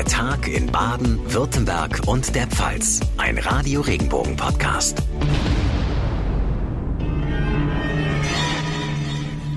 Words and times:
Der 0.00 0.08
Tag 0.08 0.48
in 0.48 0.66
Baden, 0.66 1.20
Württemberg 1.30 2.00
und 2.06 2.34
der 2.34 2.46
Pfalz. 2.46 3.00
Ein 3.18 3.36
Radio 3.36 3.82
Regenbogen 3.82 4.34
Podcast. 4.34 5.02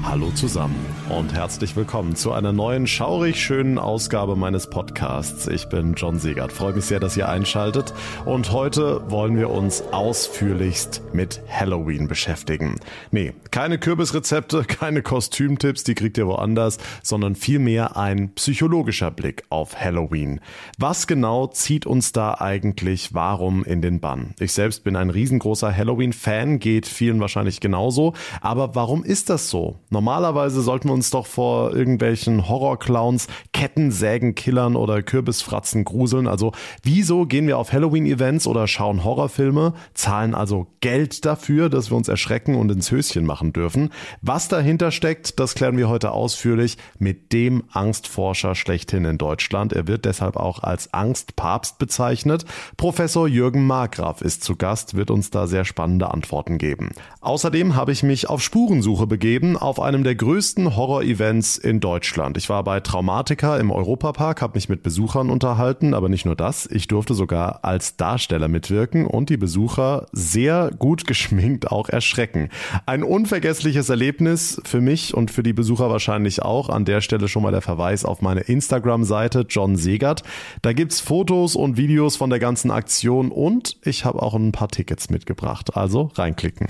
Hallo 0.04 0.30
zusammen 0.32 0.86
und 1.18 1.32
herzlich 1.32 1.76
willkommen 1.76 2.16
zu 2.16 2.32
einer 2.32 2.54
neuen 2.54 2.88
schaurig 2.88 3.40
schönen 3.40 3.78
Ausgabe 3.78 4.36
meines 4.36 4.68
Podcasts. 4.68 5.46
Ich 5.46 5.70
bin 5.70 5.94
John 5.94 6.18
Segert. 6.18 6.52
Freue 6.52 6.74
mich 6.74 6.86
sehr, 6.86 7.00
dass 7.00 7.16
ihr 7.16 7.30
einschaltet 7.30 7.94
und 8.26 8.52
heute 8.52 9.12
wollen 9.12 9.38
wir 9.38 9.52
uns 9.52 9.84
ausführlichst 9.92 11.04
mit 11.14 11.42
Halloween 11.48 12.08
beschäftigen. 12.08 12.80
Nee, 13.12 13.34
keine 13.52 13.78
Kürbisrezepte, 13.78 14.64
keine 14.68 15.04
Kostümtipps, 15.04 15.84
die 15.84 15.94
kriegt 15.94 16.18
ihr 16.18 16.26
woanders, 16.26 16.80
sondern 17.04 17.36
vielmehr 17.36 17.96
ein 17.96 18.34
psychologischer 18.34 19.12
Blick 19.12 19.44
auf 19.50 19.80
Halloween. 19.80 20.40
Was 20.80 21.06
genau 21.06 21.46
zieht 21.46 21.86
uns 21.86 22.12
da 22.12 22.38
eigentlich 22.40 23.14
warum 23.14 23.64
in 23.64 23.84
den 23.84 24.00
Bann? 24.00 24.34
Ich 24.40 24.54
selbst 24.54 24.84
bin 24.84 24.96
ein 24.96 25.12
riesengroßer 25.12 25.76
Halloween-Fan, 25.76 26.58
geht 26.58 26.88
vielen 26.88 27.20
wahrscheinlich 27.20 27.60
genauso, 27.60 28.14
aber 28.42 28.74
warum 28.74 29.04
ist 29.04 29.30
das 29.30 29.52
so? 29.52 29.80
Normalerweise 29.92 30.62
sollten 30.64 30.90
wir 30.90 30.94
uns 30.94 31.03
doch 31.10 31.26
vor 31.26 31.74
irgendwelchen 31.74 32.48
Horrorclowns, 32.48 33.28
Kettensägenkillern 33.52 34.76
oder 34.76 35.02
Kürbisfratzen 35.02 35.84
gruseln. 35.84 36.28
Also 36.28 36.52
wieso 36.84 37.26
gehen 37.26 37.48
wir 37.48 37.58
auf 37.58 37.74
Halloween-Events 37.74 38.48
oder 38.48 38.68
schauen 38.68 39.04
Horrorfilme, 39.04 39.74
zahlen 39.94 40.36
also 40.36 40.68
Geld 40.82 41.26
dafür, 41.26 41.70
dass 41.70 41.90
wir 41.90 41.98
uns 41.98 42.08
erschrecken 42.08 42.56
und 42.56 42.72
ins 42.72 42.92
Höschen 42.92 43.26
machen 43.26 43.54
dürfen? 43.54 43.90
Was 44.22 44.48
dahinter 44.48 44.92
steckt, 44.92 45.40
das 45.40 45.56
klären 45.56 45.78
wir 45.78 45.90
heute 45.90 46.12
ausführlich 46.12 46.78
mit 47.00 47.34
dem 47.34 47.64
Angstforscher 47.72 48.56
schlechthin 48.56 49.06
in 49.06 49.18
Deutschland. 49.18 49.74
Er 49.74 49.88
wird 49.88 50.06
deshalb 50.06 50.36
auch 50.38 50.64
als 50.64 50.94
Angstpapst 50.94 51.78
bezeichnet. 51.78 52.46
Professor 52.78 53.28
Jürgen 53.28 53.66
Markgraf 53.66 54.22
ist 54.22 54.44
zu 54.44 54.56
Gast, 54.56 54.96
wird 54.96 55.12
uns 55.12 55.30
da 55.30 55.48
sehr 55.48 55.66
spannende 55.66 56.12
Antworten 56.12 56.58
geben. 56.58 56.92
Außerdem 57.22 57.76
habe 57.76 57.92
ich 57.92 58.04
mich 58.04 58.30
auf 58.30 58.42
Spurensuche 58.42 59.08
begeben 59.08 59.58
auf 59.58 59.80
einem 59.80 60.04
der 60.04 60.16
größten 60.16 60.76
Horror-Events 60.84 61.60
in 61.60 61.80
Deutschland. 61.80 62.36
Ich 62.36 62.50
war 62.50 62.62
bei 62.66 62.82
Traumatica 62.82 63.56
im 63.56 63.72
Europapark, 63.72 64.42
habe 64.42 64.56
mich 64.56 64.68
mit 64.68 64.84
Besuchern 64.84 65.30
unterhalten, 65.30 65.94
aber 65.94 66.10
nicht 66.10 66.26
nur 66.26 66.36
das, 66.36 66.66
ich 66.66 66.90
durfte 66.90 67.14
sogar 67.14 67.64
als 67.64 67.96
Darsteller 67.96 68.50
mitwirken 68.50 69.08
und 69.08 69.30
die 69.30 69.38
Besucher 69.38 70.08
sehr 70.12 70.72
gut 70.78 71.08
geschminkt 71.08 71.72
auch 71.72 71.88
erschrecken. 71.88 72.50
Ein 72.86 73.04
unvergessliches 73.04 73.88
Erlebnis 73.88 74.62
für 74.66 74.82
mich 74.82 75.14
und 75.14 75.32
für 75.32 75.42
die 75.42 75.54
Besucher 75.54 75.90
wahrscheinlich 75.90 76.42
auch. 76.42 76.68
An 76.68 76.84
der 76.84 77.00
Stelle 77.00 77.30
schon 77.30 77.44
mal 77.44 77.52
der 77.52 77.62
Verweis 77.62 78.04
auf 78.04 78.22
meine 78.22 78.42
Instagram-Seite 78.42 79.46
John 79.48 79.78
Segert. 79.78 80.24
Da 80.64 80.74
gibt's 80.74 81.00
Fotos 81.00 81.56
und 81.56 81.78
Videos 81.78 82.18
von 82.18 82.30
der 82.30 82.40
ganzen 82.40 82.72
Aktion 82.72 83.32
und 83.32 83.78
ich 83.84 84.04
habe 84.04 84.22
auch 84.22 84.34
ein 84.34 84.52
paar 84.52 84.68
Tickets 84.68 85.10
mitgebracht. 85.10 85.78
Also 85.78 86.12
reinklicken. 86.16 86.68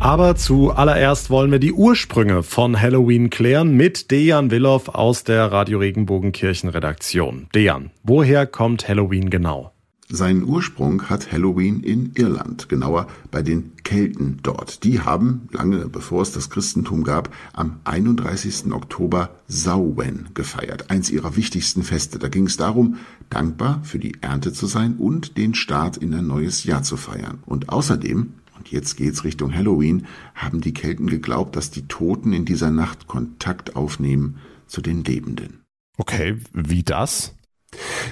Aber 0.00 0.36
zuallererst 0.36 1.28
wollen 1.28 1.50
wir 1.50 1.58
die 1.58 1.72
Ursprünge 1.72 2.44
von 2.44 2.80
Halloween 2.80 3.30
klären 3.30 3.72
mit 3.76 4.12
Dejan 4.12 4.52
Willow 4.52 4.82
aus 4.86 5.24
der 5.24 5.50
Radio 5.50 5.80
Regenbogen 5.80 6.30
Kirchenredaktion. 6.30 7.48
Dejan, 7.52 7.90
woher 8.04 8.46
kommt 8.46 8.86
Halloween 8.86 9.28
genau? 9.28 9.72
Seinen 10.08 10.44
Ursprung 10.44 11.10
hat 11.10 11.32
Halloween 11.32 11.80
in 11.80 12.12
Irland, 12.14 12.68
genauer 12.68 13.08
bei 13.30 13.42
den 13.42 13.72
Kelten 13.82 14.38
dort. 14.42 14.84
Die 14.84 15.00
haben, 15.00 15.48
lange 15.50 15.88
bevor 15.88 16.22
es 16.22 16.32
das 16.32 16.48
Christentum 16.48 17.02
gab, 17.02 17.34
am 17.52 17.80
31. 17.84 18.72
Oktober 18.72 19.30
Samhain 19.48 20.28
gefeiert, 20.32 20.90
eins 20.90 21.10
ihrer 21.10 21.36
wichtigsten 21.36 21.82
Feste. 21.82 22.18
Da 22.18 22.28
ging 22.28 22.46
es 22.46 22.56
darum, 22.56 22.96
dankbar 23.28 23.80
für 23.82 23.98
die 23.98 24.16
Ernte 24.22 24.52
zu 24.52 24.66
sein 24.66 24.94
und 24.96 25.36
den 25.36 25.54
Start 25.54 25.98
in 25.98 26.14
ein 26.14 26.26
neues 26.26 26.64
Jahr 26.64 26.84
zu 26.84 26.96
feiern. 26.96 27.40
Und 27.44 27.68
außerdem 27.68 28.32
und 28.68 28.72
jetzt 28.72 28.96
geht's 28.96 29.24
Richtung 29.24 29.54
Halloween, 29.54 30.06
haben 30.34 30.60
die 30.60 30.74
Kelten 30.74 31.06
geglaubt, 31.06 31.56
dass 31.56 31.70
die 31.70 31.88
Toten 31.88 32.32
in 32.32 32.44
dieser 32.44 32.70
Nacht 32.70 33.06
Kontakt 33.06 33.76
aufnehmen 33.76 34.38
zu 34.66 34.82
den 34.82 35.04
Lebenden. 35.04 35.64
Okay, 35.96 36.36
wie 36.52 36.82
das? 36.82 37.34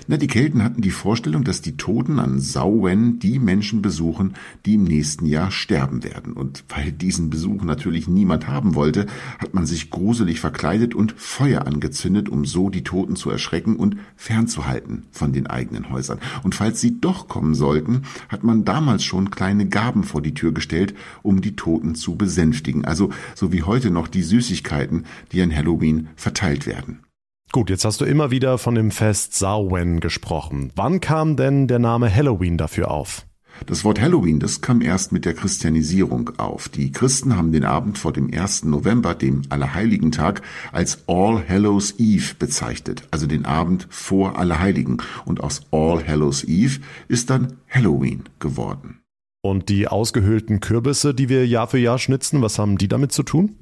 Na, 0.09 0.17
die 0.17 0.29
Kelten 0.29 0.63
hatten 0.63 0.83
die 0.83 0.93
Vorstellung, 0.93 1.43
dass 1.43 1.63
die 1.63 1.77
Toten 1.77 2.21
an 2.21 2.39
Samhain 2.39 3.19
die 3.19 3.41
Menschen 3.41 3.83
besuchen, 3.83 4.35
die 4.65 4.75
im 4.75 4.85
nächsten 4.85 5.27
Jahr 5.27 5.51
sterben 5.51 6.05
werden. 6.05 6.35
Und 6.35 6.63
weil 6.69 6.93
diesen 6.93 7.29
Besuch 7.29 7.65
natürlich 7.65 8.07
niemand 8.07 8.47
haben 8.47 8.77
wollte, 8.77 9.07
hat 9.41 9.55
man 9.55 9.67
sich 9.67 9.91
gruselig 9.91 10.39
verkleidet 10.39 10.95
und 10.95 11.15
Feuer 11.17 11.67
angezündet, 11.67 12.29
um 12.29 12.45
so 12.45 12.71
die 12.71 12.85
Toten 12.85 13.17
zu 13.17 13.31
erschrecken 13.31 13.77
und 13.77 13.97
fernzuhalten 14.15 15.05
von 15.11 15.33
den 15.33 15.49
eigenen 15.49 15.91
Häusern. 15.91 16.21
Und 16.45 16.55
falls 16.55 16.81
sie 16.81 17.01
doch 17.01 17.27
kommen 17.27 17.57
sollten, 17.57 18.03
hat 18.29 18.45
man 18.45 18.65
damals 18.65 19.03
schon 19.03 19.33
kleine 19.33 19.67
Gaben 19.67 20.05
vor 20.05 20.23
die 20.23 20.35
Tür 20.35 20.53
gestellt, 20.53 20.95
um 21.25 21.41
die 21.41 21.57
Toten 21.57 21.97
zu 21.97 22.15
besänftigen. 22.15 22.85
Also 22.85 23.11
so 23.35 23.53
wie 23.53 23.65
heute 23.65 23.91
noch 23.91 24.07
die 24.07 24.23
Süßigkeiten, 24.23 25.05
die 25.33 25.43
an 25.43 25.55
Halloween 25.55 26.09
verteilt 26.15 26.67
werden. 26.67 27.06
Gut, 27.53 27.71
jetzt 27.71 27.85
hast 27.85 28.01
du 28.01 28.05
immer 28.05 28.31
wieder 28.31 28.59
von 28.59 28.75
dem 28.75 28.91
Fest 28.91 29.35
Samhain 29.35 30.01
gesprochen. 30.01 30.73
Wann 30.75 31.01
kam 31.01 31.37
denn 31.37 31.69
der 31.69 31.79
Name 31.79 32.15
Halloween 32.15 32.59
dafür 32.59 32.91
auf? 32.91 33.27
Das 33.65 33.85
Wort 33.85 34.01
Halloween, 34.01 34.39
das 34.39 34.61
kam 34.61 34.83
erst 34.83 35.13
mit 35.13 35.25
der 35.25 35.33
Christianisierung 35.33 36.33
auf. 36.37 36.69
Die 36.69 36.93
Christen 36.93 37.37
haben 37.37 37.53
den 37.53 37.65
Abend 37.65 37.97
vor 37.97 38.13
dem 38.13 38.31
1. 38.33 38.65
November, 38.65 39.15
dem 39.15 39.43
Allerheiligentag, 39.49 40.43
als 40.73 41.05
All 41.07 41.43
Hallows 41.49 41.95
Eve 41.99 42.35
bezeichnet, 42.39 43.05
also 43.11 43.27
den 43.27 43.47
Abend 43.47 43.87
vor 43.89 44.39
Allerheiligen. 44.39 44.99
Und 45.25 45.43
aus 45.43 45.63
All 45.71 46.07
Hallows 46.07 46.45
Eve 46.45 46.81
ist 47.09 47.31
dann 47.31 47.55
Halloween 47.71 48.25
geworden. 48.39 49.01
Und 49.41 49.69
die 49.69 49.89
ausgehöhlten 49.89 50.61
Kürbisse, 50.61 51.15
die 51.15 51.29
wir 51.29 51.47
Jahr 51.47 51.69
für 51.69 51.79
Jahr 51.79 51.99
schnitzen, 51.99 52.43
was 52.43 52.59
haben 52.59 52.77
die 52.79 52.89
damit 52.89 53.13
zu 53.13 53.23
tun? 53.23 53.57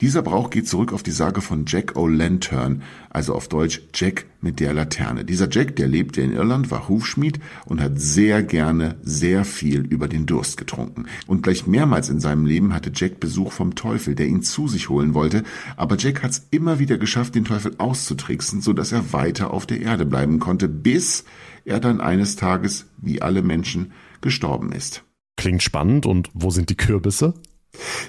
Dieser 0.00 0.22
Brauch 0.22 0.50
geht 0.50 0.68
zurück 0.68 0.92
auf 0.92 1.02
die 1.02 1.10
Sage 1.10 1.40
von 1.40 1.64
Jack 1.66 1.96
O'Lantern, 1.96 2.82
also 3.10 3.34
auf 3.34 3.48
Deutsch 3.48 3.82
Jack 3.94 4.26
mit 4.40 4.60
der 4.60 4.72
Laterne. 4.72 5.24
Dieser 5.24 5.50
Jack, 5.50 5.74
der 5.76 5.88
lebte 5.88 6.20
in 6.20 6.32
Irland, 6.32 6.70
war 6.70 6.88
Hufschmied 6.88 7.40
und 7.66 7.80
hat 7.80 8.00
sehr 8.00 8.42
gerne 8.42 8.96
sehr 9.02 9.44
viel 9.44 9.80
über 9.80 10.06
den 10.06 10.26
Durst 10.26 10.56
getrunken. 10.56 11.06
Und 11.26 11.42
gleich 11.42 11.66
mehrmals 11.66 12.08
in 12.08 12.20
seinem 12.20 12.46
Leben 12.46 12.72
hatte 12.72 12.92
Jack 12.94 13.18
Besuch 13.18 13.50
vom 13.52 13.74
Teufel, 13.74 14.14
der 14.14 14.26
ihn 14.26 14.42
zu 14.42 14.68
sich 14.68 14.88
holen 14.88 15.14
wollte, 15.14 15.42
aber 15.76 15.96
Jack 15.98 16.22
hat 16.22 16.30
es 16.30 16.46
immer 16.50 16.78
wieder 16.78 16.98
geschafft, 16.98 17.34
den 17.34 17.44
Teufel 17.44 17.74
auszutricksen, 17.78 18.60
so 18.60 18.72
dass 18.72 18.92
er 18.92 19.12
weiter 19.12 19.52
auf 19.52 19.66
der 19.66 19.80
Erde 19.80 20.06
bleiben 20.06 20.38
konnte, 20.38 20.68
bis 20.68 21.24
er 21.64 21.80
dann 21.80 22.00
eines 22.00 22.36
Tages, 22.36 22.86
wie 22.98 23.20
alle 23.20 23.42
Menschen, 23.42 23.92
gestorben 24.20 24.72
ist. 24.72 25.04
Klingt 25.36 25.62
spannend 25.62 26.06
und 26.06 26.30
wo 26.34 26.50
sind 26.50 26.70
die 26.70 26.76
Kürbisse? 26.76 27.34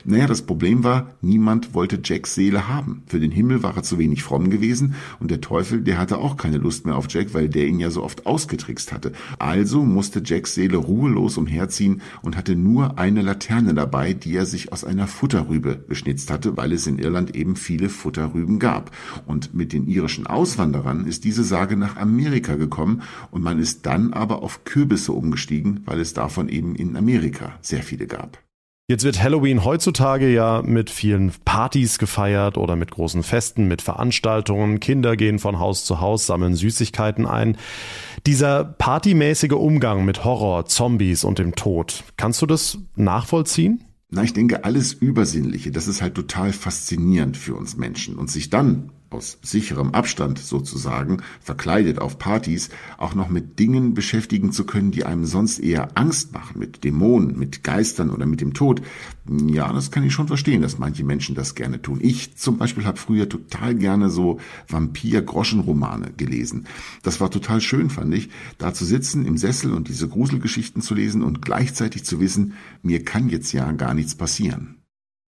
Naja, 0.05 0.27
das 0.27 0.41
Problem 0.41 0.83
war, 0.83 1.15
niemand 1.21 1.73
wollte 1.73 1.99
Jacks 2.03 2.33
Seele 2.33 2.67
haben. 2.67 3.03
Für 3.05 3.19
den 3.19 3.31
Himmel 3.31 3.63
war 3.63 3.75
er 3.75 3.83
zu 3.83 3.99
wenig 3.99 4.23
fromm 4.23 4.49
gewesen 4.49 4.95
und 5.19 5.29
der 5.29 5.41
Teufel, 5.41 5.81
der 5.81 5.97
hatte 5.97 6.17
auch 6.17 6.37
keine 6.37 6.57
Lust 6.57 6.85
mehr 6.85 6.95
auf 6.95 7.07
Jack, 7.09 7.33
weil 7.33 7.49
der 7.49 7.67
ihn 7.67 7.79
ja 7.79 7.91
so 7.91 8.03
oft 8.03 8.25
ausgetrickst 8.25 8.91
hatte. 8.91 9.11
Also 9.37 9.83
musste 9.83 10.21
Jacks 10.25 10.55
Seele 10.55 10.77
ruhelos 10.77 11.37
umherziehen 11.37 12.01
und 12.21 12.37
hatte 12.37 12.55
nur 12.55 12.97
eine 12.97 13.21
Laterne 13.21 13.73
dabei, 13.73 14.13
die 14.13 14.35
er 14.35 14.45
sich 14.45 14.71
aus 14.71 14.83
einer 14.83 15.07
Futterrübe 15.07 15.75
beschnitzt 15.75 16.31
hatte, 16.31 16.57
weil 16.57 16.71
es 16.71 16.87
in 16.87 16.97
Irland 16.97 17.35
eben 17.35 17.55
viele 17.55 17.89
Futterrüben 17.89 18.59
gab. 18.59 18.91
Und 19.25 19.53
mit 19.53 19.73
den 19.73 19.87
irischen 19.87 20.27
Auswanderern 20.27 21.05
ist 21.05 21.23
diese 21.23 21.43
Sage 21.43 21.75
nach 21.77 21.97
Amerika 21.97 22.55
gekommen 22.55 23.01
und 23.31 23.43
man 23.43 23.59
ist 23.59 23.85
dann 23.85 24.13
aber 24.13 24.41
auf 24.41 24.63
Kürbisse 24.63 25.11
umgestiegen, 25.11 25.81
weil 25.85 25.99
es 25.99 26.13
davon 26.13 26.49
eben 26.49 26.75
in 26.75 26.95
Amerika 26.95 27.53
sehr 27.61 27.83
viele 27.83 28.07
gab. 28.07 28.48
Jetzt 28.89 29.03
wird 29.03 29.21
Halloween 29.21 29.63
heutzutage 29.65 30.33
ja 30.33 30.63
mit 30.65 30.89
vielen 30.89 31.31
Partys 31.45 31.99
gefeiert 31.99 32.57
oder 32.57 32.75
mit 32.75 32.89
großen 32.89 33.21
Festen, 33.21 33.67
mit 33.67 33.83
Veranstaltungen. 33.83 34.79
Kinder 34.79 35.15
gehen 35.15 35.37
von 35.37 35.59
Haus 35.59 35.85
zu 35.85 36.01
Haus, 36.01 36.25
sammeln 36.25 36.55
Süßigkeiten 36.55 37.27
ein. 37.27 37.55
Dieser 38.25 38.63
partymäßige 38.63 39.51
Umgang 39.51 40.05
mit 40.05 40.25
Horror, 40.25 40.65
Zombies 40.65 41.23
und 41.23 41.37
dem 41.37 41.53
Tod, 41.53 42.03
kannst 42.17 42.41
du 42.41 42.47
das 42.47 42.79
nachvollziehen? 42.95 43.83
Na, 44.09 44.23
ich 44.23 44.33
denke, 44.33 44.63
alles 44.63 44.91
Übersinnliche, 44.93 45.69
das 45.69 45.87
ist 45.87 46.01
halt 46.01 46.15
total 46.15 46.51
faszinierend 46.51 47.37
für 47.37 47.53
uns 47.53 47.77
Menschen. 47.77 48.15
Und 48.15 48.31
sich 48.31 48.49
dann 48.49 48.89
aus 49.09 49.39
sicherem 49.41 49.91
Abstand 49.91 50.39
sozusagen, 50.39 51.21
verkleidet 51.41 51.99
auf 51.99 52.19
Partys, 52.19 52.69
auch 52.97 53.15
noch 53.15 53.29
mit 53.29 53.59
Dingen 53.59 53.93
beschäftigen 53.93 54.51
zu 54.51 54.65
können, 54.65 54.91
die 54.91 55.03
einem 55.03 55.25
sonst 55.25 55.59
eher 55.59 55.97
Angst 55.97 56.33
machen, 56.33 56.59
mit 56.59 56.83
Dämonen, 56.83 57.37
mit 57.37 57.63
Geistern 57.63 58.11
oder 58.11 58.25
mit 58.25 58.41
dem 58.41 58.53
Tod. 58.53 58.81
Ja, 59.47 59.71
das 59.73 59.91
kann 59.91 60.03
ich 60.03 60.13
schon 60.13 60.27
verstehen, 60.27 60.61
dass 60.61 60.79
manche 60.79 61.03
Menschen 61.03 61.35
das 61.35 61.55
gerne 61.55 61.81
tun. 61.81 61.99
Ich 62.01 62.35
zum 62.35 62.57
Beispiel 62.57 62.85
habe 62.85 62.97
früher 62.97 63.27
total 63.29 63.75
gerne 63.75 64.09
so 64.09 64.39
Vampir-Groschenromane 64.67 66.11
gelesen. 66.17 66.67
Das 67.03 67.19
war 67.19 67.31
total 67.31 67.61
schön, 67.61 67.89
fand 67.89 68.13
ich, 68.13 68.29
da 68.57 68.73
zu 68.73 68.85
sitzen 68.85 69.25
im 69.25 69.37
Sessel 69.37 69.73
und 69.73 69.87
diese 69.87 70.07
Gruselgeschichten 70.07 70.81
zu 70.81 70.93
lesen 70.95 71.23
und 71.23 71.41
gleichzeitig 71.41 72.05
zu 72.05 72.19
wissen, 72.19 72.53
mir 72.81 73.03
kann 73.03 73.29
jetzt 73.29 73.51
ja 73.51 73.71
gar 73.71 73.93
nichts 73.93 74.15
passieren. 74.15 74.78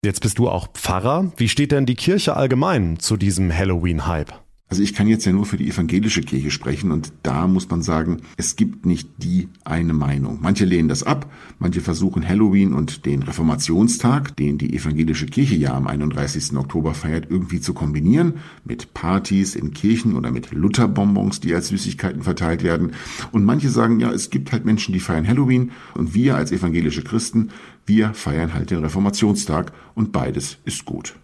Jetzt 0.01 0.21
bist 0.21 0.39
du 0.39 0.47
auch 0.47 0.71
Pfarrer. 0.71 1.33
Wie 1.35 1.49
steht 1.49 1.73
denn 1.73 1.85
die 1.85 1.95
Kirche 1.95 2.37
allgemein 2.37 2.99
zu 2.99 3.17
diesem 3.17 3.53
Halloween-Hype? 3.53 4.31
Also 4.69 4.81
ich 4.83 4.93
kann 4.93 5.07
jetzt 5.07 5.25
ja 5.25 5.33
nur 5.33 5.45
für 5.45 5.57
die 5.57 5.67
evangelische 5.67 6.21
Kirche 6.21 6.51
sprechen 6.51 6.91
und 6.91 7.11
da 7.23 7.47
muss 7.47 7.69
man 7.69 7.81
sagen, 7.81 8.21
es 8.37 8.55
gibt 8.55 8.85
nicht 8.85 9.09
die 9.17 9.49
eine 9.65 9.93
Meinung. 9.93 10.37
Manche 10.41 10.63
lehnen 10.63 10.87
das 10.87 11.01
ab, 11.01 11.29
manche 11.57 11.81
versuchen 11.81 12.25
Halloween 12.25 12.73
und 12.73 13.05
den 13.07 13.23
Reformationstag, 13.23 14.37
den 14.37 14.59
die 14.59 14.73
evangelische 14.75 15.25
Kirche 15.25 15.55
ja 15.55 15.73
am 15.73 15.87
31. 15.87 16.55
Oktober 16.55 16.93
feiert, 16.93 17.27
irgendwie 17.29 17.59
zu 17.59 17.73
kombinieren 17.73 18.35
mit 18.63 18.93
Partys 18.93 19.55
in 19.55 19.73
Kirchen 19.73 20.15
oder 20.15 20.31
mit 20.31 20.51
Lutherbonbons, 20.51 21.39
die 21.39 21.53
als 21.55 21.69
Süßigkeiten 21.69 22.21
verteilt 22.21 22.63
werden. 22.63 22.91
Und 23.31 23.43
manche 23.43 23.71
sagen, 23.71 23.99
ja, 23.99 24.11
es 24.11 24.29
gibt 24.29 24.51
halt 24.51 24.65
Menschen, 24.65 24.93
die 24.93 24.99
feiern 24.99 25.27
Halloween 25.27 25.71
und 25.95 26.13
wir 26.13 26.37
als 26.37 26.51
evangelische 26.51 27.03
Christen, 27.03 27.49
wir 27.89 28.13
feiern 28.13 28.53
halt 28.53 28.71
den 28.71 28.79
Reformationstag 28.79 29.73
und 29.95 30.13
beides 30.13 30.59
ist 30.63 30.85
gut. 30.85 31.17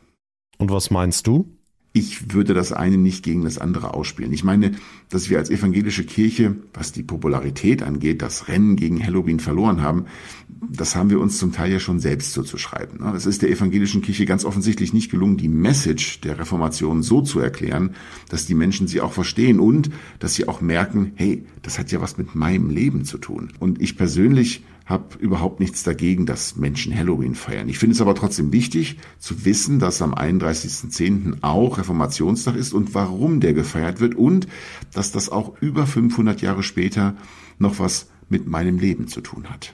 Und 0.57 0.69
was 0.69 0.91
meinst 0.91 1.27
du? 1.27 1.55
ich 1.95 2.33
würde 2.33 2.53
das 2.53 2.73
eine 2.73 2.97
nicht 2.97 3.23
gegen 3.23 3.45
das 3.45 3.57
andere 3.57 3.93
ausspielen. 3.93 4.33
Ich 4.33 4.43
meine, 4.43 4.73
dass 5.07 5.29
wir 5.29 5.37
als 5.37 5.49
evangelische 5.49 6.03
Kirche, 6.03 6.57
was 6.73 6.91
die 6.91 7.03
Popularität 7.03 7.83
angeht, 7.83 8.21
das 8.21 8.49
Rennen 8.49 8.75
gegen 8.75 9.01
Halloween 9.01 9.39
verloren 9.39 9.81
haben, 9.81 10.03
das 10.69 10.97
haben 10.97 11.09
wir 11.09 11.21
uns 11.21 11.37
zum 11.37 11.53
Teil 11.53 11.71
ja 11.71 11.79
schon 11.79 12.01
selbst 12.01 12.33
so 12.33 12.43
zu 12.43 12.57
schreiben. 12.57 13.01
Es 13.15 13.25
ist 13.25 13.43
der 13.43 13.49
evangelischen 13.49 14.01
Kirche 14.01 14.25
ganz 14.25 14.43
offensichtlich 14.43 14.91
nicht 14.91 15.09
gelungen, 15.09 15.37
die 15.37 15.47
Message 15.47 16.19
der 16.19 16.37
Reformation 16.37 17.01
so 17.01 17.21
zu 17.21 17.39
erklären, 17.39 17.95
dass 18.27 18.45
die 18.45 18.55
Menschen 18.55 18.89
sie 18.89 18.99
auch 18.99 19.13
verstehen 19.13 19.61
und 19.61 19.89
dass 20.19 20.33
sie 20.33 20.49
auch 20.49 20.59
merken, 20.59 21.13
hey, 21.15 21.45
das 21.61 21.79
hat 21.79 21.93
ja 21.93 22.01
was 22.01 22.17
mit 22.17 22.35
meinem 22.35 22.69
Leben 22.69 23.05
zu 23.05 23.17
tun. 23.17 23.53
Und 23.59 23.81
ich 23.81 23.95
persönlich 23.95 24.65
habe 24.85 25.17
überhaupt 25.17 25.59
nichts 25.59 25.83
dagegen, 25.83 26.25
dass 26.25 26.55
Menschen 26.55 26.95
Halloween 26.95 27.33
feiern. 27.33 27.69
Ich 27.69 27.79
finde 27.79 27.95
es 27.95 28.01
aber 28.01 28.13
trotzdem 28.13 28.51
wichtig 28.53 28.97
zu 29.17 29.43
wissen, 29.43 29.79
dass 29.79 30.01
am 30.01 30.13
31.10. 30.13 31.37
auch 31.41 31.77
Reformationstag 31.77 32.55
ist 32.55 32.73
und 32.73 32.93
warum 32.93 33.39
der 33.39 33.53
gefeiert 33.53 33.99
wird 33.99 34.15
und 34.15 34.47
dass 34.93 35.11
das 35.11 35.29
auch 35.29 35.59
über 35.59 35.87
500 35.87 36.41
Jahre 36.41 36.61
später 36.61 37.15
noch 37.57 37.79
was 37.79 38.09
mit 38.29 38.47
meinem 38.47 38.77
Leben 38.77 39.07
zu 39.07 39.21
tun 39.21 39.49
hat. 39.49 39.73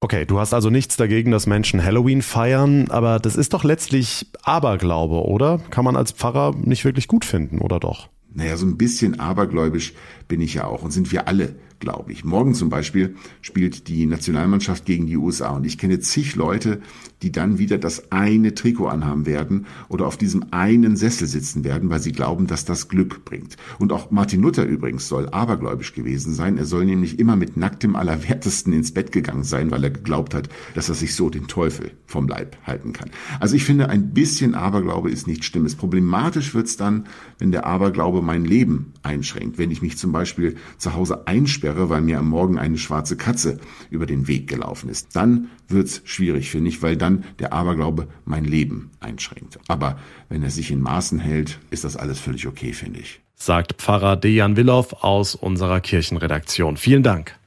Okay, 0.00 0.24
du 0.24 0.38
hast 0.38 0.54
also 0.54 0.70
nichts 0.70 0.96
dagegen, 0.96 1.32
dass 1.32 1.46
Menschen 1.46 1.84
Halloween 1.84 2.22
feiern, 2.22 2.88
aber 2.88 3.18
das 3.18 3.34
ist 3.34 3.52
doch 3.52 3.64
letztlich 3.64 4.26
Aberglaube, 4.42 5.26
oder? 5.26 5.58
Kann 5.70 5.84
man 5.84 5.96
als 5.96 6.12
Pfarrer 6.12 6.54
nicht 6.56 6.84
wirklich 6.84 7.08
gut 7.08 7.24
finden, 7.24 7.58
oder 7.58 7.80
doch? 7.80 8.08
Naja, 8.32 8.56
so 8.56 8.64
ein 8.64 8.76
bisschen 8.76 9.18
abergläubisch 9.18 9.94
bin 10.28 10.40
ich 10.40 10.54
ja 10.54 10.66
auch 10.66 10.82
und 10.82 10.92
sind 10.92 11.10
wir 11.10 11.26
alle 11.26 11.56
glaube 11.80 12.12
ich. 12.12 12.24
Morgen 12.24 12.54
zum 12.54 12.68
Beispiel 12.68 13.14
spielt 13.40 13.88
die 13.88 14.06
Nationalmannschaft 14.06 14.84
gegen 14.84 15.06
die 15.06 15.16
USA 15.16 15.50
und 15.50 15.66
ich 15.66 15.78
kenne 15.78 16.00
zig 16.00 16.36
Leute, 16.36 16.80
die 17.22 17.32
dann 17.32 17.58
wieder 17.58 17.78
das 17.78 18.12
eine 18.12 18.54
Trikot 18.54 18.86
anhaben 18.86 19.26
werden 19.26 19.66
oder 19.88 20.06
auf 20.06 20.16
diesem 20.16 20.46
einen 20.52 20.96
Sessel 20.96 21.26
sitzen 21.26 21.64
werden, 21.64 21.90
weil 21.90 22.00
sie 22.00 22.12
glauben, 22.12 22.46
dass 22.46 22.64
das 22.64 22.88
Glück 22.88 23.24
bringt. 23.24 23.56
Und 23.78 23.92
auch 23.92 24.10
Martin 24.10 24.42
Luther 24.42 24.64
übrigens 24.64 25.08
soll 25.08 25.28
abergläubisch 25.28 25.94
gewesen 25.94 26.32
sein. 26.32 26.58
Er 26.58 26.64
soll 26.64 26.84
nämlich 26.84 27.18
immer 27.18 27.36
mit 27.36 27.56
nacktem 27.56 27.96
Allerwertesten 27.96 28.72
ins 28.72 28.92
Bett 28.92 29.12
gegangen 29.12 29.44
sein, 29.44 29.70
weil 29.70 29.84
er 29.84 29.90
geglaubt 29.90 30.34
hat, 30.34 30.48
dass 30.74 30.88
er 30.88 30.94
sich 30.94 31.14
so 31.14 31.30
den 31.30 31.48
Teufel 31.48 31.92
vom 32.06 32.28
Leib 32.28 32.56
halten 32.64 32.92
kann. 32.92 33.10
Also 33.40 33.56
ich 33.56 33.64
finde, 33.64 33.88
ein 33.88 34.12
bisschen 34.14 34.54
Aberglaube 34.54 35.10
ist 35.10 35.26
nicht 35.26 35.44
Stimmes. 35.44 35.74
Problematisch 35.74 36.54
wird's 36.54 36.76
dann, 36.76 37.06
wenn 37.38 37.52
der 37.52 37.66
Aberglaube 37.66 38.22
mein 38.22 38.44
Leben 38.44 38.92
einschränkt. 39.02 39.58
Wenn 39.58 39.70
ich 39.70 39.82
mich 39.82 39.98
zum 39.98 40.12
Beispiel 40.12 40.56
zu 40.78 40.94
Hause 40.94 41.26
einsperre, 41.26 41.67
weil 41.76 42.00
mir 42.00 42.18
am 42.18 42.28
Morgen 42.28 42.58
eine 42.58 42.78
schwarze 42.78 43.16
Katze 43.16 43.58
über 43.90 44.06
den 44.06 44.28
Weg 44.28 44.48
gelaufen 44.48 44.88
ist. 44.88 45.14
Dann 45.16 45.50
wird's 45.68 46.02
schwierig, 46.04 46.50
finde 46.50 46.68
ich, 46.70 46.82
weil 46.82 46.96
dann 46.96 47.24
der 47.38 47.52
Aberglaube 47.52 48.08
mein 48.24 48.44
Leben 48.44 48.90
einschränkt. 49.00 49.58
Aber 49.68 49.98
wenn 50.28 50.42
er 50.42 50.50
sich 50.50 50.70
in 50.70 50.80
Maßen 50.80 51.18
hält, 51.18 51.58
ist 51.70 51.84
das 51.84 51.96
alles 51.96 52.18
völlig 52.18 52.46
okay, 52.46 52.72
finde 52.72 53.00
ich. 53.00 53.20
Sagt 53.34 53.74
Pfarrer 53.74 54.16
Dejan 54.16 54.56
Willow 54.56 54.86
aus 55.00 55.34
unserer 55.34 55.80
Kirchenredaktion. 55.80 56.76
Vielen 56.76 57.02
Dank. 57.02 57.38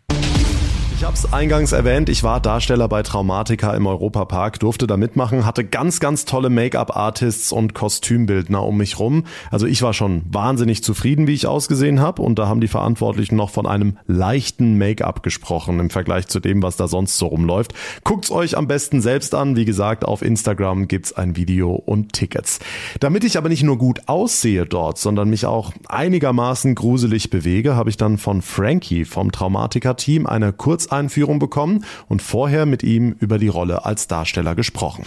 Ich 1.02 1.08
habe 1.08 1.16
es 1.16 1.34
eingangs 1.34 1.72
erwähnt, 1.72 2.10
ich 2.10 2.22
war 2.22 2.40
Darsteller 2.40 2.88
bei 2.88 3.02
Traumatica 3.02 3.74
im 3.74 3.88
Europapark, 3.88 4.60
durfte 4.60 4.86
da 4.86 4.98
mitmachen, 4.98 5.48
hatte 5.48 5.66
ganz, 5.66 6.00
ganz 6.00 6.26
tolle 6.26 6.52
Make-up-Artists 6.52 7.52
und 7.52 7.74
Kostümbildner 7.74 8.64
um 8.64 8.78
mich 8.78 9.00
rum. 9.00 9.24
Also 9.50 9.66
ich 9.66 9.82
war 9.82 9.94
schon 9.94 10.22
wahnsinnig 10.30 10.84
zufrieden, 10.84 11.26
wie 11.26 11.34
ich 11.34 11.48
ausgesehen 11.48 12.02
habe 12.02 12.22
und 12.22 12.38
da 12.38 12.48
haben 12.48 12.62
die 12.62 12.68
Verantwortlichen 12.68 13.36
noch 13.36 13.50
von 13.50 13.66
einem 13.66 13.98
leichten 14.06 14.78
Make-up 14.78 15.24
gesprochen 15.24 15.80
im 15.80 15.90
Vergleich 15.90 16.28
zu 16.28 16.40
dem, 16.40 16.62
was 16.62 16.78
da 16.78 16.88
sonst 16.88 17.18
so 17.18 17.26
rumläuft. 17.26 17.74
Guckt's 18.04 18.30
euch 18.30 18.56
am 18.56 18.68
besten 18.68 19.02
selbst 19.02 19.34
an. 19.34 19.56
Wie 19.56 19.66
gesagt, 19.66 20.06
auf 20.06 20.22
Instagram 20.22 20.88
gibt's 20.88 21.14
ein 21.14 21.36
Video 21.36 21.72
und 21.74 22.14
Tickets. 22.14 22.60
Damit 23.00 23.24
ich 23.24 23.40
aber 23.40 23.50
nicht 23.50 23.64
nur 23.64 23.80
gut 23.80 24.02
aussehe 24.06 24.68
dort, 24.68 25.00
sondern 25.00 25.32
mich 25.32 25.48
auch 25.48 25.74
einigermaßen 25.88 26.76
gruselig 26.76 27.32
bewege, 27.32 27.76
habe 27.76 27.90
ich 27.90 27.98
dann 27.98 28.20
von 28.20 28.44
Frankie 28.44 29.06
vom 29.06 29.32
Traumatica-Team 29.32 30.28
eine 30.28 30.54
kurz 30.54 30.91
Kurzeinführung 30.92 31.40
bekommen 31.40 31.86
und 32.10 32.22
vorher 32.22 32.66
mit 32.66 32.84
ihm 32.84 33.16
über 33.20 33.38
die 33.38 33.48
Rolle 33.48 33.86
als 33.86 34.08
Darsteller 34.08 34.56
gesprochen. 34.56 35.06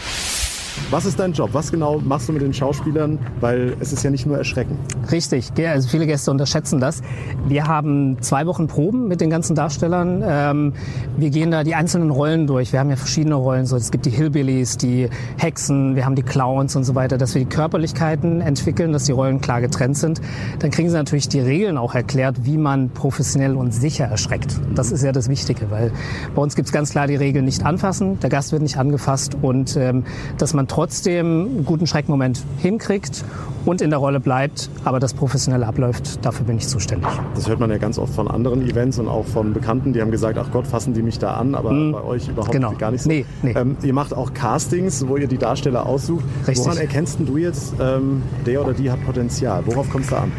Was 0.91 1.07
ist 1.07 1.19
dein 1.19 1.33
Job? 1.33 1.51
Was 1.53 1.71
genau 1.71 2.01
machst 2.01 2.29
du 2.29 2.33
mit 2.33 2.43
den 2.43 2.53
Schauspielern? 2.53 3.19
Weil 3.41 3.77
es 3.81 3.93
ist 3.93 4.03
ja 4.03 4.11
nicht 4.11 4.27
nur 4.27 4.39
erschreckend. 4.39 4.79
Richtig, 5.11 5.53
also 5.67 5.89
viele 5.89 6.07
Gäste 6.07 6.31
unterschätzen 6.31 6.81
das. 6.81 7.03
Wir 7.47 7.67
haben 7.67 8.21
zwei 8.21 8.47
Wochen 8.47 8.67
Proben 8.67 9.09
mit 9.09 9.21
den 9.21 9.31
ganzen 9.31 9.55
Darstellern. 9.55 10.23
Ähm, 10.27 10.73
wir 11.17 11.31
gehen 11.31 11.51
da 11.51 11.65
die 11.65 11.75
einzelnen 11.75 12.11
Rollen 12.11 12.47
durch. 12.47 12.73
Wir 12.73 12.81
haben 12.81 12.91
ja 12.91 12.97
verschiedene 12.97 13.35
Rollen. 13.35 13.65
es 13.65 13.91
gibt 13.91 14.07
die 14.07 14.11
Hillbillies, 14.11 14.77
die 14.77 15.09
Hexen, 15.37 15.97
wir 15.97 16.05
haben 16.05 16.15
die 16.17 16.23
Clowns 16.23 16.77
und 16.77 16.85
so 16.85 16.95
weiter, 16.95 17.19
dass 17.19 17.35
wir 17.35 17.43
die 17.43 17.49
Körperlichkeiten 17.49 18.41
entwickeln, 18.41 18.93
dass 18.93 19.05
die 19.05 19.13
Rollen 19.13 19.41
klar 19.41 19.61
getrennt 19.61 19.97
sind. 19.97 20.21
Dann 20.59 20.71
kriegen 20.71 20.89
sie 20.89 20.97
natürlich 20.97 21.29
die 21.29 21.41
Regeln 21.41 21.79
auch 21.79 21.95
erklärt, 21.95 22.45
wie 22.45 22.59
man 22.59 22.91
professionell 22.91 23.57
und 23.57 23.73
sicher 23.73 24.07
erschreckt. 24.07 24.61
Das 24.75 24.93
ist 24.93 25.03
ja 25.03 25.13
das 25.13 25.29
Wichtige, 25.29 25.71
weil 25.71 25.93
bei 26.35 26.43
uns 26.43 26.57
gibt 26.57 26.67
es 26.67 26.73
ganz 26.73 26.91
klar 26.91 27.07
die 27.07 27.17
Regeln 27.17 27.45
nicht 27.45 27.65
anfassen, 27.65 28.19
der 28.21 28.31
Gast 28.31 28.53
wird 28.53 28.63
nicht 28.63 28.77
angefasst 28.77 29.37
und 29.41 29.77
ähm, 29.77 30.05
dass 30.39 30.55
man 30.55 30.64
man 30.65 30.69
trotzdem 30.69 31.27
einen 31.27 31.65
guten 31.65 31.87
Schreckmoment 31.87 32.43
hinkriegt 32.59 33.25
und 33.67 33.81
in 33.81 33.91
der 33.91 33.99
Rolle 33.99 34.21
bleibt, 34.21 34.71
aber 34.85 34.99
das 34.99 35.15
professionell 35.15 35.63
abläuft, 35.65 36.25
dafür 36.25 36.47
bin 36.47 36.57
ich 36.57 36.69
zuständig. 36.69 37.09
Das 37.35 37.49
hört 37.49 37.61
man 37.61 37.71
ja 37.71 37.79
ganz 37.79 37.99
oft 37.99 38.15
von 38.15 38.29
anderen 38.29 38.67
Events 38.67 38.99
und 38.99 39.09
auch 39.09 39.27
von 39.27 39.53
Bekannten, 39.53 39.93
die 39.93 40.01
haben 40.01 40.11
gesagt, 40.11 40.39
ach 40.39 40.51
Gott, 40.51 40.67
fassen 40.67 40.95
die 40.95 41.03
mich 41.03 41.19
da 41.19 41.35
an, 41.35 41.55
aber 41.55 41.73
mm, 41.73 41.93
bei 41.93 42.03
euch 42.03 42.29
überhaupt 42.29 42.53
genau. 42.53 42.73
gar 42.73 42.91
nicht 42.91 43.03
so. 43.03 43.09
Nee, 43.09 43.25
nee. 43.43 43.53
Ähm, 43.57 43.77
ihr 43.83 43.93
macht 43.93 44.15
auch 44.15 44.33
Castings, 44.33 45.07
wo 45.07 45.17
ihr 45.17 45.27
die 45.27 45.39
Darsteller 45.39 45.87
aussucht. 45.87 46.25
Richtig. 46.47 46.65
Woran 46.65 46.79
erkennst 46.79 47.19
du 47.21 47.37
jetzt, 47.37 47.75
ähm, 47.81 48.23
der 48.47 48.63
oder 48.63 48.73
die 48.73 48.91
hat 48.91 49.05
Potenzial? 49.05 49.63
Worauf 49.67 49.89
kommst 49.91 50.11
du 50.11 50.17
an? 50.17 50.33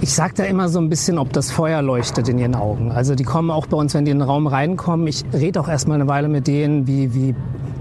Ich 0.00 0.12
sage 0.12 0.34
da 0.36 0.44
immer 0.44 0.68
so 0.68 0.80
ein 0.80 0.88
bisschen, 0.88 1.18
ob 1.18 1.32
das 1.32 1.50
Feuer 1.50 1.82
leuchtet 1.82 2.28
in 2.28 2.38
ihren 2.38 2.54
Augen. 2.54 2.90
Also 2.92 3.14
die 3.14 3.24
kommen 3.24 3.50
auch 3.50 3.66
bei 3.66 3.76
uns, 3.76 3.94
wenn 3.94 4.04
die 4.04 4.10
in 4.10 4.18
den 4.18 4.28
Raum 4.28 4.46
reinkommen. 4.46 5.06
Ich 5.06 5.24
rede 5.32 5.60
auch 5.60 5.68
erstmal 5.68 6.00
eine 6.00 6.08
Weile 6.08 6.28
mit 6.28 6.46
denen, 6.46 6.86
wie, 6.86 7.14
wie 7.14 7.34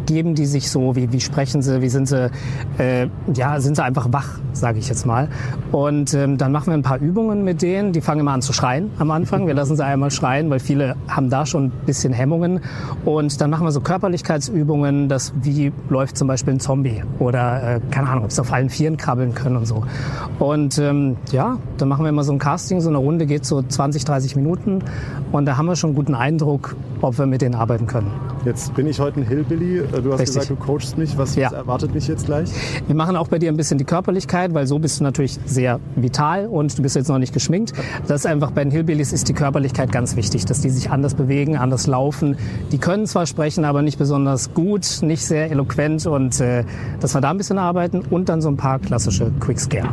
geben 0.09 0.33
die 0.33 0.47
sich 0.47 0.71
so, 0.71 0.95
wie, 0.95 1.11
wie 1.11 1.21
sprechen 1.21 1.61
sie, 1.61 1.83
wie 1.83 1.89
sind 1.89 2.07
sie, 2.07 2.31
äh, 2.79 3.07
ja, 3.31 3.61
sind 3.61 3.75
sie 3.75 3.83
einfach 3.83 4.07
wach, 4.11 4.39
sage 4.53 4.79
ich 4.79 4.89
jetzt 4.89 5.05
mal. 5.05 5.29
Und 5.71 6.15
ähm, 6.15 6.39
dann 6.39 6.51
machen 6.51 6.67
wir 6.67 6.73
ein 6.73 6.81
paar 6.81 6.97
Übungen 6.97 7.43
mit 7.43 7.61
denen, 7.61 7.93
die 7.93 8.01
fangen 8.01 8.21
immer 8.21 8.31
an 8.31 8.41
zu 8.41 8.51
schreien 8.51 8.89
am 8.97 9.11
Anfang. 9.11 9.45
Wir 9.45 9.53
lassen 9.53 9.75
sie 9.75 9.85
einmal 9.85 10.09
schreien, 10.09 10.49
weil 10.49 10.59
viele 10.59 10.95
haben 11.07 11.29
da 11.29 11.45
schon 11.45 11.65
ein 11.65 11.71
bisschen 11.85 12.11
Hemmungen. 12.11 12.61
Und 13.05 13.39
dann 13.39 13.51
machen 13.51 13.67
wir 13.67 13.71
so 13.71 13.81
Körperlichkeitsübungen, 13.81 15.09
das 15.09 15.31
wie 15.43 15.71
läuft 15.89 16.17
zum 16.17 16.27
Beispiel 16.27 16.55
ein 16.55 16.59
Zombie 16.59 17.03
oder 17.19 17.75
äh, 17.75 17.79
keine 17.91 18.09
Ahnung, 18.09 18.23
ob 18.23 18.31
sie 18.31 18.41
auf 18.41 18.51
allen 18.51 18.71
Vieren 18.71 18.97
krabbeln 18.97 19.35
können 19.35 19.57
und 19.57 19.67
so. 19.67 19.83
Und 20.39 20.79
ähm, 20.79 21.17
ja, 21.31 21.59
dann 21.77 21.87
machen 21.87 22.03
wir 22.03 22.09
immer 22.09 22.23
so 22.23 22.31
ein 22.31 22.39
Casting, 22.39 22.81
so 22.81 22.89
eine 22.89 22.97
Runde 22.97 23.27
geht 23.27 23.45
so 23.45 23.61
20, 23.61 24.05
30 24.05 24.35
Minuten 24.35 24.79
und 25.31 25.45
da 25.45 25.57
haben 25.57 25.67
wir 25.67 25.75
schon 25.75 25.91
einen 25.91 25.97
guten 25.97 26.15
Eindruck, 26.15 26.75
ob 27.01 27.19
wir 27.19 27.27
mit 27.27 27.43
denen 27.43 27.53
arbeiten 27.53 27.85
können. 27.85 28.11
Jetzt 28.45 28.73
bin 28.73 28.87
ich 28.87 28.99
heute 28.99 29.19
ein 29.19 29.27
Hillbilly. 29.27 29.83
Du 30.01 30.11
hast 30.11 30.19
Richtig. 30.21 30.41
gesagt, 30.41 30.49
du 30.49 30.55
coachst 30.55 30.97
mich. 30.97 31.17
Was, 31.17 31.35
ja. 31.35 31.47
was, 31.47 31.53
erwartet 31.53 31.93
mich 31.93 32.07
jetzt 32.07 32.25
gleich? 32.25 32.49
Wir 32.87 32.95
machen 32.95 33.15
auch 33.15 33.27
bei 33.27 33.39
dir 33.39 33.51
ein 33.51 33.57
bisschen 33.57 33.77
die 33.77 33.85
Körperlichkeit, 33.85 34.53
weil 34.53 34.67
so 34.67 34.79
bist 34.79 34.99
du 34.99 35.03
natürlich 35.03 35.39
sehr 35.45 35.79
vital 35.95 36.47
und 36.47 36.77
du 36.77 36.81
bist 36.81 36.95
jetzt 36.95 37.07
noch 37.07 37.19
nicht 37.19 37.33
geschminkt. 37.33 37.73
Das 38.07 38.21
ist 38.21 38.25
einfach 38.25 38.51
bei 38.51 38.63
den 38.63 38.71
Hillbillys 38.71 39.13
ist 39.13 39.27
die 39.29 39.33
Körperlichkeit 39.33 39.91
ganz 39.91 40.15
wichtig, 40.15 40.45
dass 40.45 40.61
die 40.61 40.69
sich 40.69 40.89
anders 40.89 41.13
bewegen, 41.13 41.57
anders 41.57 41.87
laufen. 41.87 42.37
Die 42.71 42.77
können 42.77 43.05
zwar 43.07 43.25
sprechen, 43.25 43.65
aber 43.65 43.81
nicht 43.81 43.97
besonders 43.97 44.53
gut, 44.53 44.99
nicht 45.01 45.25
sehr 45.25 45.51
eloquent 45.51 46.05
und 46.05 46.39
äh, 46.39 46.63
dass 46.99 47.13
wir 47.13 47.21
da 47.21 47.31
ein 47.31 47.37
bisschen 47.37 47.57
arbeiten 47.57 48.01
und 48.09 48.29
dann 48.29 48.41
so 48.41 48.49
ein 48.49 48.57
paar 48.57 48.79
klassische 48.79 49.31
Quick 49.39 49.59
Scare. 49.59 49.89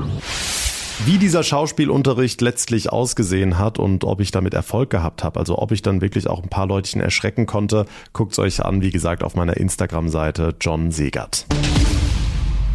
Wie 1.05 1.19
dieser 1.19 1.43
Schauspielunterricht 1.43 2.41
letztlich 2.41 2.91
ausgesehen 2.91 3.59
hat 3.59 3.79
und 3.79 4.05
ob 4.05 4.21
ich 4.21 4.31
damit 4.31 4.55
Erfolg 4.55 4.89
gehabt 4.91 5.23
habe, 5.23 5.39
also 5.39 5.59
ob 5.59 5.71
ich 5.71 5.83
dann 5.83 6.01
wirklich 6.01 6.27
auch 6.27 6.43
ein 6.43 6.49
paar 6.49 6.67
Leutchen 6.67 7.01
erschrecken 7.01 7.45
konnte, 7.47 7.85
guckt's 8.13 8.39
euch 8.39 8.65
an, 8.65 8.81
wie 8.81 8.91
gesagt, 8.91 9.23
auf 9.23 9.35
meiner 9.35 9.57
Instagram-Seite 9.57 10.55
John 10.61 10.91
Segert. 10.91 11.47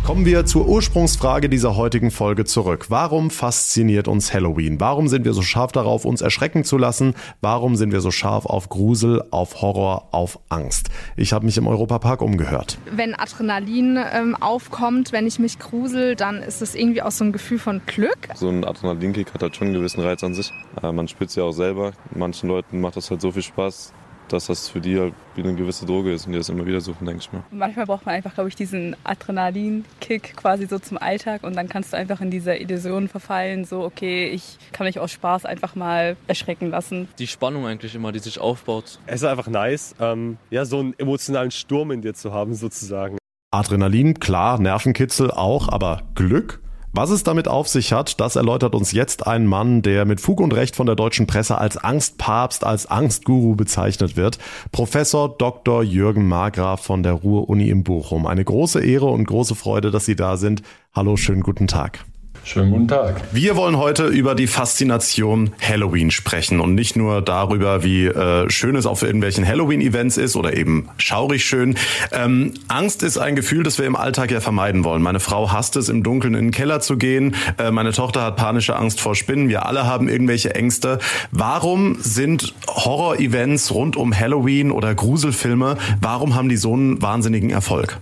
Kommen 0.04 0.26
wir 0.26 0.48
zur 0.48 0.68
Ursprungsfrage 0.68 1.48
dieser 1.48 1.76
heutigen 1.76 2.10
Folge 2.10 2.44
zurück. 2.44 2.88
Warum 2.90 3.30
fasziniert 3.30 4.08
uns 4.08 4.34
Halloween? 4.34 4.80
Warum 4.80 5.08
sind 5.08 5.26
wir 5.26 5.34
so 5.34 5.44
scharf 5.44 5.72
darauf, 5.72 6.06
uns 6.06 6.22
erschrecken 6.22 6.64
zu 6.64 6.80
lassen? 6.80 7.14
Warum 7.40 7.76
sind 7.76 7.92
wir 7.92 8.02
so 8.02 8.10
scharf 8.10 8.48
auf 8.48 8.68
Grusel, 8.70 9.24
auf 9.30 9.62
Horror, 9.62 10.08
auf 10.12 10.40
Angst? 10.50 10.90
Ich 11.18 11.34
habe 11.34 11.46
mich 11.46 11.56
im 11.58 11.68
Europapark 11.68 12.24
umgehört. 12.24 12.80
Wenn 12.92 13.14
Adrenalin 13.14 14.00
ähm, 14.12 14.36
aufkommt, 14.36 15.12
wenn 15.12 15.28
ich 15.28 15.38
mich 15.38 15.60
grusel, 15.60 16.16
dann 16.16 16.38
ist 16.38 16.64
es 16.64 16.74
irgendwie 16.74 17.04
auch 17.04 17.12
so 17.12 17.24
ein 17.24 17.32
Gefühl 17.32 17.60
von 17.60 17.82
Glück. 17.86 18.28
So 18.34 18.50
ein 18.50 18.66
Adrenalinkick 18.66 19.32
hat 19.36 19.44
halt 19.44 19.56
schon 19.56 19.68
einen 19.68 19.78
gewissen 19.78 20.02
Reiz 20.02 20.24
an 20.24 20.34
sich. 20.34 20.52
Äh, 20.82 20.92
man 20.92 21.08
spürt 21.10 21.30
es 21.30 21.36
ja 21.36 21.44
auch 21.44 21.54
selber. 21.54 21.92
Manchen 22.16 22.50
Leuten 22.50 22.82
macht 22.82 22.96
das 22.96 23.12
halt 23.12 23.22
so 23.22 23.32
viel 23.32 23.44
Spaß, 23.44 23.94
dass 24.34 24.48
das 24.48 24.70
für 24.70 24.82
die 24.82 25.00
halt 25.00 25.14
wie 25.36 25.44
eine 25.44 25.56
gewisse 25.56 25.86
Droge 25.86 26.14
ist 26.14 26.26
und 26.26 26.34
die 26.34 26.38
das 26.38 26.50
immer 26.50 26.66
wieder 26.66 26.82
suchen, 26.82 27.06
denke 27.06 27.22
ich 27.22 27.32
mal. 27.32 27.44
Manchmal 27.52 27.86
braucht 27.86 28.06
man 28.06 28.16
einfach, 28.16 28.34
glaube 28.34 28.50
ich, 28.50 28.56
diesen 28.56 28.96
Adrenalinkick 29.04 30.36
quasi 30.36 30.68
so 30.68 30.80
zum 30.80 30.98
Alltag 30.98 31.44
und 31.44 31.56
dann 31.56 31.70
kannst 31.70 31.94
du 31.94 31.98
einfach 31.98 32.22
in 32.22 32.32
dieser 32.32 32.60
Illusion 32.60 33.08
verfallen, 33.08 33.66
so 33.66 33.84
okay, 33.84 34.30
ich 34.30 34.58
kann 34.72 34.86
mich 34.86 35.00
aus 35.00 35.12
Spaß 35.12 35.46
einfach 35.46 35.76
mal 35.76 36.16
erschrecken 36.28 36.70
lassen. 36.70 37.08
Die 37.20 37.28
Spannung 37.28 37.66
eigentlich 37.66 37.96
immer, 37.96 38.12
die 38.12 38.20
sich 38.20 38.40
aufbaut. 38.40 39.00
Es 39.06 39.22
ist 39.22 39.28
einfach 39.28 39.48
nice, 39.48 39.96
ähm, 40.00 40.38
ja, 40.50 40.66
so 40.66 40.80
einen 40.80 40.98
emotionalen 40.98 41.52
Sturm 41.52 41.92
in 41.92 42.02
dir 42.02 42.14
zu 42.14 42.34
haben 42.34 42.54
sozusagen. 42.54 43.18
Adrenalin, 43.52 44.20
klar, 44.20 44.60
Nervenkitzel 44.60 45.30
auch, 45.30 45.68
aber 45.68 46.04
Glück? 46.16 46.62
Was 46.94 47.10
es 47.10 47.24
damit 47.24 47.48
auf 47.48 47.70
sich 47.70 47.94
hat, 47.94 48.20
das 48.20 48.36
erläutert 48.36 48.76
uns 48.76 48.92
jetzt 48.92 49.26
ein 49.26 49.46
Mann, 49.46 49.82
der 49.82 50.04
mit 50.04 50.20
Fug 50.20 50.42
und 50.42 50.54
Recht 50.54 50.76
von 50.76 50.88
der 50.88 50.98
deutschen 50.98 51.26
Presse 51.26 51.58
als 51.58 51.78
Angstpapst, 51.78 52.66
als 52.66 52.86
Angstguru 52.86 53.56
bezeichnet 53.56 54.18
wird. 54.18 54.40
Professor 54.74 55.30
Dr. 55.30 55.84
Jürgen 55.84 56.28
Margraf 56.28 56.84
von 56.84 57.02
der 57.02 57.14
Ruhr-Uni 57.14 57.70
in 57.70 57.86
Bochum. 57.86 58.28
Eine 58.28 58.44
große 58.44 58.84
Ehre 58.84 59.06
und 59.06 59.24
große 59.24 59.56
Freude, 59.56 59.90
dass 59.90 60.06
Sie 60.06 60.18
da 60.18 60.36
sind. 60.36 60.64
Hallo, 60.94 61.16
schönen 61.16 61.44
guten 61.44 61.68
Tag. 61.68 62.04
Schönen 62.44 62.72
guten 62.72 62.88
Tag. 62.88 63.22
Wir 63.32 63.56
wollen 63.56 63.78
heute 63.78 64.08
über 64.08 64.34
die 64.34 64.48
Faszination 64.48 65.52
Halloween 65.62 66.10
sprechen 66.10 66.60
und 66.60 66.74
nicht 66.74 66.96
nur 66.96 67.22
darüber, 67.22 67.84
wie 67.84 68.08
äh, 68.08 68.50
schön 68.50 68.76
es 68.76 68.88
auf 68.88 69.04
irgendwelchen 69.04 69.48
Halloween-Events 69.48 70.18
ist 70.18 70.36
oder 70.36 70.58
eben 70.58 70.90
schaurig 70.98 71.46
schön. 71.46 71.78
Ähm, 72.12 72.56
Angst 72.68 73.04
ist 73.04 73.20
ein 73.20 73.36
Gefühl, 73.36 73.62
das 73.62 73.78
wir 73.78 73.86
im 73.86 73.96
Alltag 73.96 74.32
ja 74.32 74.40
vermeiden 74.40 74.84
wollen. 74.84 75.04
Meine 75.04 75.20
Frau 75.20 75.52
hasst 75.52 75.76
es, 75.76 75.88
im 75.88 76.02
Dunkeln 76.02 76.34
in 76.34 76.46
den 76.46 76.52
Keller 76.52 76.80
zu 76.80 76.98
gehen. 76.98 77.36
Äh, 77.60 77.70
meine 77.70 77.92
Tochter 77.92 78.24
hat 78.24 78.38
panische 78.38 78.76
Angst 78.76 79.02
vor 79.02 79.14
Spinnen. 79.14 79.48
Wir 79.48 79.68
alle 79.68 79.86
haben 79.86 80.10
irgendwelche 80.10 80.56
Ängste. 80.56 80.98
Warum 81.30 81.98
sind 82.02 82.56
Horror-Events 82.68 83.72
rund 83.72 83.96
um 83.96 84.18
Halloween 84.18 84.72
oder 84.72 84.96
Gruselfilme, 84.96 85.78
warum 86.02 86.34
haben 86.34 86.50
die 86.50 86.58
so 86.58 86.74
einen 86.74 87.02
wahnsinnigen 87.04 87.52
Erfolg? 87.52 88.00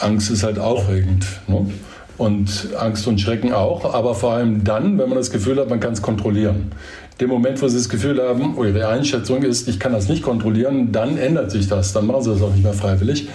Angst 0.00 0.30
ist 0.30 0.42
halt 0.42 0.58
aufregend. 0.58 1.26
Ne? 1.46 1.70
Und 2.18 2.68
Angst 2.76 3.06
und 3.06 3.20
Schrecken 3.20 3.52
auch, 3.52 3.94
aber 3.94 4.14
vor 4.14 4.32
allem 4.32 4.64
dann, 4.64 4.98
wenn 4.98 5.08
man 5.08 5.18
das 5.18 5.30
Gefühl 5.30 5.58
hat, 5.58 5.70
man 5.70 5.78
kann 5.78 5.92
es 5.92 6.02
kontrollieren. 6.02 6.72
Dem 7.20 7.30
Moment, 7.30 7.60
wo 7.62 7.66
Sie 7.66 7.76
das 7.76 7.88
Gefühl 7.88 8.20
haben, 8.20 8.56
oder 8.56 8.68
Ihre 8.68 8.88
Einschätzung 8.88 9.42
ist, 9.42 9.66
ich 9.68 9.80
kann 9.80 9.92
das 9.92 10.08
nicht 10.08 10.22
kontrollieren, 10.22 10.92
dann 10.92 11.16
ändert 11.16 11.50
sich 11.50 11.68
das. 11.68 11.92
Dann 11.92 12.06
machen 12.06 12.22
Sie 12.22 12.30
das 12.30 12.42
auch 12.42 12.52
nicht 12.52 12.62
mehr 12.62 12.72
freiwillig. 12.72 13.28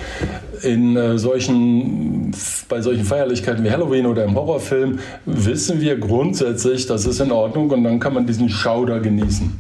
In 0.62 0.96
äh, 0.96 1.18
solchen, 1.18 2.32
bei 2.70 2.82
solchen 2.82 3.04
Feierlichkeiten 3.04 3.64
wie 3.64 3.72
Halloween 3.72 4.06
oder 4.06 4.24
im 4.24 4.36
Horrorfilm 4.36 5.00
wissen 5.26 5.82
wir 5.82 5.98
grundsätzlich, 5.98 6.86
das 6.86 7.06
ist 7.06 7.20
in 7.20 7.32
Ordnung 7.32 7.70
und 7.72 7.84
dann 7.84 8.00
kann 8.00 8.14
man 8.14 8.26
diesen 8.26 8.50
Schauder 8.50 9.02
genießen. 9.02 9.52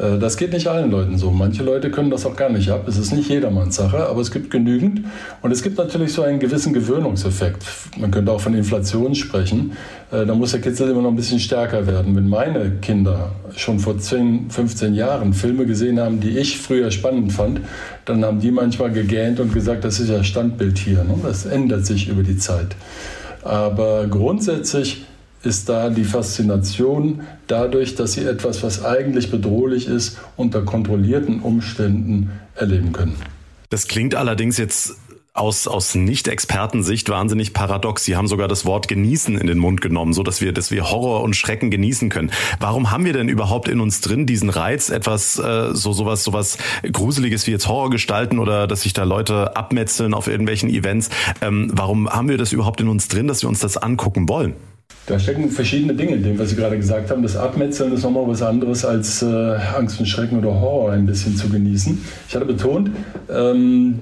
Äh, 0.00 0.18
das 0.18 0.36
geht 0.36 0.52
nicht 0.52 0.66
allen 0.66 0.90
Leuten 0.90 1.18
so. 1.18 1.30
Manche 1.30 1.62
Leute 1.62 1.90
können 1.90 2.10
das 2.10 2.24
auch 2.26 2.36
gar 2.36 2.50
nicht 2.50 2.70
ab. 2.70 2.86
Es 2.88 2.96
ist 2.96 3.12
nicht 3.12 3.28
jedermanns 3.28 3.76
Sache, 3.76 4.06
aber 4.06 4.20
es 4.20 4.30
gibt 4.30 4.50
genügend. 4.50 5.02
Und 5.42 5.50
es 5.50 5.62
gibt 5.62 5.78
natürlich 5.78 6.12
so 6.12 6.22
einen 6.22 6.40
gewissen 6.40 6.72
Gewöhnungseffekt. 6.72 7.64
Man 7.98 8.10
könnte 8.10 8.32
auch 8.32 8.40
von 8.40 8.54
Inflation 8.54 9.14
sprechen. 9.14 9.72
Äh, 10.10 10.26
da 10.26 10.34
muss 10.34 10.52
der 10.52 10.60
Kitzel 10.60 10.90
immer 10.90 11.02
noch 11.02 11.10
ein 11.10 11.16
bisschen 11.16 11.40
stärker 11.40 11.86
werden. 11.86 12.16
Wenn 12.16 12.28
meine 12.28 12.70
Kinder 12.80 13.32
schon 13.56 13.78
vor 13.78 13.98
10, 13.98 14.50
15 14.50 14.94
Jahren 14.94 15.34
Filme 15.34 15.66
gesehen 15.66 16.00
haben, 16.00 16.20
die 16.20 16.38
ich 16.38 16.58
früher 16.58 16.90
spannend 16.90 17.32
fand, 17.32 17.60
dann 18.04 18.24
haben 18.24 18.40
die 18.40 18.50
manchmal 18.50 18.90
gegähnt 18.90 19.40
und 19.40 19.52
gesagt, 19.52 19.84
das 19.84 20.00
ist 20.00 20.08
ja 20.08 20.24
Standbild 20.24 20.78
hier. 20.78 21.04
Ne? 21.04 21.14
Das 21.22 21.46
ändert 21.46 21.86
sich 21.86 22.08
über 22.08 22.22
die 22.22 22.38
Zeit. 22.38 22.68
Aber 23.42 24.06
grundsätzlich 24.06 25.06
ist 25.42 25.68
da 25.68 25.90
die 25.90 26.04
Faszination 26.04 27.22
dadurch, 27.46 27.94
dass 27.94 28.12
sie 28.12 28.24
etwas, 28.24 28.62
was 28.62 28.84
eigentlich 28.84 29.30
bedrohlich 29.30 29.86
ist, 29.86 30.18
unter 30.36 30.62
kontrollierten 30.62 31.40
Umständen 31.40 32.30
erleben 32.54 32.92
können. 32.92 33.16
Das 33.70 33.88
klingt 33.88 34.14
allerdings 34.14 34.58
jetzt 34.58 34.96
aus, 35.32 35.68
aus 35.68 35.94
Nicht-Expertensicht 35.94 37.08
wahnsinnig 37.08 37.52
paradox. 37.52 38.04
Sie 38.04 38.16
haben 38.16 38.26
sogar 38.26 38.48
das 38.48 38.66
Wort 38.66 38.88
genießen 38.88 39.38
in 39.38 39.46
den 39.46 39.58
Mund 39.58 39.80
genommen, 39.80 40.12
so 40.12 40.22
dass 40.22 40.40
wir, 40.40 40.52
dass 40.52 40.70
wir 40.70 40.90
Horror 40.90 41.22
und 41.22 41.34
Schrecken 41.34 41.70
genießen 41.70 42.08
können. 42.08 42.30
Warum 42.58 42.90
haben 42.90 43.04
wir 43.04 43.12
denn 43.12 43.28
überhaupt 43.28 43.68
in 43.68 43.80
uns 43.80 44.00
drin 44.00 44.26
diesen 44.26 44.50
Reiz, 44.50 44.90
etwas, 44.90 45.38
äh, 45.38 45.72
so, 45.72 45.92
sowas, 45.92 46.24
sowas 46.24 46.58
Gruseliges 46.90 47.46
wie 47.46 47.52
jetzt 47.52 47.68
Horror 47.68 47.90
gestalten 47.90 48.38
oder 48.38 48.66
dass 48.66 48.82
sich 48.82 48.92
da 48.92 49.04
Leute 49.04 49.56
abmetzeln 49.56 50.14
auf 50.14 50.26
irgendwelchen 50.26 50.68
Events? 50.68 51.10
Ähm, 51.40 51.70
warum 51.72 52.10
haben 52.10 52.28
wir 52.28 52.38
das 52.38 52.52
überhaupt 52.52 52.80
in 52.80 52.88
uns 52.88 53.08
drin, 53.08 53.28
dass 53.28 53.42
wir 53.42 53.48
uns 53.48 53.60
das 53.60 53.76
angucken 53.76 54.28
wollen? 54.28 54.54
Da 55.06 55.18
stecken 55.18 55.50
verschiedene 55.50 55.94
Dinge 55.94 56.16
in 56.16 56.22
dem, 56.22 56.38
was 56.38 56.50
Sie 56.50 56.56
gerade 56.56 56.76
gesagt 56.76 57.10
haben. 57.10 57.22
Das 57.22 57.36
Abmetzeln 57.36 57.92
ist 57.92 58.04
nochmal 58.04 58.28
was 58.28 58.42
anderes 58.42 58.84
als 58.84 59.22
äh, 59.22 59.26
Angst 59.76 59.98
und 59.98 60.06
Schrecken 60.06 60.38
oder 60.38 60.60
Horror 60.60 60.92
ein 60.92 61.04
bisschen 61.04 61.36
zu 61.36 61.48
genießen. 61.48 61.98
Ich 62.28 62.34
hatte 62.36 62.46
betont, 62.46 62.90
ähm, 63.28 63.98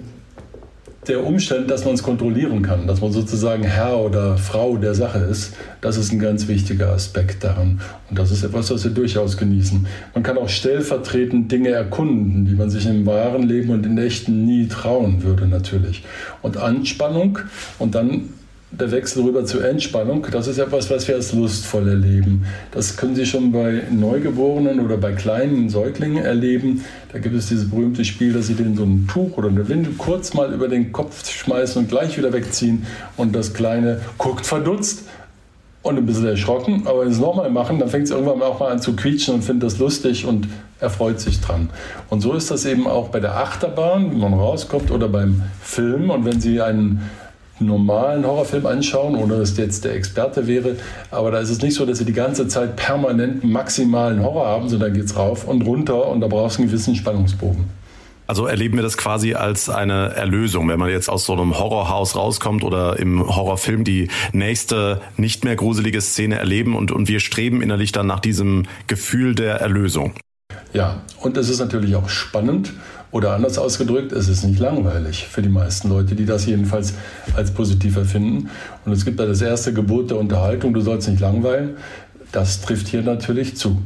der 1.08 1.24
Umstand, 1.24 1.70
dass 1.70 1.84
man 1.84 1.94
es 1.94 2.02
kontrollieren 2.02 2.60
kann, 2.60 2.86
dass 2.86 3.00
man 3.00 3.12
sozusagen 3.12 3.62
Herr 3.62 3.98
oder 3.98 4.36
Frau 4.36 4.76
der 4.76 4.94
Sache 4.94 5.18
ist, 5.20 5.54
das 5.80 5.96
ist 5.96 6.12
ein 6.12 6.18
ganz 6.18 6.48
wichtiger 6.48 6.90
Aspekt 6.90 7.42
daran. 7.42 7.80
Und 8.10 8.18
das 8.18 8.30
ist 8.30 8.44
etwas, 8.44 8.70
was 8.70 8.84
wir 8.84 8.90
durchaus 8.90 9.38
genießen. 9.38 9.86
Man 10.12 10.22
kann 10.22 10.36
auch 10.36 10.50
stellvertretend 10.50 11.50
Dinge 11.50 11.70
erkunden, 11.70 12.44
die 12.44 12.54
man 12.54 12.68
sich 12.68 12.86
im 12.86 13.06
wahren 13.06 13.44
Leben 13.44 13.70
und 13.70 13.86
in 13.86 13.96
echten 13.96 14.44
nie 14.44 14.68
trauen 14.68 15.22
würde 15.22 15.46
natürlich. 15.46 16.04
Und 16.42 16.58
Anspannung 16.58 17.38
und 17.78 17.94
dann 17.94 18.28
der 18.70 18.90
Wechsel 18.90 19.22
rüber 19.22 19.46
zur 19.46 19.64
Entspannung, 19.64 20.26
das 20.30 20.46
ist 20.46 20.58
etwas, 20.58 20.90
was 20.90 21.08
wir 21.08 21.14
als 21.14 21.32
lustvoll 21.32 21.88
erleben. 21.88 22.44
Das 22.70 22.96
können 22.96 23.14
Sie 23.14 23.24
schon 23.24 23.50
bei 23.50 23.82
Neugeborenen 23.90 24.80
oder 24.80 24.98
bei 24.98 25.12
kleinen 25.12 25.70
Säuglingen 25.70 26.22
erleben. 26.22 26.84
Da 27.12 27.18
gibt 27.18 27.34
es 27.34 27.48
dieses 27.48 27.70
berühmte 27.70 28.04
Spiel, 28.04 28.34
dass 28.34 28.48
Sie 28.48 28.54
den 28.54 28.76
so 28.76 28.84
ein 28.84 29.08
Tuch 29.10 29.38
oder 29.38 29.48
eine 29.48 29.66
Windel 29.68 29.94
kurz 29.96 30.34
mal 30.34 30.52
über 30.52 30.68
den 30.68 30.92
Kopf 30.92 31.28
schmeißen 31.30 31.82
und 31.82 31.88
gleich 31.88 32.18
wieder 32.18 32.32
wegziehen 32.32 32.84
und 33.16 33.34
das 33.34 33.54
Kleine 33.54 34.00
guckt 34.18 34.44
verdutzt 34.44 35.04
und 35.82 35.96
ein 35.96 36.04
bisschen 36.04 36.26
erschrocken. 36.26 36.82
Aber 36.84 37.00
wenn 37.00 37.08
Sie 37.08 37.14
es 37.14 37.20
nochmal 37.20 37.50
machen, 37.50 37.78
dann 37.78 37.88
fängt 37.88 38.04
es 38.04 38.10
irgendwann 38.10 38.42
auch 38.42 38.60
mal 38.60 38.70
an 38.70 38.80
zu 38.82 38.94
quietschen 38.94 39.36
und 39.36 39.44
findet 39.44 39.64
das 39.64 39.78
lustig 39.78 40.26
und 40.26 40.46
erfreut 40.78 41.20
sich 41.20 41.40
dran. 41.40 41.70
Und 42.10 42.20
so 42.20 42.34
ist 42.34 42.50
das 42.50 42.66
eben 42.66 42.86
auch 42.86 43.08
bei 43.08 43.20
der 43.20 43.36
Achterbahn, 43.36 44.10
wenn 44.10 44.18
man 44.18 44.34
rauskommt, 44.34 44.90
oder 44.90 45.08
beim 45.08 45.42
Film. 45.62 46.10
Und 46.10 46.26
wenn 46.26 46.40
Sie 46.40 46.60
einen 46.60 47.02
normalen 47.60 48.26
Horrorfilm 48.26 48.66
anschauen, 48.66 49.16
ohne 49.16 49.38
dass 49.38 49.56
jetzt 49.56 49.84
der 49.84 49.94
Experte 49.94 50.46
wäre. 50.46 50.76
Aber 51.10 51.30
da 51.30 51.38
ist 51.38 51.50
es 51.50 51.62
nicht 51.62 51.74
so, 51.74 51.86
dass 51.86 51.98
sie 51.98 52.04
die 52.04 52.12
ganze 52.12 52.48
Zeit 52.48 52.76
permanent 52.76 53.44
maximalen 53.44 54.22
Horror 54.22 54.46
haben, 54.46 54.68
sondern 54.68 54.94
geht 54.94 55.04
es 55.04 55.16
rauf 55.16 55.46
und 55.46 55.62
runter 55.62 56.08
und 56.08 56.20
da 56.20 56.26
brauchst 56.26 56.58
du 56.58 56.62
einen 56.62 56.70
gewissen 56.70 56.94
Spannungsbogen. 56.94 57.64
Also 58.28 58.44
erleben 58.44 58.76
wir 58.76 58.82
das 58.82 58.98
quasi 58.98 59.32
als 59.32 59.70
eine 59.70 60.10
Erlösung, 60.10 60.68
wenn 60.68 60.78
man 60.78 60.90
jetzt 60.90 61.08
aus 61.08 61.24
so 61.24 61.32
einem 61.32 61.58
Horrorhaus 61.58 62.14
rauskommt 62.14 62.62
oder 62.62 62.98
im 62.98 63.26
Horrorfilm 63.26 63.84
die 63.84 64.08
nächste 64.32 65.00
nicht 65.16 65.46
mehr 65.46 65.56
gruselige 65.56 66.02
Szene 66.02 66.38
erleben 66.38 66.76
und, 66.76 66.92
und 66.92 67.08
wir 67.08 67.20
streben 67.20 67.62
innerlich 67.62 67.90
dann 67.90 68.06
nach 68.06 68.20
diesem 68.20 68.66
Gefühl 68.86 69.34
der 69.34 69.62
Erlösung. 69.62 70.12
Ja, 70.74 71.00
und 71.20 71.38
es 71.38 71.48
ist 71.48 71.58
natürlich 71.58 71.96
auch 71.96 72.10
spannend 72.10 72.74
oder 73.10 73.32
anders 73.34 73.58
ausgedrückt, 73.58 74.12
es 74.12 74.28
ist 74.28 74.44
nicht 74.44 74.60
langweilig 74.60 75.26
für 75.28 75.42
die 75.42 75.48
meisten 75.48 75.88
Leute, 75.88 76.14
die 76.14 76.26
das 76.26 76.46
jedenfalls 76.46 76.94
als 77.34 77.50
positiv 77.50 77.96
erfinden. 77.96 78.50
Und 78.84 78.92
es 78.92 79.04
gibt 79.04 79.18
da 79.18 79.26
das 79.26 79.40
erste 79.40 79.72
Gebot 79.72 80.10
der 80.10 80.18
Unterhaltung, 80.18 80.74
du 80.74 80.80
sollst 80.80 81.08
nicht 81.08 81.20
langweilen. 81.20 81.76
Das 82.30 82.60
trifft 82.60 82.88
hier 82.88 83.00
natürlich 83.00 83.56
zu. 83.56 83.78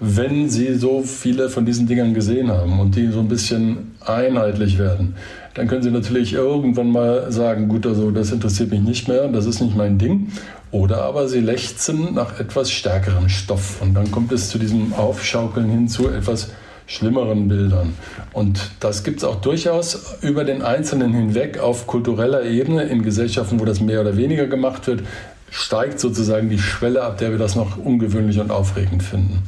Wenn 0.00 0.48
Sie 0.48 0.74
so 0.74 1.02
viele 1.02 1.50
von 1.50 1.66
diesen 1.66 1.86
Dingern 1.86 2.14
gesehen 2.14 2.50
haben 2.50 2.80
und 2.80 2.96
die 2.96 3.08
so 3.08 3.20
ein 3.20 3.28
bisschen 3.28 3.92
einheitlich 4.00 4.78
werden, 4.78 5.16
dann 5.52 5.68
können 5.68 5.82
Sie 5.82 5.90
natürlich 5.90 6.32
irgendwann 6.32 6.90
mal 6.90 7.30
sagen, 7.30 7.68
gut, 7.68 7.84
also 7.86 8.10
das 8.10 8.32
interessiert 8.32 8.70
mich 8.70 8.80
nicht 8.80 9.08
mehr, 9.08 9.28
das 9.28 9.44
ist 9.44 9.60
nicht 9.60 9.76
mein 9.76 9.98
Ding. 9.98 10.32
Oder 10.70 11.02
aber 11.02 11.28
Sie 11.28 11.40
lechzen 11.40 12.14
nach 12.14 12.40
etwas 12.40 12.70
stärkerem 12.70 13.28
Stoff 13.28 13.82
und 13.82 13.92
dann 13.92 14.10
kommt 14.10 14.32
es 14.32 14.48
zu 14.48 14.58
diesem 14.58 14.94
Aufschaukeln 14.94 15.68
hin 15.68 15.88
zu 15.88 16.08
etwas 16.08 16.48
schlimmeren 16.88 17.48
Bildern. 17.48 17.94
Und 18.32 18.70
das 18.80 19.04
gibt 19.04 19.18
es 19.18 19.24
auch 19.24 19.36
durchaus 19.36 20.16
über 20.22 20.44
den 20.44 20.62
Einzelnen 20.62 21.12
hinweg 21.12 21.58
auf 21.58 21.86
kultureller 21.86 22.44
Ebene 22.44 22.84
in 22.84 23.02
Gesellschaften, 23.02 23.60
wo 23.60 23.66
das 23.66 23.80
mehr 23.80 24.00
oder 24.00 24.16
weniger 24.16 24.46
gemacht 24.46 24.86
wird, 24.86 25.02
steigt 25.50 26.00
sozusagen 26.00 26.48
die 26.48 26.58
Schwelle, 26.58 27.02
ab 27.02 27.18
der 27.18 27.30
wir 27.30 27.38
das 27.38 27.54
noch 27.54 27.76
ungewöhnlich 27.76 28.40
und 28.40 28.50
aufregend 28.50 29.02
finden. 29.02 29.42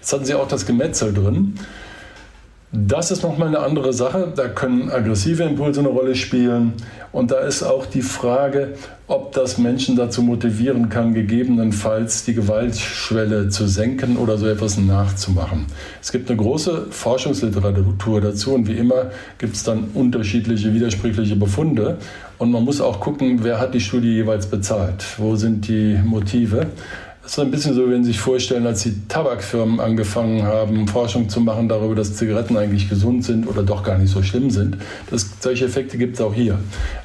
Jetzt 0.00 0.12
hatten 0.12 0.24
Sie 0.24 0.34
auch 0.34 0.48
das 0.48 0.66
Gemetzel 0.66 1.12
drin. 1.12 1.58
Das 2.70 3.10
ist 3.10 3.22
nochmal 3.22 3.48
eine 3.48 3.58
andere 3.60 3.92
Sache. 3.92 4.32
Da 4.34 4.48
können 4.48 4.90
aggressive 4.90 5.42
Impulse 5.42 5.80
eine 5.80 5.88
Rolle 5.88 6.14
spielen. 6.14 6.74
Und 7.14 7.30
da 7.30 7.38
ist 7.38 7.62
auch 7.62 7.86
die 7.86 8.02
Frage, 8.02 8.74
ob 9.06 9.30
das 9.30 9.56
Menschen 9.56 9.94
dazu 9.94 10.20
motivieren 10.20 10.88
kann, 10.88 11.14
gegebenenfalls 11.14 12.24
die 12.24 12.34
Gewaltschwelle 12.34 13.50
zu 13.50 13.68
senken 13.68 14.16
oder 14.16 14.36
so 14.36 14.48
etwas 14.48 14.78
nachzumachen. 14.78 15.66
Es 16.02 16.10
gibt 16.10 16.28
eine 16.28 16.36
große 16.36 16.88
Forschungsliteratur 16.90 18.20
dazu 18.20 18.54
und 18.54 18.66
wie 18.66 18.76
immer 18.76 19.12
gibt 19.38 19.54
es 19.54 19.62
dann 19.62 19.90
unterschiedliche 19.94 20.74
widersprüchliche 20.74 21.36
Befunde. 21.36 21.98
Und 22.38 22.50
man 22.50 22.64
muss 22.64 22.80
auch 22.80 22.98
gucken, 22.98 23.44
wer 23.44 23.60
hat 23.60 23.74
die 23.74 23.80
Studie 23.80 24.12
jeweils 24.14 24.46
bezahlt, 24.46 25.04
wo 25.18 25.36
sind 25.36 25.68
die 25.68 25.96
Motive. 26.04 26.66
Das 27.24 27.32
ist 27.32 27.38
ein 27.38 27.50
bisschen 27.50 27.72
so, 27.72 27.88
wenn 27.88 28.04
Sie 28.04 28.12
sich 28.12 28.20
vorstellen, 28.20 28.66
als 28.66 28.82
die 28.82 29.08
Tabakfirmen 29.08 29.80
angefangen 29.80 30.42
haben, 30.42 30.86
Forschung 30.86 31.30
zu 31.30 31.40
machen 31.40 31.70
darüber, 31.70 31.94
dass 31.94 32.14
Zigaretten 32.14 32.54
eigentlich 32.54 32.90
gesund 32.90 33.24
sind 33.24 33.46
oder 33.48 33.62
doch 33.62 33.82
gar 33.82 33.96
nicht 33.96 34.10
so 34.10 34.22
schlimm 34.22 34.50
sind. 34.50 34.76
Das, 35.10 35.30
solche 35.40 35.64
Effekte 35.64 35.96
gibt 35.96 36.16
es 36.16 36.20
auch 36.20 36.34
hier. 36.34 36.58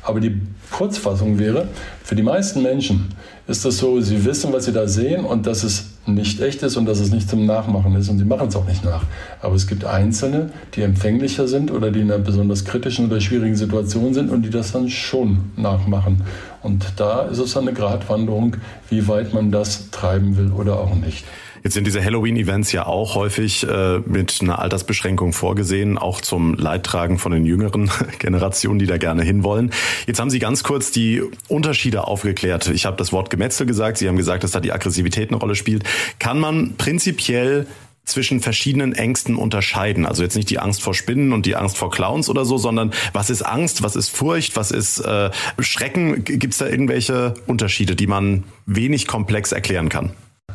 Aber 0.03 0.19
die 0.19 0.41
Kurzfassung 0.71 1.39
wäre, 1.39 1.69
für 2.03 2.15
die 2.15 2.23
meisten 2.23 2.61
Menschen 2.61 3.07
ist 3.47 3.63
das 3.63 3.77
so, 3.77 4.01
sie 4.01 4.25
wissen, 4.25 4.51
was 4.51 4.65
sie 4.65 4.73
da 4.73 4.89
sehen 4.89 5.23
und 5.23 5.47
dass 5.47 5.63
es 5.63 5.85
nicht 6.05 6.41
echt 6.41 6.63
ist 6.63 6.75
und 6.75 6.85
dass 6.85 6.99
es 6.99 7.11
nicht 7.11 7.29
zum 7.29 7.45
Nachmachen 7.45 7.95
ist 7.95 8.09
und 8.09 8.17
sie 8.17 8.25
machen 8.25 8.49
es 8.49 8.55
auch 8.57 8.67
nicht 8.67 8.83
nach. 8.83 9.03
Aber 9.41 9.55
es 9.55 9.67
gibt 9.67 9.85
Einzelne, 9.85 10.49
die 10.75 10.81
empfänglicher 10.81 11.47
sind 11.47 11.71
oder 11.71 11.91
die 11.91 12.01
in 12.01 12.11
einer 12.11 12.21
besonders 12.21 12.65
kritischen 12.65 13.05
oder 13.05 13.21
schwierigen 13.21 13.55
Situation 13.55 14.13
sind 14.13 14.29
und 14.29 14.41
die 14.41 14.49
das 14.49 14.73
dann 14.73 14.89
schon 14.89 15.51
nachmachen. 15.55 16.23
Und 16.61 16.93
da 16.97 17.21
ist 17.23 17.39
es 17.39 17.55
eine 17.55 17.73
Gratwanderung, 17.73 18.57
wie 18.89 19.07
weit 19.07 19.33
man 19.33 19.51
das 19.51 19.89
treiben 19.91 20.37
will 20.37 20.51
oder 20.51 20.79
auch 20.79 20.93
nicht. 20.95 21.25
Jetzt 21.63 21.73
sind 21.73 21.85
diese 21.85 22.03
Halloween-Events 22.03 22.71
ja 22.71 22.85
auch 22.85 23.15
häufig 23.15 23.67
äh, 23.67 23.99
mit 23.99 24.39
einer 24.41 24.59
Altersbeschränkung 24.59 25.33
vorgesehen, 25.33 25.97
auch 25.97 26.21
zum 26.21 26.53
Leidtragen 26.53 27.17
von 27.17 27.31
den 27.31 27.45
jüngeren 27.45 27.91
Generationen, 28.19 28.79
die 28.79 28.85
da 28.85 28.97
gerne 28.97 29.23
hinwollen. 29.23 29.71
Jetzt 30.07 30.19
haben 30.19 30.29
Sie 30.29 30.39
ganz 30.39 30.63
kurz 30.63 30.91
die 30.91 31.21
Unterschiede 31.47 32.05
aufgeklärt. 32.05 32.67
Ich 32.69 32.85
habe 32.85 32.95
das 32.97 33.11
Wort 33.11 33.29
Gemetzel 33.29 33.65
gesagt. 33.65 33.97
Sie 33.97 34.07
haben 34.07 34.17
gesagt, 34.17 34.43
dass 34.43 34.51
da 34.51 34.59
die 34.59 34.71
Aggressivität 34.71 35.29
eine 35.29 35.37
Rolle 35.37 35.55
spielt. 35.55 35.83
Kann 36.17 36.39
man 36.39 36.75
prinzipiell 36.77 37.67
zwischen 38.09 38.41
verschiedenen 38.41 38.93
Ängsten 38.93 39.35
unterscheiden. 39.35 40.05
Also 40.05 40.23
jetzt 40.23 40.35
nicht 40.35 40.49
die 40.49 40.59
Angst 40.59 40.81
vor 40.81 40.93
Spinnen 40.93 41.33
und 41.33 41.45
die 41.45 41.55
Angst 41.55 41.77
vor 41.77 41.91
Clowns 41.91 42.29
oder 42.29 42.45
so, 42.45 42.57
sondern 42.57 42.91
was 43.13 43.29
ist 43.29 43.41
Angst, 43.41 43.83
was 43.83 43.95
ist 43.95 44.09
Furcht, 44.09 44.55
was 44.55 44.71
ist 44.71 44.99
äh, 44.99 45.31
Schrecken? 45.59 46.23
Gibt 46.23 46.53
es 46.53 46.59
da 46.59 46.67
irgendwelche 46.67 47.33
Unterschiede, 47.47 47.95
die 47.95 48.07
man 48.07 48.43
wenig 48.65 49.07
komplex 49.07 49.51
erklären 49.51 49.89
kann? 49.89 50.11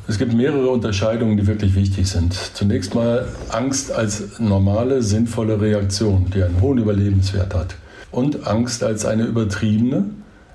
Es 0.06 0.18
gibt 0.18 0.34
mehrere 0.34 0.68
Unterscheidungen, 0.68 1.36
die 1.36 1.46
wirklich 1.46 1.74
wichtig 1.74 2.08
sind. 2.08 2.34
Zunächst 2.34 2.94
mal 2.94 3.26
Angst 3.48 3.90
als 3.90 4.38
normale, 4.38 5.02
sinnvolle 5.02 5.60
Reaktion, 5.60 6.26
die 6.34 6.42
einen 6.42 6.60
hohen 6.60 6.78
Überlebenswert 6.78 7.54
hat. 7.54 7.76
Und 8.10 8.46
Angst 8.46 8.84
als 8.84 9.06
eine 9.06 9.24
übertriebene, 9.24 10.10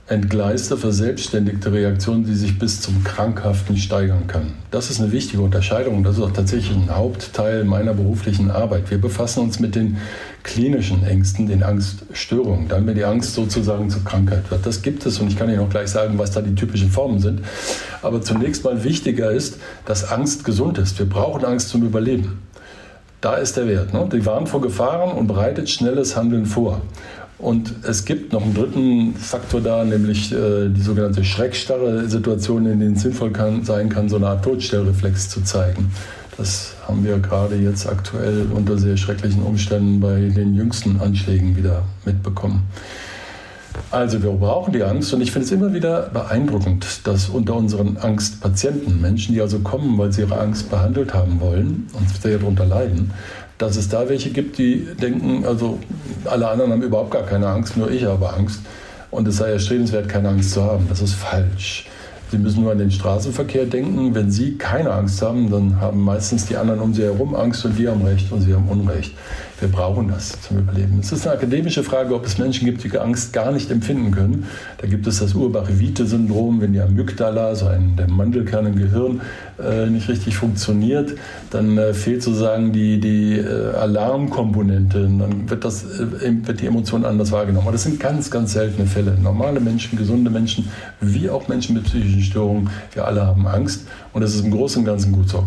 entgleiste, 0.09 0.75
verselbstständigte 0.75 1.71
Reaktion, 1.71 2.25
die 2.25 2.33
sich 2.33 2.57
bis 2.57 2.81
zum 2.81 3.03
Krankhaften 3.03 3.77
steigern 3.77 4.25
kann. 4.25 4.53
Das 4.71 4.89
ist 4.89 4.99
eine 4.99 5.11
wichtige 5.11 5.43
Unterscheidung 5.43 5.97
und 5.97 6.03
das 6.03 6.17
ist 6.17 6.23
auch 6.23 6.31
tatsächlich 6.31 6.75
ein 6.75 6.95
Hauptteil 6.95 7.63
meiner 7.63 7.93
beruflichen 7.93 8.49
Arbeit. 8.49 8.89
Wir 8.89 8.99
befassen 8.99 9.41
uns 9.41 9.59
mit 9.59 9.75
den 9.75 9.97
klinischen 10.41 11.05
Ängsten, 11.05 11.47
den 11.47 11.61
Angststörungen, 11.61 12.69
wenn 12.69 12.95
die 12.95 13.05
Angst 13.05 13.35
sozusagen 13.35 13.89
zur 13.89 14.03
Krankheit 14.03 14.49
wird. 14.49 14.65
Das 14.65 14.81
gibt 14.81 15.05
es 15.05 15.19
und 15.19 15.27
ich 15.27 15.37
kann 15.37 15.49
Ihnen 15.49 15.59
auch 15.59 15.69
gleich 15.69 15.89
sagen, 15.89 16.17
was 16.17 16.31
da 16.31 16.41
die 16.41 16.55
typischen 16.55 16.89
Formen 16.89 17.19
sind. 17.19 17.41
Aber 18.01 18.21
zunächst 18.21 18.63
mal 18.63 18.83
wichtiger 18.83 19.29
ist, 19.31 19.57
dass 19.85 20.11
Angst 20.11 20.43
gesund 20.43 20.79
ist. 20.79 20.97
Wir 20.97 21.07
brauchen 21.07 21.45
Angst 21.45 21.69
zum 21.69 21.83
Überleben. 21.83 22.39
Da 23.21 23.35
ist 23.35 23.57
der 23.57 23.67
Wert. 23.67 23.93
Ne? 23.93 24.07
Die 24.11 24.25
warnt 24.25 24.47
vor 24.47 24.61
Gefahren 24.61 25.11
und 25.11 25.27
bereitet 25.27 25.69
schnelles 25.69 26.15
Handeln 26.15 26.45
vor. 26.45 26.81
Und 27.39 27.73
es 27.83 28.03
gibt 28.03 28.33
noch 28.33 28.43
einen 28.43 28.53
dritten 28.53 29.15
Faktor 29.15 29.61
da, 29.61 29.85
nämlich 29.85 30.31
äh, 30.33 30.67
die 30.67 30.81
sogenannte 30.81 31.23
schreckstarre 31.23 32.09
Situation, 32.09 32.65
in 32.65 32.81
denen 32.81 32.95
es 32.95 33.01
sinnvoll 33.01 33.31
kann, 33.31 33.63
sein 33.63 33.87
kann, 33.87 34.09
so 34.09 34.17
eine 34.17 34.27
Art 34.27 34.43
Todstellreflex 34.43 35.29
zu 35.29 35.41
zeigen. 35.41 35.89
Das 36.35 36.73
haben 36.85 37.03
wir 37.03 37.17
gerade 37.19 37.55
jetzt 37.55 37.87
aktuell 37.87 38.47
unter 38.53 38.77
sehr 38.77 38.97
schrecklichen 38.97 39.41
Umständen 39.41 40.01
bei 40.01 40.19
den 40.19 40.53
jüngsten 40.53 40.99
Anschlägen 40.99 41.55
wieder 41.55 41.83
mitbekommen. 42.05 42.63
Also 43.91 44.21
wir 44.21 44.31
brauchen 44.31 44.73
die 44.73 44.83
Angst 44.83 45.13
und 45.13 45.21
ich 45.21 45.31
finde 45.31 45.45
es 45.45 45.51
immer 45.51 45.73
wieder 45.73 46.09
beeindruckend, 46.13 47.07
dass 47.07 47.29
unter 47.29 47.55
unseren 47.55 47.97
Angstpatienten, 47.97 48.99
Menschen, 49.01 49.33
die 49.33 49.41
also 49.41 49.59
kommen, 49.59 49.97
weil 49.97 50.11
sie 50.11 50.21
ihre 50.21 50.39
Angst 50.39 50.69
behandelt 50.69 51.13
haben 51.13 51.39
wollen 51.39 51.87
und 51.93 52.09
sehr 52.21 52.37
darunter 52.37 52.65
leiden, 52.65 53.11
dass 53.59 53.75
es 53.75 53.89
da 53.89 54.09
welche 54.09 54.31
gibt, 54.31 54.57
die 54.57 54.87
denken, 54.99 55.45
also 55.45 55.77
alle 56.25 56.47
anderen 56.47 56.71
haben 56.71 56.81
überhaupt 56.81 57.11
gar 57.11 57.23
keine 57.23 57.47
Angst, 57.47 57.77
nur 57.77 57.91
ich 57.91 58.05
habe 58.05 58.33
Angst. 58.33 58.61
Und 59.11 59.27
es 59.27 59.37
sei 59.37 59.51
erstrebenswert, 59.51 60.07
keine 60.07 60.29
Angst 60.29 60.51
zu 60.51 60.63
haben. 60.63 60.87
Das 60.89 61.01
ist 61.01 61.13
falsch. 61.13 61.85
Sie 62.31 62.37
müssen 62.37 62.61
nur 62.61 62.71
an 62.71 62.77
den 62.77 62.91
Straßenverkehr 62.91 63.65
denken. 63.65 64.15
Wenn 64.15 64.31
Sie 64.31 64.55
keine 64.55 64.91
Angst 64.91 65.21
haben, 65.21 65.49
dann 65.49 65.81
haben 65.81 65.99
meistens 66.01 66.45
die 66.45 66.55
anderen 66.55 66.79
um 66.79 66.93
Sie 66.93 67.03
herum 67.03 67.35
Angst 67.35 67.65
und 67.65 67.77
die 67.77 67.87
haben 67.87 68.03
Recht 68.03 68.31
und 68.31 68.41
Sie 68.41 68.53
haben 68.53 68.69
Unrecht. 68.69 69.13
Wir 69.59 69.67
brauchen 69.67 70.07
das 70.07 70.41
zum 70.41 70.59
Überleben. 70.59 70.99
Es 71.01 71.11
ist 71.11 71.27
eine 71.27 71.35
akademische 71.35 71.83
Frage, 71.83 72.15
ob 72.15 72.25
es 72.25 72.37
Menschen 72.37 72.65
gibt, 72.65 72.81
die 72.83 72.97
Angst 72.97 73.33
gar 73.33 73.51
nicht 73.51 73.69
empfinden 73.69 74.11
können. 74.11 74.45
Da 74.77 74.87
gibt 74.87 75.05
es 75.05 75.19
das 75.19 75.33
Urbach-Wiete-Syndrom, 75.33 76.61
wenn 76.61 76.71
die 76.71 76.79
Amygdala, 76.79 77.55
so 77.55 77.67
ein, 77.67 77.95
der 77.97 78.07
Mandelkern 78.07 78.67
im 78.67 78.77
Gehirn, 78.77 79.21
äh, 79.61 79.87
nicht 79.87 80.07
richtig 80.07 80.37
funktioniert, 80.37 81.15
dann 81.49 81.77
äh, 81.77 81.93
fehlt 81.93 82.23
sozusagen 82.23 82.71
die, 82.71 83.01
die 83.01 83.37
äh, 83.37 83.75
Alarmkomponente. 83.75 85.01
Dann 85.01 85.49
wird, 85.49 85.65
das, 85.65 85.83
äh, 85.83 86.47
wird 86.47 86.61
die 86.61 86.67
Emotion 86.67 87.03
anders 87.03 87.33
wahrgenommen. 87.33 87.67
Aber 87.67 87.73
das 87.73 87.83
sind 87.83 87.99
ganz, 87.99 88.31
ganz 88.31 88.53
seltene 88.53 88.87
Fälle. 88.87 89.17
Normale 89.21 89.59
Menschen, 89.59 89.97
gesunde 89.97 90.31
Menschen, 90.31 90.69
wie 91.01 91.29
auch 91.29 91.49
Menschen 91.49 91.75
mit 91.75 91.83
psychischen 91.83 92.21
Störungen, 92.21 92.69
wir 92.93 93.05
alle 93.05 93.27
haben 93.27 93.45
Angst. 93.45 93.87
Und 94.13 94.21
das 94.21 94.35
ist 94.35 94.45
im 94.45 94.51
Großen 94.51 94.79
und 94.79 94.85
Ganzen 94.85 95.11
gut 95.11 95.27
so. 95.27 95.43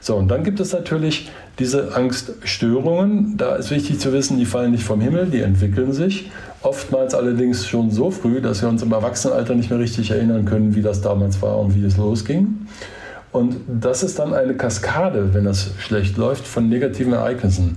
So, 0.00 0.16
und 0.16 0.28
dann 0.28 0.44
gibt 0.44 0.60
es 0.60 0.74
natürlich 0.74 1.30
diese 1.58 1.94
Angststörungen. 1.94 3.36
Da 3.36 3.56
ist 3.56 3.70
wichtig 3.70 4.00
zu 4.00 4.12
wissen, 4.12 4.38
die 4.38 4.46
fallen 4.46 4.72
nicht 4.72 4.84
vom 4.84 5.00
Himmel, 5.00 5.26
die 5.26 5.40
entwickeln 5.40 5.92
sich. 5.92 6.30
Oftmals 6.62 7.14
allerdings 7.14 7.66
schon 7.66 7.90
so 7.90 8.10
früh, 8.10 8.40
dass 8.40 8.62
wir 8.62 8.68
uns 8.68 8.82
im 8.82 8.92
Erwachsenenalter 8.92 9.54
nicht 9.54 9.70
mehr 9.70 9.78
richtig 9.78 10.10
erinnern 10.10 10.44
können, 10.44 10.74
wie 10.74 10.82
das 10.82 11.00
damals 11.00 11.40
war 11.42 11.58
und 11.58 11.74
wie 11.74 11.84
es 11.84 11.96
losging. 11.96 12.66
Und 13.32 13.56
das 13.66 14.02
ist 14.02 14.18
dann 14.18 14.32
eine 14.32 14.54
Kaskade, 14.54 15.34
wenn 15.34 15.44
das 15.44 15.72
schlecht 15.78 16.16
läuft, 16.16 16.46
von 16.46 16.68
negativen 16.68 17.12
Ereignissen. 17.12 17.76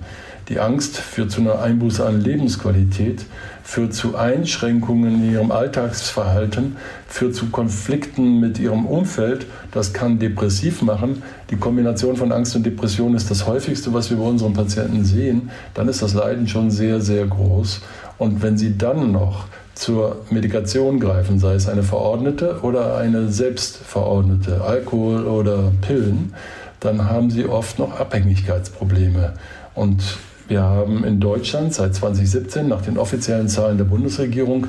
Die 0.50 0.62
Angst 0.62 0.96
führt 0.96 1.30
zu 1.30 1.42
einer 1.42 1.60
Einbuße 1.60 2.06
an 2.06 2.22
Lebensqualität, 2.22 3.26
führt 3.64 3.94
zu 3.94 4.16
Einschränkungen 4.16 5.16
in 5.16 5.32
ihrem 5.34 5.52
Alltagsverhalten, 5.52 6.78
führt 7.06 7.36
zu 7.36 7.48
Konflikten 7.48 8.40
mit 8.40 8.58
ihrem 8.58 8.86
Umfeld. 8.86 9.46
Das 9.72 9.92
kann 9.92 10.20
depressiv 10.20 10.82
machen. 10.82 11.22
Die 11.50 11.58
Kombination 11.58 12.16
von 12.16 12.32
Angst 12.32 12.56
und 12.56 12.66
Depression 12.66 13.14
ist 13.14 13.30
das 13.30 13.46
häufigste, 13.46 13.94
was 13.94 14.10
wir 14.10 14.16
bei 14.16 14.24
unseren 14.24 14.54
Patienten 14.54 15.04
sehen. 15.04 15.50
Dann 15.74 15.90
ist 15.90 16.02
das 16.02 16.14
Leiden 16.14 16.48
schon 16.48 16.72
sehr, 16.72 17.02
sehr 17.02 17.26
groß. 17.26 17.82
Und 18.18 18.42
wenn 18.42 18.58
Sie 18.58 18.78
dann 18.78 19.12
noch 19.12 19.48
zur 19.74 20.26
Medikation 20.30 21.02
greifen, 21.02 21.40
sei 21.40 21.56
es 21.56 21.68
eine 21.68 21.84
verordnete 21.84 22.62
oder 22.62 22.98
eine 22.98 23.28
selbstverordnete, 23.28 24.62
Alkohol 24.62 25.26
oder 25.26 25.74
Pillen, 25.82 26.34
dann 26.80 27.10
haben 27.10 27.30
Sie 27.32 27.46
oft 27.46 27.80
noch 27.80 28.00
Abhängigkeitsprobleme. 28.00 29.34
Und 29.76 30.18
wir 30.48 30.62
haben 30.62 31.04
in 31.04 31.20
Deutschland 31.20 31.74
seit 31.74 31.94
2017 31.96 32.68
nach 32.68 32.82
den 32.82 32.98
offiziellen 32.98 33.50
Zahlen 33.50 33.78
der 33.78 33.86
Bundesregierung 33.86 34.68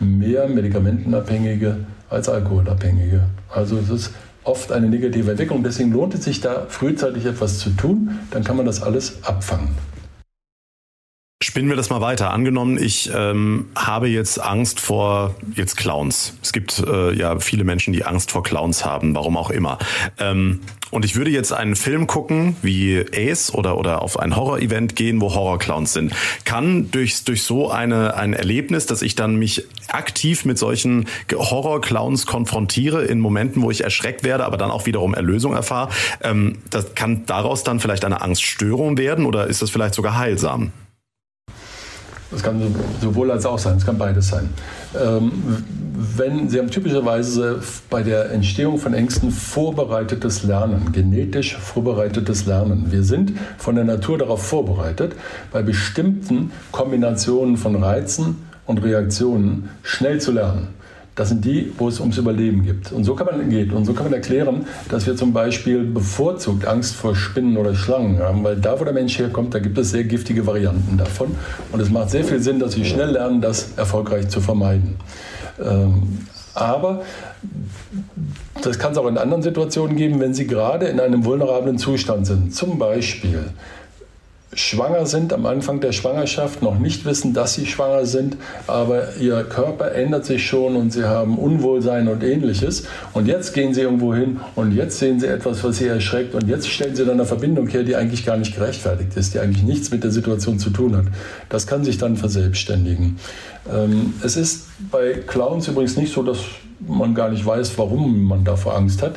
mehr 0.00 0.48
Medikamentenabhängige 0.48 1.76
als 2.08 2.28
Alkoholabhängige. 2.28 3.22
Also 3.48 3.78
es 3.78 3.90
ist 3.90 4.12
oft 4.44 4.72
eine 4.72 4.88
negative 4.88 5.30
Entwicklung. 5.30 5.62
Deswegen 5.62 5.92
lohnt 5.92 6.14
es 6.14 6.24
sich 6.24 6.40
da 6.40 6.66
frühzeitig 6.68 7.26
etwas 7.26 7.58
zu 7.58 7.70
tun. 7.70 8.18
Dann 8.30 8.42
kann 8.42 8.56
man 8.56 8.66
das 8.66 8.82
alles 8.82 9.22
abfangen. 9.22 9.68
Spinnen 11.50 11.68
wir 11.68 11.74
das 11.74 11.90
mal 11.90 12.00
weiter. 12.00 12.32
Angenommen, 12.32 12.80
ich 12.80 13.10
ähm, 13.12 13.70
habe 13.74 14.06
jetzt 14.06 14.40
Angst 14.40 14.78
vor 14.78 15.34
jetzt 15.56 15.76
Clowns. 15.76 16.34
Es 16.44 16.52
gibt 16.52 16.78
äh, 16.78 17.12
ja 17.12 17.40
viele 17.40 17.64
Menschen, 17.64 17.92
die 17.92 18.04
Angst 18.04 18.30
vor 18.30 18.44
Clowns 18.44 18.84
haben, 18.84 19.16
warum 19.16 19.36
auch 19.36 19.50
immer. 19.50 19.76
Ähm, 20.20 20.60
und 20.92 21.04
ich 21.04 21.16
würde 21.16 21.32
jetzt 21.32 21.52
einen 21.52 21.74
Film 21.74 22.06
gucken, 22.06 22.54
wie 22.62 23.04
Ace 23.12 23.52
oder, 23.52 23.78
oder 23.78 24.00
auf 24.02 24.16
ein 24.16 24.36
Horror-Event 24.36 24.94
gehen, 24.94 25.20
wo 25.20 25.34
Horror-Clowns 25.34 25.92
sind. 25.92 26.12
Kann 26.44 26.88
durch, 26.92 27.24
durch 27.24 27.42
so 27.42 27.68
eine, 27.68 28.14
ein 28.14 28.32
Erlebnis, 28.32 28.86
dass 28.86 29.02
ich 29.02 29.16
dann 29.16 29.34
mich 29.34 29.64
aktiv 29.88 30.44
mit 30.44 30.56
solchen 30.56 31.08
Horror-Clowns 31.32 32.26
konfrontiere 32.26 33.04
in 33.06 33.18
Momenten, 33.18 33.62
wo 33.62 33.72
ich 33.72 33.82
erschreckt 33.82 34.22
werde, 34.22 34.44
aber 34.44 34.56
dann 34.56 34.70
auch 34.70 34.86
wiederum 34.86 35.14
Erlösung 35.14 35.52
erfahre, 35.54 35.88
ähm, 36.22 36.58
das 36.70 36.94
kann 36.94 37.26
daraus 37.26 37.64
dann 37.64 37.80
vielleicht 37.80 38.04
eine 38.04 38.22
Angststörung 38.22 38.98
werden 38.98 39.26
oder 39.26 39.48
ist 39.48 39.62
das 39.62 39.70
vielleicht 39.70 39.94
sogar 39.94 40.16
heilsam? 40.16 40.70
Das 42.30 42.42
kann 42.42 42.74
sowohl 43.00 43.30
als 43.30 43.44
auch 43.44 43.58
sein, 43.58 43.76
es 43.76 43.84
kann 43.84 43.98
beides 43.98 44.28
sein. 44.28 44.48
Ähm, 44.94 45.32
wenn 46.16 46.48
Sie 46.48 46.58
haben 46.58 46.70
typischerweise 46.70 47.60
bei 47.90 48.02
der 48.02 48.30
Entstehung 48.30 48.78
von 48.78 48.94
Ängsten 48.94 49.30
vorbereitetes 49.30 50.44
Lernen, 50.44 50.92
genetisch 50.92 51.56
vorbereitetes 51.56 52.46
Lernen. 52.46 52.86
Wir 52.90 53.02
sind 53.02 53.32
von 53.58 53.74
der 53.74 53.84
Natur 53.84 54.16
darauf 54.16 54.42
vorbereitet, 54.42 55.12
bei 55.52 55.62
bestimmten 55.62 56.52
Kombinationen 56.72 57.56
von 57.56 57.76
Reizen 57.82 58.36
und 58.66 58.82
Reaktionen 58.82 59.68
schnell 59.82 60.20
zu 60.20 60.32
lernen. 60.32 60.68
Das 61.20 61.28
sind 61.28 61.44
die, 61.44 61.70
wo 61.76 61.88
es 61.88 62.00
ums 62.00 62.16
Überleben 62.16 62.62
geht. 62.62 62.92
Und 62.92 63.04
so 63.04 63.14
kann 63.14 63.26
man 63.26 63.50
geht. 63.50 63.74
Und 63.74 63.84
so 63.84 63.92
kann 63.92 64.04
man 64.04 64.14
erklären, 64.14 64.64
dass 64.88 65.06
wir 65.06 65.16
zum 65.16 65.34
Beispiel 65.34 65.84
bevorzugt 65.84 66.64
Angst 66.64 66.96
vor 66.96 67.14
Spinnen 67.14 67.58
oder 67.58 67.74
Schlangen 67.74 68.20
haben, 68.20 68.42
weil 68.42 68.56
da, 68.56 68.80
wo 68.80 68.84
der 68.84 68.94
Mensch 68.94 69.18
herkommt, 69.18 69.54
da 69.54 69.58
gibt 69.58 69.76
es 69.76 69.90
sehr 69.90 70.04
giftige 70.04 70.46
Varianten 70.46 70.96
davon. 70.96 71.36
Und 71.72 71.80
es 71.80 71.90
macht 71.90 72.08
sehr 72.08 72.24
viel 72.24 72.40
Sinn, 72.40 72.58
dass 72.58 72.74
wir 72.78 72.86
schnell 72.86 73.10
lernen, 73.10 73.42
das 73.42 73.72
erfolgreich 73.76 74.30
zu 74.30 74.40
vermeiden. 74.40 74.96
Ähm, 75.62 76.20
aber 76.54 77.02
das 78.62 78.78
kann 78.78 78.92
es 78.92 78.96
auch 78.96 79.06
in 79.06 79.18
anderen 79.18 79.42
Situationen 79.42 79.96
geben, 79.96 80.20
wenn 80.20 80.32
Sie 80.32 80.46
gerade 80.46 80.86
in 80.86 81.00
einem 81.00 81.26
vulnerablen 81.26 81.76
Zustand 81.76 82.26
sind. 82.26 82.54
Zum 82.54 82.78
Beispiel 82.78 83.50
schwanger 84.52 85.06
sind 85.06 85.32
am 85.32 85.46
Anfang 85.46 85.80
der 85.80 85.92
Schwangerschaft, 85.92 86.60
noch 86.60 86.78
nicht 86.78 87.04
wissen, 87.04 87.32
dass 87.32 87.54
sie 87.54 87.66
schwanger 87.66 88.04
sind, 88.04 88.36
aber 88.66 89.16
ihr 89.16 89.44
Körper 89.44 89.92
ändert 89.92 90.24
sich 90.24 90.46
schon 90.46 90.74
und 90.74 90.92
sie 90.92 91.04
haben 91.04 91.38
Unwohlsein 91.38 92.08
und 92.08 92.24
ähnliches. 92.24 92.84
Und 93.12 93.26
jetzt 93.26 93.54
gehen 93.54 93.74
sie 93.74 93.82
irgendwo 93.82 94.12
hin 94.14 94.40
und 94.56 94.72
jetzt 94.72 94.98
sehen 94.98 95.20
sie 95.20 95.28
etwas, 95.28 95.62
was 95.62 95.78
sie 95.78 95.86
erschreckt 95.86 96.34
und 96.34 96.48
jetzt 96.48 96.68
stellen 96.68 96.96
sie 96.96 97.04
dann 97.04 97.14
eine 97.14 97.26
Verbindung 97.26 97.68
her, 97.68 97.84
die 97.84 97.94
eigentlich 97.94 98.26
gar 98.26 98.36
nicht 98.36 98.56
gerechtfertigt 98.56 99.16
ist, 99.16 99.34
die 99.34 99.38
eigentlich 99.38 99.62
nichts 99.62 99.90
mit 99.92 100.02
der 100.02 100.10
Situation 100.10 100.58
zu 100.58 100.70
tun 100.70 100.96
hat. 100.96 101.04
Das 101.48 101.66
kann 101.66 101.84
sich 101.84 101.98
dann 101.98 102.16
verselbstständigen. 102.16 103.18
Ähm, 103.72 104.14
es 104.24 104.36
ist 104.36 104.66
bei 104.90 105.12
Clowns 105.26 105.68
übrigens 105.68 105.96
nicht 105.96 106.12
so, 106.12 106.24
dass 106.24 106.38
man 106.80 107.14
gar 107.14 107.30
nicht 107.30 107.44
weiß, 107.44 107.78
warum 107.78 108.24
man 108.24 108.42
davor 108.42 108.76
Angst 108.76 109.02
hat, 109.02 109.14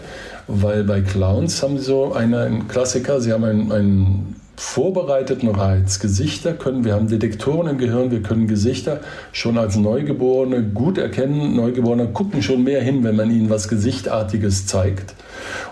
weil 0.47 0.83
bei 0.83 1.01
Clowns 1.01 1.63
haben 1.63 1.79
sie 1.79 1.85
so 1.85 2.13
einen 2.13 2.67
Klassiker, 2.67 3.21
sie 3.21 3.31
haben 3.31 3.45
einen, 3.45 3.71
einen 3.71 4.35
vorbereiteten 4.55 5.49
Reiz. 5.49 5.99
Gesichter 5.99 6.53
können, 6.53 6.85
wir 6.85 6.93
haben 6.93 7.07
Detektoren 7.07 7.67
im 7.67 7.77
Gehirn, 7.77 8.11
wir 8.11 8.21
können 8.21 8.47
Gesichter 8.47 9.01
schon 9.31 9.57
als 9.57 9.75
Neugeborene 9.75 10.63
gut 10.63 10.97
erkennen. 10.97 11.55
Neugeborene 11.55 12.07
gucken 12.07 12.43
schon 12.43 12.63
mehr 12.63 12.81
hin, 12.81 13.03
wenn 13.03 13.15
man 13.15 13.31
ihnen 13.31 13.49
was 13.49 13.67
Gesichtartiges 13.67 14.67
zeigt. 14.67 15.15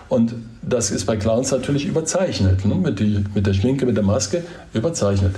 Und 0.08 0.34
das 0.62 0.90
ist 0.90 1.06
bei 1.06 1.16
Clowns 1.16 1.50
natürlich 1.50 1.86
überzeichnet, 1.86 2.64
ne? 2.64 2.74
mit, 2.74 3.00
die, 3.00 3.24
mit 3.34 3.46
der 3.46 3.54
Schminke, 3.54 3.86
mit 3.86 3.96
der 3.96 4.04
Maske 4.04 4.42
überzeichnet. 4.74 5.34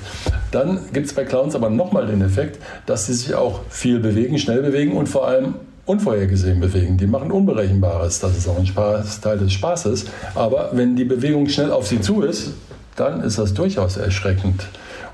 Dann 0.51 0.81
gibt 0.93 1.07
es 1.07 1.13
bei 1.13 1.25
Clowns 1.25 1.55
aber 1.55 1.71
nochmal 1.71 2.07
den 2.07 2.23
Effekt, 2.23 2.59
dass 2.87 3.07
sie 3.07 3.15
sich 3.15 3.35
auch 3.35 3.61
viel 3.69 4.01
bewegen, 4.01 4.39
schnell 4.39 4.63
bewegen 4.63 4.93
und 4.93 5.09
vor 5.09 5.29
allem 5.29 5.55
unvorhergesehen 5.87 6.61
bewegen. 6.61 6.97
Die 6.97 7.07
machen 7.07 7.31
Unberechenbares. 7.31 8.21
Das 8.21 8.37
ist 8.37 8.49
auch 8.49 8.59
ein 8.59 8.67
Spaß, 8.67 9.21
Teil 9.21 9.39
des 9.39 9.53
Spaßes. 9.53 10.07
Aber 10.35 10.71
wenn 10.73 10.97
die 10.97 11.05
Bewegung 11.05 11.49
schnell 11.49 11.71
auf 11.71 11.87
sie 11.87 12.01
zu 12.01 12.23
ist, 12.23 12.53
dann 12.97 13.21
ist 13.21 13.39
das 13.39 13.55
durchaus 13.55 13.97
erschreckend. 13.97 14.67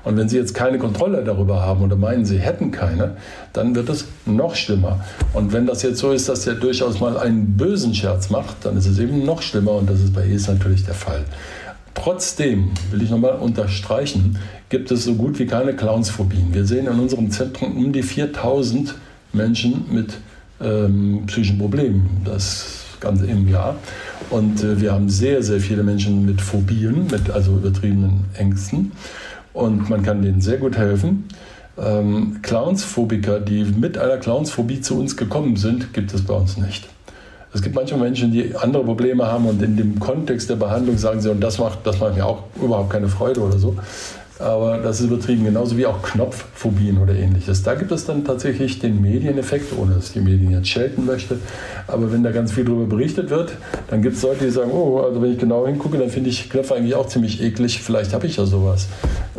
Und 0.03 0.17
wenn 0.17 0.27
Sie 0.29 0.37
jetzt 0.37 0.53
keine 0.55 0.79
Kontrolle 0.79 1.23
darüber 1.23 1.61
haben 1.61 1.83
oder 1.83 1.95
meinen, 1.95 2.25
Sie 2.25 2.39
hätten 2.39 2.71
keine, 2.71 3.17
dann 3.53 3.75
wird 3.75 3.89
es 3.89 4.05
noch 4.25 4.55
schlimmer. 4.55 5.03
Und 5.33 5.53
wenn 5.53 5.67
das 5.67 5.83
jetzt 5.83 5.99
so 5.99 6.11
ist, 6.11 6.27
dass 6.27 6.47
er 6.47 6.55
durchaus 6.55 6.99
mal 6.99 7.17
einen 7.17 7.55
bösen 7.55 7.93
Scherz 7.93 8.29
macht, 8.29 8.65
dann 8.65 8.77
ist 8.77 8.87
es 8.87 8.97
eben 8.97 9.23
noch 9.25 9.41
schlimmer 9.41 9.73
und 9.73 9.89
das 9.89 9.99
ist 9.99 10.13
bei 10.13 10.27
Es 10.27 10.47
natürlich 10.47 10.85
der 10.85 10.95
Fall. 10.95 11.23
Trotzdem 11.93 12.71
will 12.89 13.01
ich 13.03 13.09
nochmal 13.09 13.35
unterstreichen, 13.35 14.39
gibt 14.69 14.89
es 14.91 15.03
so 15.03 15.15
gut 15.15 15.37
wie 15.39 15.45
keine 15.45 15.75
Clownsphobien. 15.75 16.53
Wir 16.53 16.65
sehen 16.65 16.87
in 16.87 16.99
unserem 16.99 17.29
Zentrum 17.29 17.77
um 17.77 17.91
die 17.91 18.01
4000 18.01 18.95
Menschen 19.33 19.85
mit 19.91 20.13
ähm, 20.61 21.23
psychischen 21.27 21.59
Problemen. 21.59 22.21
Das 22.23 22.81
Ganze 22.99 23.25
im 23.27 23.47
Jahr. 23.47 23.75
Und 24.31 24.63
äh, 24.63 24.79
wir 24.79 24.93
haben 24.93 25.09
sehr, 25.09 25.43
sehr 25.43 25.59
viele 25.59 25.83
Menschen 25.83 26.25
mit 26.25 26.41
Phobien, 26.41 27.07
mit 27.11 27.29
also 27.29 27.51
übertriebenen 27.51 28.25
Ängsten. 28.33 28.93
Und 29.53 29.89
man 29.89 30.01
kann 30.01 30.21
denen 30.21 30.41
sehr 30.41 30.57
gut 30.57 30.77
helfen. 30.77 31.25
Ähm, 31.77 32.39
Clownsphobiker, 32.41 33.41
die 33.41 33.63
mit 33.65 33.97
einer 33.97 34.17
Clownsphobie 34.17 34.81
zu 34.81 34.97
uns 34.97 35.17
gekommen 35.17 35.57
sind, 35.57 35.93
gibt 35.93 36.13
es 36.13 36.23
bei 36.23 36.33
uns 36.33 36.57
nicht. 36.57 36.87
Es 37.53 37.61
gibt 37.61 37.75
manche 37.75 37.97
Menschen, 37.97 38.31
die 38.31 38.55
andere 38.55 38.83
Probleme 38.85 39.25
haben 39.27 39.45
und 39.45 39.61
in 39.61 39.75
dem 39.75 39.99
Kontext 39.99 40.49
der 40.49 40.55
Behandlung 40.55 40.97
sagen 40.97 41.19
sie, 41.19 41.29
und 41.29 41.41
das 41.41 41.59
macht, 41.59 41.79
das 41.83 41.99
macht 41.99 42.15
mir 42.15 42.25
auch 42.25 42.43
überhaupt 42.55 42.89
keine 42.89 43.09
Freude 43.09 43.41
oder 43.41 43.57
so 43.57 43.75
aber 44.41 44.79
das 44.79 44.99
ist 44.99 45.07
übertrieben, 45.07 45.45
genauso 45.45 45.77
wie 45.77 45.85
auch 45.85 46.01
Knopfphobien 46.01 46.97
oder 46.97 47.13
ähnliches. 47.13 47.63
Da 47.63 47.75
gibt 47.75 47.91
es 47.91 48.05
dann 48.05 48.25
tatsächlich 48.25 48.79
den 48.79 49.01
Medieneffekt, 49.01 49.77
ohne 49.77 49.95
dass 49.95 50.13
die 50.13 50.19
Medien 50.19 50.51
jetzt 50.51 50.67
schelten 50.67 51.05
möchte. 51.05 51.37
Aber 51.87 52.11
wenn 52.11 52.23
da 52.23 52.31
ganz 52.31 52.51
viel 52.51 52.65
darüber 52.65 52.85
berichtet 52.85 53.29
wird, 53.29 53.53
dann 53.89 54.01
gibt 54.01 54.17
es 54.17 54.23
Leute, 54.23 54.45
die 54.45 54.51
sagen, 54.51 54.71
oh, 54.71 54.99
also 54.99 55.21
wenn 55.21 55.33
ich 55.33 55.37
genau 55.37 55.65
hingucke, 55.65 55.97
dann 55.97 56.09
finde 56.09 56.29
ich 56.29 56.49
Knöpfe 56.49 56.75
eigentlich 56.75 56.95
auch 56.95 57.07
ziemlich 57.07 57.41
eklig, 57.41 57.81
vielleicht 57.81 58.13
habe 58.13 58.25
ich 58.25 58.37
ja 58.37 58.45
sowas. 58.45 58.87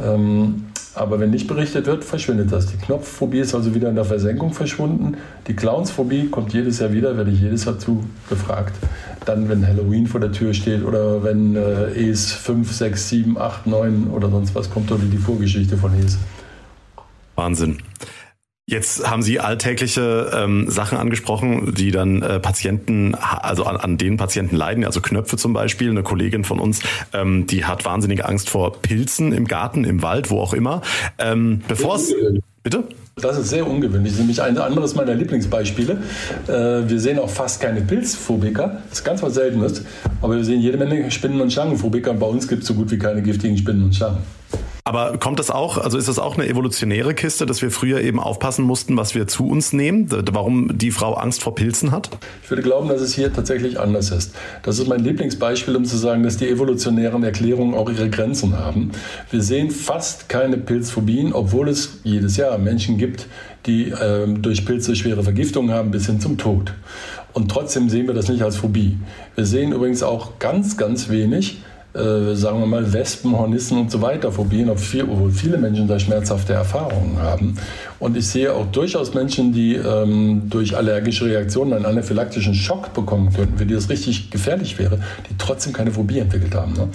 Ähm, 0.03 0.67
aber 0.95 1.21
wenn 1.21 1.31
nicht 1.31 1.47
berichtet 1.47 1.87
wird, 1.87 2.05
verschwindet 2.05 2.53
das. 2.53 2.67
Die 2.67 2.77
Knopfphobie 2.77 3.41
ist 3.41 3.55
also 3.55 3.75
wieder 3.75 3.89
in 3.89 3.95
der 3.95 4.05
Versenkung 4.05 4.53
verschwunden. 4.53 5.17
Die 5.47 5.55
Clownsphobie 5.55 6.29
kommt 6.29 6.53
jedes 6.53 6.81
Jahr 6.81 6.93
wieder, 6.93 7.17
werde 7.17 7.31
ich 7.31 7.41
jedes 7.41 7.65
Jahr 7.65 7.79
zu 7.79 8.05
gefragt. 8.29 8.75
Dann, 9.25 9.49
wenn 9.49 9.67
Halloween 9.67 10.07
vor 10.07 10.21
der 10.21 10.33
Tür 10.33 10.53
steht 10.53 10.85
oder 10.85 11.25
wenn 11.25 11.57
äh, 11.57 11.93
ES 11.93 12.33
5, 12.33 12.71
6, 12.71 13.09
7, 13.09 13.39
8, 13.39 13.67
9 13.67 14.09
oder 14.09 14.29
sonst 14.29 14.55
was 14.55 14.71
kommt 14.71 14.91
oder 14.93 15.05
die 15.05 15.17
Vorgeschichte 15.17 15.77
von 15.77 15.93
ES. 15.99 16.19
Wahnsinn. 17.37 17.79
Jetzt 18.67 19.11
haben 19.11 19.23
Sie 19.23 19.41
alltägliche 19.41 20.31
ähm, 20.35 20.71
Sachen 20.71 20.97
angesprochen, 20.97 21.75
die 21.75 21.91
dann 21.91 22.23
äh, 22.23 22.39
Patienten, 22.39 23.15
also 23.17 23.65
an, 23.65 23.77
an 23.77 23.99
denen 23.99 24.17
Patienten 24.17 24.55
leiden, 24.55 24.85
also 24.85 25.01
Knöpfe 25.01 25.37
zum 25.37 25.53
Beispiel. 25.53 25.91
Eine 25.91 26.05
Kollegin 26.05 26.45
von 26.45 26.61
uns, 26.61 26.81
ähm, 27.13 27.47
die 27.49 27.65
hat 27.65 27.85
wahnsinnige 27.85 28.25
Angst 28.25 28.51
vor 28.51 28.81
Pilzen 28.81 29.33
im 29.33 29.49
Garten, 29.49 29.85
im 29.85 30.03
Wald, 30.03 30.31
wo 30.31 30.41
auch 30.41 30.55
immer. 30.55 30.81
Ähm, 31.19 31.63
bevor 31.67 31.97
es 31.97 32.15
Bitte? 32.63 32.85
Das 33.17 33.37
ist 33.37 33.51
sehr 33.51 33.69
ungewöhnlich. 33.69 34.13
Das 34.13 34.15
ist 34.15 34.19
nämlich 34.21 34.41
ein 34.41 34.57
anderes 34.57 34.95
meiner 34.95 35.15
Lieblingsbeispiele. 35.15 35.99
Äh, 36.47 36.89
wir 36.89 37.01
sehen 37.01 37.19
auch 37.19 37.29
fast 37.29 37.61
keine 37.61 37.81
Pilzphobiker. 37.81 38.79
Das 38.89 39.01
ist 39.01 39.05
ganz 39.05 39.23
was 39.23 39.35
Seltenes. 39.35 39.85
Aber 40.21 40.37
wir 40.37 40.45
sehen 40.45 40.61
jede 40.61 40.79
Menge 40.79 41.11
Spinnen- 41.11 41.41
und 41.41 41.53
Schlangenphobiker. 41.53 42.15
Bei 42.15 42.27
uns 42.27 42.47
gibt 42.47 42.63
es 42.63 42.69
so 42.69 42.75
gut 42.75 42.91
wie 42.91 42.99
keine 42.99 43.21
giftigen 43.23 43.59
Spinnen 43.59 43.83
und 43.83 43.95
Schlangen. 43.95 44.19
Aber 44.85 45.17
kommt 45.19 45.39
das 45.39 45.53
auch, 45.53 45.79
also 45.79 45.97
ist 45.97 46.09
das 46.09 46.19
auch 46.19 46.37
eine 46.37 46.49
evolutionäre 46.49 47.15
Kiste, 47.15 47.47
dass 47.47 47.63
wir 47.63 47.71
früher 47.71 48.01
eben 48.01 48.19
aufpassen 48.19 48.65
mussten, 48.65 48.97
was 48.97 49.15
wir 49.15 49.29
zu 49.29 49.47
uns 49.47 49.73
nehmen? 49.73 50.09
Warum 50.11 50.77
die 50.77 50.91
Frau 50.91 51.15
Angst 51.15 51.45
vor 51.45 51.55
Pilzen 51.55 51.93
hat? 51.93 52.11
Ich 52.43 52.51
würde 52.51 52.65
glauben, 52.65 52.89
dass 52.89 53.01
es 53.01 53.15
hier 53.15 53.33
tatsächlich 53.33 53.79
anders 53.79 54.11
ist. 54.11 54.35
Das 54.65 54.81
ist 54.81 54.89
mein 54.89 55.05
Lieblingsbeispiel, 55.05 55.77
um 55.77 55.85
zu 55.85 55.97
sagen, 55.97 56.25
dass 56.25 56.37
die 56.37 56.49
evolutionären 56.49 57.23
Erklärungen 57.23 57.75
auch 57.75 57.89
ihre 57.89 58.11
Grenzen 58.11 58.59
haben. 58.59 58.91
Wir 59.31 59.41
sehen 59.41 59.71
fast 59.71 60.29
keine 60.29 60.59
Pilzphobien, 60.59 61.33
obwohl 61.33 61.69
es 61.69 62.01
jedes 62.03 62.37
Jahr 62.37 62.59
Menschen 62.59 62.99
gibt, 62.99 63.29
die 63.67 63.91
äh, 63.91 64.27
durch 64.27 64.67
Pilze 64.67 64.97
schwere 64.97 65.23
Vergiftungen 65.23 65.71
haben 65.71 65.93
bis 65.93 66.07
hin 66.07 66.21
zum 66.21 66.39
Tod. 66.39 66.75
Und 67.33 67.53
trotzdem 67.53 67.89
sehen 67.89 68.09
wir 68.09 68.15
das 68.15 68.29
nicht 68.29 68.43
als 68.43 68.57
Phobie. 68.57 68.99
Wir 69.37 69.47
sehen 69.47 69.71
übrigens 69.73 70.03
auch 70.03 70.41
ganz, 70.41 70.77
ganz 70.77 71.09
wenig 71.09 71.63
äh, 71.95 72.35
sagen 72.35 72.59
wir 72.61 72.67
mal, 72.67 72.93
Wespen, 72.93 73.37
Hornissen 73.37 73.79
und 73.79 73.91
so 73.91 74.01
weiter 74.01 74.33
Phobien, 74.33 74.71
obwohl 74.71 75.31
viele 75.31 75.59
Menschen 75.59 75.87
da 75.87 75.99
schmerzhafte 75.99 76.55
Erfahrungen 76.55 77.19
haben. 77.21 77.57
Und 77.99 78.17
ich 78.17 78.27
sehe 78.29 78.53
auch 78.53 78.67
durchaus 78.73 79.13
Menschen, 79.13 79.53
die 79.53 79.75
ähm, 79.75 80.43
durch 80.49 80.77
allergische 80.77 81.27
Reaktionen 81.27 81.75
einen 81.75 81.85
anaphylaktischen 81.85 82.55
Schock 82.55 82.95
bekommen 82.95 83.33
könnten, 83.33 83.59
für 83.59 83.67
die 83.67 83.75
das 83.75 83.91
richtig 83.91 84.31
gefährlich 84.31 84.79
wäre, 84.79 84.99
die 85.29 85.37
trotzdem 85.37 85.73
keine 85.73 85.93
Phobie 85.93 86.19
entwickelt 86.19 86.55
haben. 86.55 86.73
Ne? 86.73 86.89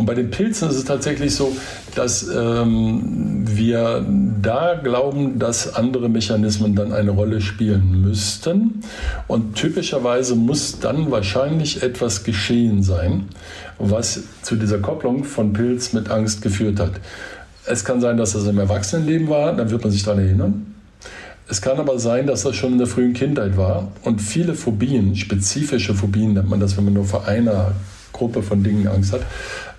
Und 0.00 0.06
bei 0.06 0.14
den 0.14 0.30
Pilzen 0.30 0.70
ist 0.70 0.76
es 0.76 0.86
tatsächlich 0.86 1.34
so, 1.34 1.54
dass 1.94 2.26
ähm, 2.26 3.44
wir 3.46 4.02
da 4.40 4.80
glauben, 4.82 5.38
dass 5.38 5.74
andere 5.74 6.08
Mechanismen 6.08 6.74
dann 6.74 6.94
eine 6.94 7.10
Rolle 7.10 7.42
spielen 7.42 8.00
müssten. 8.00 8.80
Und 9.28 9.56
typischerweise 9.56 10.36
muss 10.36 10.80
dann 10.80 11.10
wahrscheinlich 11.10 11.82
etwas 11.82 12.24
geschehen 12.24 12.82
sein, 12.82 13.28
was 13.78 14.22
zu 14.40 14.56
dieser 14.56 14.78
Kopplung 14.78 15.24
von 15.24 15.52
Pilz 15.52 15.92
mit 15.92 16.10
Angst 16.10 16.40
geführt 16.40 16.80
hat. 16.80 16.92
Es 17.66 17.84
kann 17.84 18.00
sein, 18.00 18.16
dass 18.16 18.32
das 18.32 18.46
im 18.46 18.58
Erwachsenenleben 18.58 19.28
war, 19.28 19.54
dann 19.54 19.70
wird 19.70 19.82
man 19.82 19.92
sich 19.92 20.02
daran 20.02 20.20
erinnern. 20.20 20.74
Es 21.46 21.60
kann 21.60 21.76
aber 21.76 21.98
sein, 21.98 22.26
dass 22.26 22.44
das 22.44 22.56
schon 22.56 22.72
in 22.72 22.78
der 22.78 22.86
frühen 22.86 23.12
Kindheit 23.12 23.58
war. 23.58 23.92
Und 24.00 24.22
viele 24.22 24.54
Phobien, 24.54 25.14
spezifische 25.14 25.92
Phobien 25.92 26.32
nennt 26.32 26.48
man 26.48 26.58
das, 26.58 26.78
wenn 26.78 26.86
man 26.86 26.94
nur 26.94 27.04
vor 27.04 27.28
einer 27.28 27.72
Gruppe 28.20 28.42
von 28.42 28.62
Dingen 28.62 28.86
Angst 28.86 29.14
hat 29.14 29.22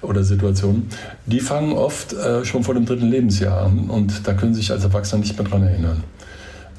oder 0.02 0.24
Situationen, 0.24 0.88
die 1.28 1.40
fangen 1.40 1.74
oft 1.74 2.14
äh, 2.14 2.44
schon 2.44 2.64
vor 2.64 2.74
dem 2.74 2.86
dritten 2.86 3.08
Lebensjahr 3.08 3.66
an. 3.68 3.90
Und 3.90 4.28
da 4.28 4.34
können 4.34 4.56
sich 4.56 4.72
als 4.72 4.84
Erwachsener 4.84 5.22
nicht 5.22 5.38
mehr 5.38 5.48
daran 5.48 5.68
erinnern. 5.68 6.04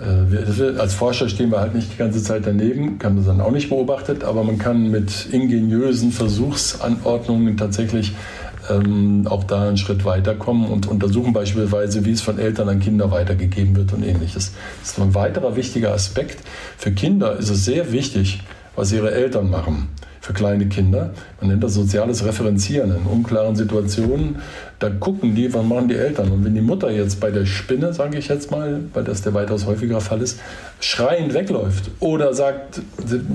Äh, 0.01 0.59
wir, 0.59 0.81
als 0.81 0.95
Forscher 0.95 1.29
stehen 1.29 1.53
wir 1.53 1.61
halt 1.61 1.75
nicht 1.75 1.93
die 1.93 1.97
ganze 1.97 2.21
Zeit 2.21 2.43
daneben, 2.47 2.99
kann 2.99 3.17
das 3.17 3.27
dann 3.27 3.41
auch 3.41 3.53
nicht 3.53 3.69
beobachtet, 3.69 4.25
aber 4.25 4.43
man 4.43 4.59
kann 4.59 4.91
mit 4.91 5.29
ingeniösen 5.31 6.11
Versuchsanordnungen 6.11 7.57
tatsächlich 7.57 8.13
ähm, 8.69 9.29
auch 9.31 9.45
da 9.45 9.69
einen 9.69 9.77
Schritt 9.77 10.05
weiterkommen 10.05 10.67
und 10.67 10.89
untersuchen 10.89 11.33
beispielsweise, 11.33 12.05
wie 12.05 12.13
es 12.13 12.23
von 12.23 12.41
Eltern 12.41 12.69
an 12.69 12.81
Kinder 12.81 13.13
weitergegeben 13.13 13.77
wird 13.77 13.93
und 13.93 14.03
ähnliches. 14.03 14.53
Das 14.81 14.93
ist 14.93 15.01
ein 15.01 15.15
weiterer 15.15 15.55
wichtiger 15.55 15.93
Aspekt. 15.93 16.41
Für 16.77 16.91
Kinder 16.91 17.37
ist 17.37 17.51
es 17.51 17.65
sehr 17.65 17.93
wichtig, 17.93 18.41
was 18.75 18.93
ihre 18.93 19.13
Eltern 19.13 19.49
machen 19.49 19.89
für 20.23 20.33
kleine 20.33 20.67
Kinder. 20.67 21.11
Man 21.41 21.51
nennt 21.51 21.65
das 21.65 21.75
soziales 21.75 22.25
Referenzieren. 22.25 22.95
In 22.95 23.07
unklaren 23.07 23.57
Situationen, 23.57 24.37
da 24.79 24.89
gucken 24.89 25.35
die, 25.35 25.53
was 25.53 25.65
machen 25.67 25.89
die 25.89 25.97
Eltern. 25.97 26.31
Und 26.31 26.45
wenn 26.45 26.55
die 26.55 26.61
Mutter 26.61 26.93
jetzt 26.93 27.19
bei 27.19 27.33
der 27.33 27.45
Spinne, 27.45 27.93
sage 27.93 28.19
ich 28.19 28.29
jetzt 28.29 28.53
mal, 28.53 28.81
weil 28.95 29.03
das 29.03 29.23
der 29.23 29.35
weitaus 29.35 29.67
häufiger 29.67 30.01
Fall 30.01 30.23
ist, 30.23 30.39
schreiend 30.79 31.35
wegläuft 31.35 31.91
oder 31.99 32.35
sagt, 32.35 32.81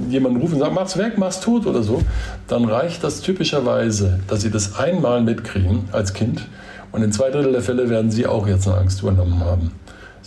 jemand 0.09 0.41
ruft 0.41 0.53
und 0.53 0.59
sagt, 0.59 0.73
mach's 0.73 0.97
weg, 0.97 1.17
mach's 1.17 1.41
tot 1.41 1.65
oder 1.65 1.83
so, 1.83 2.01
dann 2.47 2.63
reicht 2.63 3.03
das 3.03 3.19
typischerweise, 3.19 4.21
dass 4.29 4.41
sie 4.41 4.49
das 4.49 4.79
einmal 4.79 5.21
mitkriegen 5.21 5.89
als 5.91 6.13
Kind 6.13 6.47
und 6.93 7.03
in 7.03 7.11
zwei 7.11 7.29
Drittel 7.29 7.51
der 7.51 7.61
Fälle 7.61 7.89
werden 7.89 8.11
sie 8.11 8.25
auch 8.25 8.47
jetzt 8.47 8.67
eine 8.67 8.77
Angst 8.77 9.01
übernommen 9.01 9.39
haben. 9.41 9.71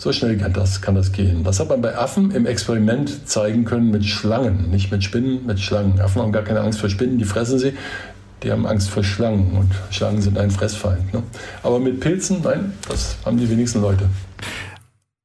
So 0.01 0.13
schnell 0.13 0.39
kann 0.39 0.55
das, 0.55 0.81
kann 0.81 0.95
das 0.95 1.13
gehen. 1.13 1.45
Das 1.45 1.61
hat 1.61 1.69
man 1.69 1.83
bei 1.83 1.95
Affen 1.95 2.31
im 2.31 2.47
Experiment 2.47 3.29
zeigen 3.29 3.67
können 3.67 3.91
mit 3.91 4.07
Schlangen, 4.07 4.71
nicht 4.71 4.91
mit 4.91 5.05
Spinnen, 5.05 5.45
mit 5.45 5.61
Schlangen. 5.61 6.01
Affen 6.01 6.23
haben 6.23 6.33
gar 6.33 6.43
keine 6.43 6.63
Angst 6.63 6.81
vor 6.81 6.89
Spinnen, 6.89 7.19
die 7.19 7.27
fressen 7.27 7.59
sie. 7.59 7.75
Die 8.43 8.51
haben 8.51 8.67
Angst 8.67 8.89
vor 8.89 9.05
Schlangen 9.05 9.59
und 9.59 9.71
Schlangen 9.95 10.23
sind 10.23 10.39
ein 10.39 10.51
Fressfeind. 10.51 11.13
Ne? 11.13 11.23
Aber 11.63 11.81
mit 11.81 12.01
Pilzen, 12.01 12.41
nein, 12.43 12.73
das 12.89 13.19
haben 13.27 13.37
die 13.37 13.51
wenigsten 13.51 13.83
Leute. 13.83 14.09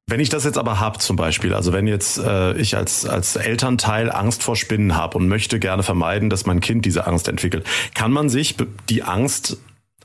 Wenn 0.08 0.20
ich 0.20 0.28
das 0.28 0.44
jetzt 0.44 0.58
aber 0.58 0.78
habe 0.78 0.98
zum 0.98 1.16
Beispiel, 1.16 1.54
also 1.54 1.72
wenn 1.72 1.86
jetzt 1.86 2.18
äh, 2.18 2.52
ich 2.58 2.76
als, 2.76 3.06
als 3.06 3.36
Elternteil 3.36 4.12
Angst 4.12 4.42
vor 4.42 4.56
Spinnen 4.56 4.94
habe 4.94 5.16
und 5.16 5.26
möchte 5.26 5.58
gerne 5.58 5.84
vermeiden, 5.84 6.28
dass 6.28 6.44
mein 6.44 6.60
Kind 6.60 6.84
diese 6.84 7.06
Angst 7.06 7.28
entwickelt, 7.28 7.64
kann 7.94 8.12
man 8.12 8.28
sich 8.28 8.56
die 8.90 9.04
Angst 9.04 9.56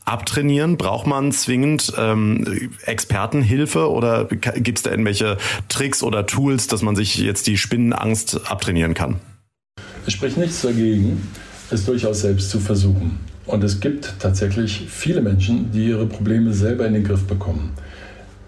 abtrainieren? 0.06 0.78
Braucht 0.78 1.08
man 1.08 1.32
zwingend 1.32 1.94
ähm, 1.98 2.70
Expertenhilfe 2.86 3.90
oder 3.90 4.26
gibt 4.26 4.80
es 4.80 4.84
da 4.84 4.92
irgendwelche 4.92 5.38
Tricks 5.70 6.04
oder 6.04 6.26
Tools, 6.26 6.68
dass 6.68 6.82
man 6.82 6.96
sich 6.96 7.18
jetzt 7.18 7.48
die 7.48 7.58
Spinnenangst 7.58 8.50
abtrainieren 8.50 8.94
kann? 8.94 9.20
Es 10.06 10.14
spricht 10.14 10.38
nichts 10.38 10.62
dagegen, 10.62 11.28
es 11.70 11.86
durchaus 11.86 12.22
selbst 12.22 12.50
zu 12.50 12.60
versuchen. 12.60 13.20
Und 13.46 13.64
es 13.64 13.80
gibt 13.80 14.16
tatsächlich 14.20 14.88
viele 14.90 15.22
Menschen, 15.22 15.72
die 15.72 15.88
ihre 15.88 16.06
Probleme 16.06 16.54
selber 16.54 16.86
in 16.86 16.94
den 16.94 17.04
Griff 17.04 17.26
bekommen. 17.26 17.72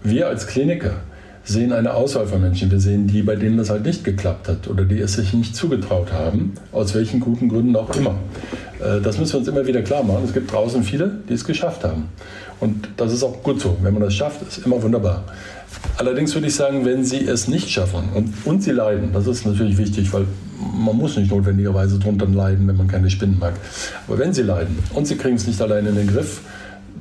Wir 0.02 0.28
als 0.28 0.46
Kliniker 0.46 1.02
sehen 1.44 1.72
eine 1.72 1.94
Auswahl 1.94 2.26
von 2.26 2.40
Menschen. 2.40 2.70
Wir 2.70 2.80
sehen 2.80 3.06
die, 3.06 3.22
bei 3.22 3.36
denen 3.36 3.58
das 3.58 3.70
halt 3.70 3.84
nicht 3.84 4.02
geklappt 4.02 4.48
hat 4.48 4.66
oder 4.68 4.84
die 4.84 4.98
es 4.98 5.14
sich 5.14 5.34
nicht 5.34 5.54
zugetraut 5.54 6.12
haben, 6.12 6.54
aus 6.72 6.94
welchen 6.94 7.20
guten 7.20 7.48
Gründen 7.48 7.76
auch 7.76 7.94
immer. 7.96 8.16
Äh, 8.80 9.00
das 9.02 9.18
müssen 9.18 9.34
wir 9.34 9.38
uns 9.40 9.48
immer 9.48 9.66
wieder 9.66 9.82
klar 9.82 10.02
machen. 10.02 10.22
Es 10.24 10.32
gibt 10.32 10.50
draußen 10.50 10.82
viele, 10.82 11.18
die 11.28 11.34
es 11.34 11.44
geschafft 11.44 11.84
haben. 11.84 12.08
Und 12.60 12.88
das 12.96 13.12
ist 13.12 13.22
auch 13.22 13.42
gut 13.42 13.60
so. 13.60 13.76
Wenn 13.82 13.92
man 13.92 14.02
das 14.02 14.14
schafft, 14.14 14.40
ist 14.46 14.64
immer 14.64 14.82
wunderbar. 14.82 15.24
Allerdings 15.96 16.34
würde 16.34 16.46
ich 16.46 16.54
sagen, 16.54 16.84
wenn 16.84 17.04
Sie 17.04 17.26
es 17.26 17.46
nicht 17.46 17.68
schaffen 17.68 18.08
und, 18.14 18.32
und 18.44 18.62
Sie 18.62 18.70
leiden, 18.70 19.10
das 19.12 19.26
ist 19.26 19.44
natürlich 19.44 19.76
wichtig, 19.76 20.12
weil 20.12 20.24
man 20.58 20.96
muss 20.96 21.16
nicht 21.16 21.30
notwendigerweise 21.30 21.98
drunter 21.98 22.26
leiden, 22.26 22.66
wenn 22.66 22.76
man 22.76 22.88
keine 22.88 23.10
Spinnen 23.10 23.38
mag. 23.38 23.54
Aber 24.06 24.18
wenn 24.18 24.32
Sie 24.32 24.42
leiden 24.42 24.78
und 24.94 25.06
Sie 25.06 25.16
kriegen 25.16 25.36
es 25.36 25.46
nicht 25.46 25.60
alleine 25.60 25.90
in 25.90 25.96
den 25.96 26.06
Griff, 26.06 26.40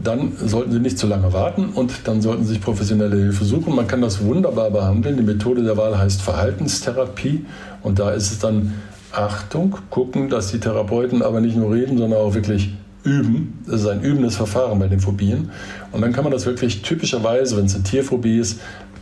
dann 0.03 0.33
sollten 0.43 0.71
Sie 0.71 0.79
nicht 0.79 0.97
zu 0.97 1.07
lange 1.07 1.33
warten 1.33 1.69
und 1.69 2.07
dann 2.07 2.21
sollten 2.21 2.43
Sie 2.43 2.53
sich 2.53 2.61
professionelle 2.61 3.15
Hilfe 3.15 3.45
suchen. 3.45 3.75
Man 3.75 3.87
kann 3.87 4.01
das 4.01 4.23
wunderbar 4.23 4.69
behandeln. 4.69 5.17
Die 5.17 5.23
Methode 5.23 5.63
der 5.63 5.77
Wahl 5.77 5.97
heißt 5.97 6.21
Verhaltenstherapie 6.21 7.45
und 7.81 7.99
da 7.99 8.11
ist 8.11 8.31
es 8.31 8.39
dann 8.39 8.73
Achtung, 9.11 9.77
gucken, 9.89 10.29
dass 10.29 10.51
die 10.51 10.59
Therapeuten 10.59 11.21
aber 11.21 11.39
nicht 11.39 11.55
nur 11.55 11.71
reden, 11.71 11.97
sondern 11.97 12.19
auch 12.19 12.33
wirklich 12.33 12.73
üben. 13.03 13.59
Das 13.67 13.81
ist 13.81 13.87
ein 13.87 14.01
übendes 14.01 14.35
Verfahren 14.35 14.79
bei 14.79 14.87
den 14.87 14.99
Phobien. 14.99 15.51
Und 15.91 16.01
dann 16.01 16.13
kann 16.13 16.23
man 16.23 16.31
das 16.31 16.45
wirklich 16.45 16.81
typischerweise, 16.81 17.57
wenn 17.57 17.65
es 17.65 17.75
eine 17.75 17.83
Tierphobie 17.83 18.39
ist, 18.39 18.59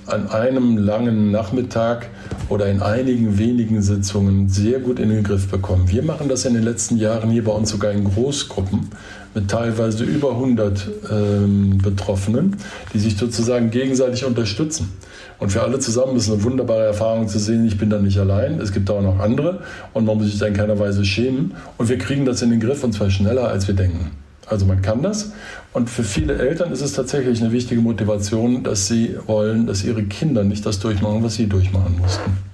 an 0.08 0.30
einem 0.30 0.78
langen 0.78 1.32
Nachmittag 1.32 2.10
oder 2.50 2.68
in 2.68 2.82
einigen 2.82 3.38
wenigen 3.38 3.82
Sitzungen 3.82 4.50
sehr 4.50 4.80
gut 4.80 5.00
in 5.00 5.10
den 5.10 5.24
Griff 5.24 5.48
bekommen. 5.48 5.90
Wir 5.90 6.04
machen 6.04 6.28
das 6.28 6.46
in 6.46 6.54
den 6.54 6.64
letzten 6.64 6.98
Jahren 6.98 7.30
hier 7.30 7.44
bei 7.44 7.52
uns 7.52 7.70
sogar 7.70 7.92
in 7.92 8.04
Großgruppen 8.04 8.90
mit 9.34 9.50
teilweise 9.50 10.04
über 10.04 10.32
100 10.32 10.88
ähm, 11.12 11.78
Betroffenen, 11.78 12.58
die 12.94 13.00
sich 13.00 13.18
sozusagen 13.18 13.72
gegenseitig 13.72 14.26
unterstützen. 14.26 14.92
Und 15.40 15.52
für 15.52 15.64
alle 15.64 15.80
zusammen 15.80 16.16
ist 16.18 16.30
eine 16.30 16.44
wunderbare 16.44 16.84
Erfahrung 16.84 17.28
zu 17.28 17.40
sehen, 17.40 17.66
ich 17.66 17.78
bin 17.78 17.90
da 17.90 18.00
nicht 18.00 18.20
allein, 18.20 18.60
es 18.60 18.72
gibt 18.72 18.90
auch 18.90 19.02
noch 19.02 19.20
andere 19.20 19.62
und 19.94 20.06
man 20.06 20.18
muss 20.18 20.28
sich 20.28 20.38
da 20.38 20.46
in 20.46 20.54
keiner 20.54 20.78
Weise 20.78 21.04
schämen. 21.04 21.54
Und 21.78 21.90
wir 21.90 21.98
kriegen 21.98 22.26
das 22.26 22.42
in 22.42 22.52
den 22.52 22.60
Griff 22.60 22.84
und 22.84 22.94
zwar 22.94 23.10
schneller, 23.10 23.48
als 23.48 23.68
wir 23.68 23.76
denken. 23.76 24.12
Also 24.48 24.66
man 24.66 24.82
kann 24.82 25.02
das. 25.02 25.32
Und 25.74 25.90
für 25.90 26.04
viele 26.04 26.38
Eltern 26.38 26.72
ist 26.72 26.82
es 26.82 26.94
tatsächlich 26.94 27.42
eine 27.42 27.52
wichtige 27.54 27.82
Motivation, 27.82 28.64
dass 28.64 28.88
sie 28.88 29.16
wollen, 29.26 29.66
dass 29.66 29.84
ihre 29.84 30.04
Kinder 30.04 30.44
nicht 30.44 30.66
das 30.66 30.80
durchmachen, 30.80 31.24
was 31.24 31.36
sie 31.36 31.48
durchmachen 31.48 31.98
mussten. 32.00 32.51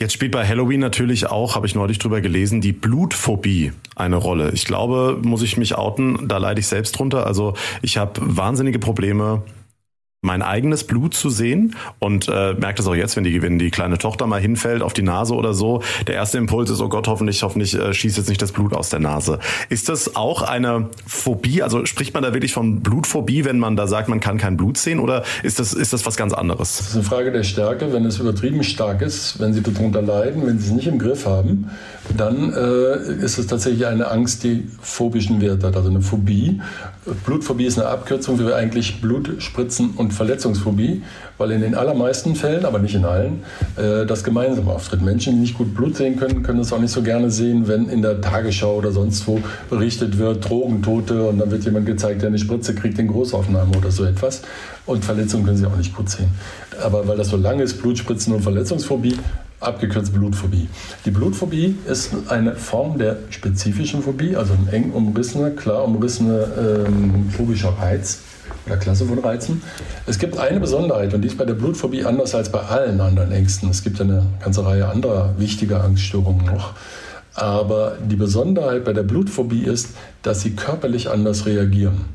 Jetzt 0.00 0.12
spielt 0.12 0.30
bei 0.30 0.46
Halloween 0.46 0.78
natürlich 0.78 1.26
auch, 1.26 1.56
habe 1.56 1.66
ich 1.66 1.74
neulich 1.74 1.98
drüber 1.98 2.20
gelesen, 2.20 2.60
die 2.60 2.72
Blutphobie 2.72 3.72
eine 3.96 4.14
Rolle. 4.14 4.52
Ich 4.52 4.64
glaube, 4.64 5.18
muss 5.20 5.42
ich 5.42 5.56
mich 5.56 5.74
outen, 5.74 6.28
da 6.28 6.38
leide 6.38 6.60
ich 6.60 6.68
selbst 6.68 6.92
drunter. 6.92 7.26
Also 7.26 7.54
ich 7.82 7.98
habe 7.98 8.12
wahnsinnige 8.22 8.78
Probleme 8.78 9.42
mein 10.28 10.42
eigenes 10.42 10.84
Blut 10.84 11.14
zu 11.14 11.30
sehen 11.30 11.74
und 12.00 12.28
äh, 12.28 12.52
merkt 12.52 12.78
das 12.78 12.86
auch 12.86 12.94
jetzt, 12.94 13.16
wenn 13.16 13.24
die, 13.24 13.40
wenn 13.40 13.58
die 13.58 13.70
kleine 13.70 13.96
Tochter 13.96 14.26
mal 14.26 14.38
hinfällt 14.40 14.82
auf 14.82 14.92
die 14.92 15.00
Nase 15.00 15.34
oder 15.34 15.54
so. 15.54 15.82
Der 16.06 16.16
erste 16.16 16.36
Impuls 16.36 16.68
ist, 16.68 16.82
oh 16.82 16.90
Gott, 16.90 17.08
hoffentlich, 17.08 17.42
hoffentlich 17.42 17.74
äh, 17.74 17.94
schießt 17.94 18.18
jetzt 18.18 18.28
nicht 18.28 18.42
das 18.42 18.52
Blut 18.52 18.74
aus 18.74 18.90
der 18.90 19.00
Nase. 19.00 19.38
Ist 19.70 19.88
das 19.88 20.16
auch 20.16 20.42
eine 20.42 20.90
Phobie? 21.06 21.62
Also 21.62 21.86
spricht 21.86 22.12
man 22.12 22.22
da 22.22 22.34
wirklich 22.34 22.52
von 22.52 22.80
Blutphobie, 22.80 23.46
wenn 23.46 23.58
man 23.58 23.74
da 23.74 23.86
sagt, 23.86 24.10
man 24.10 24.20
kann 24.20 24.36
kein 24.36 24.58
Blut 24.58 24.76
sehen 24.76 25.00
oder 25.00 25.24
ist 25.42 25.58
das, 25.58 25.72
ist 25.72 25.94
das 25.94 26.04
was 26.04 26.16
ganz 26.16 26.34
anderes? 26.34 26.76
Das 26.76 26.88
ist 26.88 26.94
eine 26.94 27.04
Frage 27.04 27.32
der 27.32 27.42
Stärke. 27.42 27.90
Wenn 27.94 28.04
es 28.04 28.18
übertrieben 28.18 28.62
stark 28.62 29.00
ist, 29.00 29.40
wenn 29.40 29.54
Sie 29.54 29.62
darunter 29.62 30.02
leiden, 30.02 30.46
wenn 30.46 30.58
Sie 30.58 30.66
es 30.66 30.72
nicht 30.72 30.88
im 30.88 30.98
Griff 30.98 31.24
haben, 31.24 31.70
dann 32.16 32.52
äh, 32.52 33.24
ist 33.24 33.38
es 33.38 33.46
tatsächlich 33.46 33.86
eine 33.86 34.10
Angst, 34.10 34.44
die 34.44 34.68
phobischen 34.82 35.40
Wert 35.40 35.64
hat, 35.64 35.74
also 35.74 35.88
eine 35.88 36.02
Phobie. 36.02 36.60
Blutphobie 37.24 37.64
ist 37.64 37.78
eine 37.78 37.88
Abkürzung 37.88 38.36
für 38.36 38.54
eigentlich 38.54 39.00
Blutspritzen 39.00 39.90
und 39.96 40.12
Verletzungsphobie, 40.18 41.02
weil 41.38 41.52
in 41.52 41.62
den 41.62 41.74
allermeisten 41.74 42.34
Fällen, 42.34 42.66
aber 42.66 42.78
nicht 42.78 42.94
in 42.94 43.04
allen, 43.06 43.42
äh, 43.76 44.04
das 44.04 44.22
gemeinsam 44.22 44.68
auftritt. 44.68 45.00
Menschen, 45.00 45.34
die 45.34 45.40
nicht 45.40 45.56
gut 45.56 45.74
Blut 45.74 45.96
sehen 45.96 46.16
können, 46.16 46.42
können 46.42 46.60
es 46.60 46.72
auch 46.72 46.80
nicht 46.80 46.92
so 46.92 47.02
gerne 47.02 47.30
sehen, 47.30 47.66
wenn 47.66 47.88
in 47.88 48.02
der 48.02 48.20
Tagesschau 48.20 48.76
oder 48.76 48.92
sonst 48.92 49.26
wo 49.26 49.40
berichtet 49.70 50.18
wird, 50.18 50.48
Drogentote 50.48 51.22
und 51.22 51.38
dann 51.38 51.50
wird 51.50 51.64
jemand 51.64 51.86
gezeigt, 51.86 52.20
der 52.20 52.28
eine 52.28 52.38
Spritze 52.38 52.74
kriegt 52.74 52.98
in 52.98 53.08
Großaufnahme 53.08 53.76
oder 53.78 53.90
so 53.90 54.04
etwas. 54.04 54.42
Und 54.84 55.04
Verletzungen 55.04 55.44
können 55.44 55.56
sie 55.56 55.66
auch 55.66 55.76
nicht 55.76 55.94
gut 55.94 56.10
sehen. 56.10 56.28
Aber 56.82 57.06
weil 57.08 57.16
das 57.16 57.28
so 57.28 57.36
lang 57.36 57.60
ist, 57.60 57.80
Blutspritzen 57.80 58.34
und 58.34 58.42
Verletzungsphobie, 58.42 59.16
abgekürzt 59.60 60.12
Blutphobie. 60.12 60.68
Die 61.04 61.10
Blutphobie 61.10 61.76
ist 61.86 62.12
eine 62.28 62.54
Form 62.54 62.98
der 62.98 63.16
spezifischen 63.30 64.02
Phobie, 64.02 64.36
also 64.36 64.54
ein 64.54 64.68
eng 64.72 64.92
umrissener, 64.92 65.50
klar 65.50 65.84
umrissener 65.84 66.46
ähm, 66.86 67.28
phobischer 67.30 67.70
Reiz 67.70 68.20
oder 68.66 68.76
Klasse 68.76 69.06
von 69.06 69.18
Reizen. 69.18 69.62
Es 70.06 70.18
gibt 70.18 70.38
eine 70.38 70.60
Besonderheit 70.60 71.14
und 71.14 71.22
die 71.22 71.28
ist 71.28 71.38
bei 71.38 71.44
der 71.44 71.54
Blutphobie 71.54 72.04
anders 72.04 72.34
als 72.34 72.50
bei 72.50 72.60
allen 72.60 73.00
anderen 73.00 73.32
Ängsten. 73.32 73.70
Es 73.70 73.82
gibt 73.82 74.00
eine 74.00 74.24
ganze 74.42 74.64
Reihe 74.64 74.88
anderer 74.88 75.34
wichtiger 75.38 75.84
Angststörungen 75.84 76.46
noch. 76.46 76.74
Aber 77.34 77.96
die 78.04 78.16
Besonderheit 78.16 78.84
bei 78.84 78.92
der 78.92 79.04
Blutphobie 79.04 79.62
ist, 79.62 79.90
dass 80.22 80.40
sie 80.40 80.56
körperlich 80.56 81.08
anders 81.08 81.46
reagieren. 81.46 82.06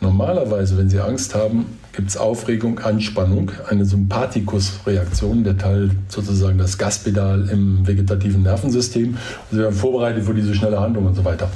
Normalerweise, 0.00 0.76
wenn 0.76 0.90
Sie 0.90 1.00
Angst 1.00 1.34
haben, 1.34 1.78
gibt 1.92 2.10
es 2.10 2.18
Aufregung, 2.18 2.80
Anspannung, 2.80 3.50
eine 3.70 3.86
Sympathikusreaktion, 3.86 5.42
der 5.42 5.56
Teil 5.56 5.90
sozusagen 6.08 6.58
das 6.58 6.76
Gaspedal 6.76 7.48
im 7.50 7.86
vegetativen 7.86 8.42
Nervensystem. 8.42 9.16
Sie 9.50 9.58
werden 9.58 9.74
vorbereitet 9.74 10.24
für 10.24 10.34
diese 10.34 10.54
schnelle 10.54 10.78
Handlung 10.78 11.06
und 11.06 11.14
so 11.14 11.24
weiter. 11.24 11.48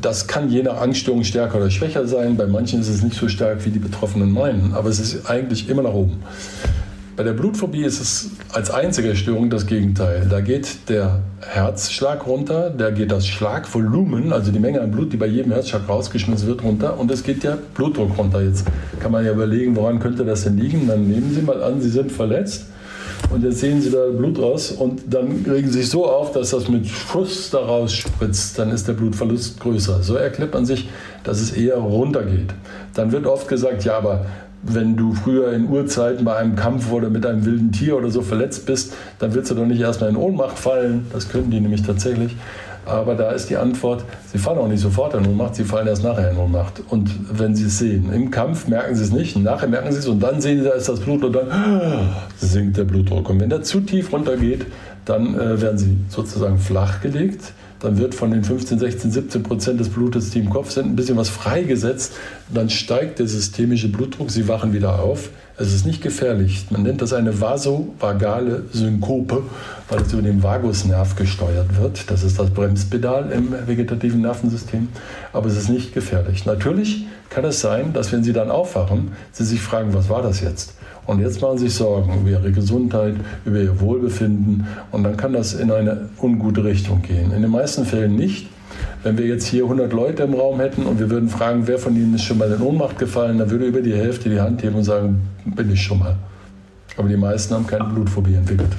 Das 0.00 0.26
kann 0.28 0.50
je 0.50 0.62
nach 0.62 0.80
Angststörung 0.80 1.24
stärker 1.24 1.58
oder 1.58 1.70
schwächer 1.70 2.06
sein. 2.06 2.36
Bei 2.36 2.46
manchen 2.46 2.80
ist 2.80 2.88
es 2.88 3.02
nicht 3.02 3.16
so 3.16 3.28
stark, 3.28 3.64
wie 3.64 3.70
die 3.70 3.78
Betroffenen 3.78 4.32
meinen, 4.32 4.74
aber 4.74 4.88
es 4.88 5.00
ist 5.00 5.28
eigentlich 5.28 5.68
immer 5.68 5.82
nach 5.82 5.94
oben. 5.94 6.22
Bei 7.16 7.24
der 7.24 7.32
Blutphobie 7.32 7.82
ist 7.82 8.00
es 8.00 8.30
als 8.52 8.70
einzige 8.70 9.16
Störung 9.16 9.50
das 9.50 9.66
Gegenteil. 9.66 10.28
Da 10.30 10.40
geht 10.40 10.88
der 10.88 11.18
Herzschlag 11.40 12.28
runter, 12.28 12.70
da 12.70 12.90
geht 12.90 13.10
das 13.10 13.26
Schlagvolumen, 13.26 14.32
also 14.32 14.52
die 14.52 14.60
Menge 14.60 14.80
an 14.80 14.92
Blut, 14.92 15.12
die 15.12 15.16
bei 15.16 15.26
jedem 15.26 15.50
Herzschlag 15.50 15.88
rausgeschmissen 15.88 16.46
wird, 16.46 16.62
runter 16.62 16.96
und 16.96 17.10
es 17.10 17.24
geht 17.24 17.42
der 17.42 17.58
Blutdruck 17.74 18.16
runter. 18.16 18.40
Jetzt 18.40 18.66
kann 19.00 19.10
man 19.10 19.24
ja 19.24 19.32
überlegen, 19.32 19.74
woran 19.74 19.98
könnte 19.98 20.24
das 20.24 20.44
denn 20.44 20.58
liegen? 20.58 20.86
Dann 20.86 21.08
nehmen 21.08 21.34
Sie 21.34 21.42
mal 21.42 21.60
an, 21.60 21.80
Sie 21.80 21.90
sind 21.90 22.12
verletzt 22.12 22.66
und 23.30 23.44
jetzt 23.44 23.58
sehen 23.58 23.80
Sie 23.80 23.90
da 23.90 24.06
Blut 24.06 24.38
raus 24.38 24.72
und 24.72 25.02
dann 25.08 25.44
regen 25.46 25.70
Sie 25.70 25.80
sich 25.80 25.90
so 25.90 26.06
auf, 26.06 26.32
dass 26.32 26.50
das 26.50 26.68
mit 26.68 26.86
Schuss 26.86 27.50
daraus 27.50 27.92
spritzt, 27.92 28.58
dann 28.58 28.70
ist 28.70 28.88
der 28.88 28.94
Blutverlust 28.94 29.60
größer. 29.60 30.02
So 30.02 30.14
erklärt 30.14 30.54
man 30.54 30.64
sich, 30.64 30.88
dass 31.24 31.40
es 31.40 31.52
eher 31.52 31.76
runtergeht. 31.76 32.54
Dann 32.94 33.12
wird 33.12 33.26
oft 33.26 33.48
gesagt, 33.48 33.84
ja, 33.84 33.98
aber 33.98 34.26
wenn 34.62 34.96
du 34.96 35.12
früher 35.14 35.52
in 35.52 35.68
Urzeiten 35.68 36.24
bei 36.24 36.36
einem 36.36 36.56
Kampf 36.56 36.90
oder 36.90 37.10
mit 37.10 37.24
einem 37.24 37.44
wilden 37.44 37.70
Tier 37.70 37.96
oder 37.96 38.10
so 38.10 38.22
verletzt 38.22 38.66
bist, 38.66 38.92
dann 39.18 39.34
willst 39.34 39.50
du 39.50 39.54
doch 39.54 39.66
nicht 39.66 39.80
erstmal 39.80 40.10
in 40.10 40.16
Ohnmacht 40.16 40.58
fallen. 40.58 41.06
Das 41.12 41.28
können 41.28 41.50
die 41.50 41.60
nämlich 41.60 41.82
tatsächlich. 41.82 42.34
Aber 42.88 43.14
da 43.14 43.30
ist 43.32 43.50
die 43.50 43.56
Antwort, 43.56 44.04
sie 44.32 44.38
fallen 44.38 44.58
auch 44.58 44.68
nicht 44.68 44.80
sofort 44.80 45.14
in 45.14 45.26
Ohnmacht, 45.26 45.54
sie 45.54 45.64
fallen 45.64 45.86
erst 45.86 46.02
nachher 46.02 46.30
in 46.30 46.36
Ohnmacht. 46.36 46.82
Und 46.88 47.10
wenn 47.38 47.54
sie 47.54 47.66
es 47.66 47.78
sehen, 47.78 48.12
im 48.12 48.30
Kampf 48.30 48.66
merken 48.66 48.94
sie 48.94 49.04
es 49.04 49.12
nicht, 49.12 49.36
nachher 49.36 49.68
merken 49.68 49.92
sie 49.92 49.98
es 49.98 50.08
und 50.08 50.20
dann 50.20 50.40
sehen 50.40 50.58
sie, 50.58 50.64
da 50.64 50.74
ist 50.74 50.88
das 50.88 51.00
Blut 51.00 51.22
und 51.24 51.32
dann 51.32 52.10
sinkt 52.38 52.76
der 52.76 52.84
Blutdruck. 52.84 53.28
Und 53.30 53.40
wenn 53.40 53.50
der 53.50 53.62
zu 53.62 53.80
tief 53.80 54.12
runtergeht, 54.12 54.66
dann 55.04 55.34
äh, 55.34 55.60
werden 55.60 55.78
sie 55.78 55.96
sozusagen 56.08 56.58
flachgelegt 56.58 57.52
dann 57.80 57.98
wird 57.98 58.14
von 58.14 58.30
den 58.30 58.42
15, 58.42 58.78
16, 58.78 59.10
17 59.10 59.42
Prozent 59.42 59.80
des 59.80 59.88
Blutes, 59.88 60.30
die 60.30 60.40
im 60.40 60.50
Kopf 60.50 60.70
sind, 60.70 60.86
ein 60.86 60.96
bisschen 60.96 61.16
was 61.16 61.28
freigesetzt. 61.28 62.12
Dann 62.52 62.70
steigt 62.70 63.18
der 63.18 63.28
systemische 63.28 63.88
Blutdruck, 63.88 64.30
sie 64.30 64.48
wachen 64.48 64.72
wieder 64.72 65.00
auf. 65.00 65.30
Es 65.60 65.74
ist 65.74 65.84
nicht 65.86 66.02
gefährlich. 66.02 66.66
Man 66.70 66.84
nennt 66.84 67.02
das 67.02 67.12
eine 67.12 67.40
vasovagale 67.40 68.62
Synkope, 68.72 69.42
weil 69.88 70.02
es 70.02 70.12
über 70.12 70.22
den 70.22 70.40
Vagusnerv 70.40 71.16
gesteuert 71.16 71.80
wird. 71.80 72.08
Das 72.08 72.22
ist 72.22 72.38
das 72.38 72.50
Bremspedal 72.50 73.32
im 73.32 73.52
vegetativen 73.66 74.20
Nervensystem. 74.20 74.86
Aber 75.32 75.48
es 75.48 75.56
ist 75.56 75.68
nicht 75.68 75.92
gefährlich. 75.92 76.46
Natürlich 76.46 77.08
kann 77.28 77.44
es 77.44 77.60
sein, 77.60 77.92
dass 77.92 78.12
wenn 78.12 78.22
Sie 78.22 78.32
dann 78.32 78.52
aufwachen, 78.52 79.10
Sie 79.32 79.44
sich 79.44 79.60
fragen, 79.60 79.92
was 79.94 80.08
war 80.08 80.22
das 80.22 80.40
jetzt? 80.40 80.74
Und 81.06 81.18
jetzt 81.18 81.42
machen 81.42 81.58
Sie 81.58 81.66
sich 81.66 81.74
Sorgen 81.74 82.20
über 82.20 82.30
Ihre 82.30 82.52
Gesundheit, 82.52 83.16
über 83.44 83.58
Ihr 83.58 83.80
Wohlbefinden. 83.80 84.64
Und 84.92 85.02
dann 85.02 85.16
kann 85.16 85.32
das 85.32 85.54
in 85.54 85.72
eine 85.72 86.08
ungute 86.22 86.62
Richtung 86.62 87.02
gehen. 87.02 87.32
In 87.32 87.42
den 87.42 87.50
meisten 87.50 87.84
Fällen 87.84 88.14
nicht. 88.14 88.46
Wenn 89.02 89.16
wir 89.16 89.26
jetzt 89.26 89.46
hier 89.46 89.64
100 89.64 89.92
Leute 89.92 90.24
im 90.24 90.34
Raum 90.34 90.60
hätten 90.60 90.84
und 90.84 90.98
wir 90.98 91.08
würden 91.10 91.28
fragen, 91.28 91.66
wer 91.66 91.78
von 91.78 91.94
ihnen 91.96 92.14
ist 92.14 92.24
schon 92.24 92.38
mal 92.38 92.50
in 92.50 92.60
Ohnmacht 92.60 92.98
gefallen, 92.98 93.38
dann 93.38 93.50
würde 93.50 93.66
über 93.66 93.80
die 93.80 93.94
Hälfte 93.94 94.28
die 94.28 94.40
Hand 94.40 94.62
heben 94.62 94.76
und 94.76 94.84
sagen, 94.84 95.22
bin 95.44 95.72
ich 95.72 95.82
schon 95.82 96.00
mal. 96.00 96.16
Aber 96.96 97.08
die 97.08 97.16
meisten 97.16 97.54
haben 97.54 97.66
keine 97.66 97.84
Blutphobie 97.84 98.34
entwickelt. 98.34 98.70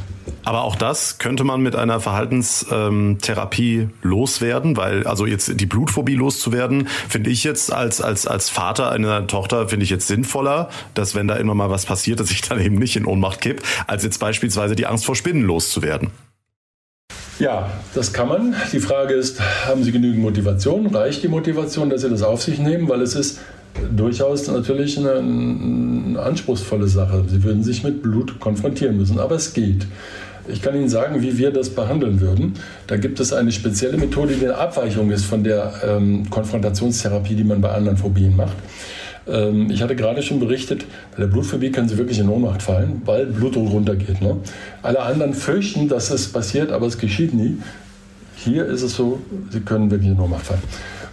Aber 0.44 0.64
auch 0.64 0.76
das 0.76 1.18
könnte 1.20 1.44
man 1.44 1.62
mit 1.62 1.76
einer 1.76 2.00
Verhaltenstherapie 2.00 3.90
loswerden, 4.02 4.78
weil 4.78 5.06
also 5.06 5.26
jetzt 5.26 5.60
die 5.60 5.66
Blutphobie 5.66 6.16
loszuwerden, 6.16 6.88
finde 7.08 7.30
ich 7.30 7.44
jetzt 7.44 7.72
als, 7.72 8.02
als, 8.02 8.26
als 8.26 8.50
Vater 8.50 8.92
einer 8.92 9.28
Tochter, 9.28 9.70
finde 9.70 9.84
ich 9.84 9.90
jetzt 9.90 10.08
sinnvoller, 10.08 10.70
dass 10.94 11.16
wenn 11.16 11.28
da 11.28 11.36
immer 11.36 11.56
mal 11.56 11.70
was 11.70 11.86
passiert, 11.86 12.20
dass 12.20 12.32
ich 12.32 12.42
dann 12.42 12.60
eben 12.60 12.76
nicht 12.76 12.96
in 12.96 13.06
Ohnmacht 13.06 13.42
kipp, 13.42 13.62
als 13.88 14.04
jetzt 14.04 14.20
beispielsweise 14.20 14.76
die 14.76 14.86
Angst 14.86 15.06
vor 15.06 15.16
Spinnen 15.16 15.44
loszuwerden. 15.44 16.10
Ja, 17.40 17.70
das 17.96 18.12
kann 18.12 18.28
man. 18.28 18.56
Die 18.74 18.80
Frage 18.80 19.14
ist, 19.14 19.40
haben 19.66 19.84
Sie 19.84 19.94
genügend 19.94 20.22
Motivation? 20.22 20.88
Reicht 20.88 21.24
die 21.24 21.30
Motivation, 21.30 21.90
dass 21.90 22.02
Sie 22.02 22.10
das 22.10 22.22
auf 22.22 22.42
sich 22.44 22.60
nehmen? 22.60 22.90
Weil 22.90 23.02
es 23.02 23.16
ist 23.16 23.40
durchaus 23.96 24.48
natürlich 24.48 24.98
eine, 24.98 25.14
eine 25.14 26.20
anspruchsvolle 26.22 26.90
Sache. 26.90 27.24
Sie 27.30 27.42
würden 27.42 27.64
sich 27.64 27.82
mit 27.84 28.04
Blut 28.04 28.42
konfrontieren 28.42 28.98
müssen, 28.98 29.20
aber 29.20 29.36
es 29.36 29.54
geht. 29.54 29.88
Ich 30.50 30.62
kann 30.62 30.76
Ihnen 30.76 30.90
sagen, 30.90 31.22
wie 31.22 31.38
wir 31.38 31.52
das 31.52 31.70
behandeln 31.70 32.20
würden. 32.20 32.56
Da 32.88 32.98
gibt 32.98 33.22
es 33.22 33.32
eine 33.32 33.54
spezielle 33.54 33.98
Methode, 33.98 34.34
die 34.34 34.46
eine 34.46 34.58
Abweichung 34.58 35.10
ist 35.10 35.24
von 35.24 35.44
der 35.44 35.72
ähm, 35.86 36.30
Konfrontationstherapie, 36.30 37.36
die 37.36 37.44
man 37.46 37.62
bei 37.62 37.72
anderen 37.72 37.98
Phobien 37.98 38.36
macht. 38.36 38.58
Ähm, 39.30 39.70
ich 39.72 39.82
hatte 39.82 39.96
gerade 39.96 40.22
schon 40.22 40.40
berichtet, 40.40 40.86
bei 41.12 41.22
der 41.22 41.28
Blutphobie 41.28 41.72
können 41.72 41.88
Sie 41.88 41.98
wirklich 41.98 42.20
in 42.20 42.30
Ohnmacht 42.30 42.62
fallen, 42.62 43.02
weil 43.06 43.26
Blutdruck 43.26 43.72
runtergeht. 43.72 44.22
Ne? 44.22 44.38
Alle 44.82 45.02
anderen 45.02 45.34
fürchten, 45.34 45.88
dass 45.88 46.10
es 46.10 46.32
passiert, 46.32 46.72
aber 46.72 46.88
es 46.88 46.98
geschieht 46.98 47.34
nie. 47.34 47.58
Hier 48.36 48.66
ist 48.66 48.82
es 48.82 48.96
so, 48.96 49.20
Sie 49.52 49.60
können 49.60 49.92
wirklich 49.92 50.12
in 50.12 50.20
Ohnmacht 50.20 50.46
fallen. 50.46 50.64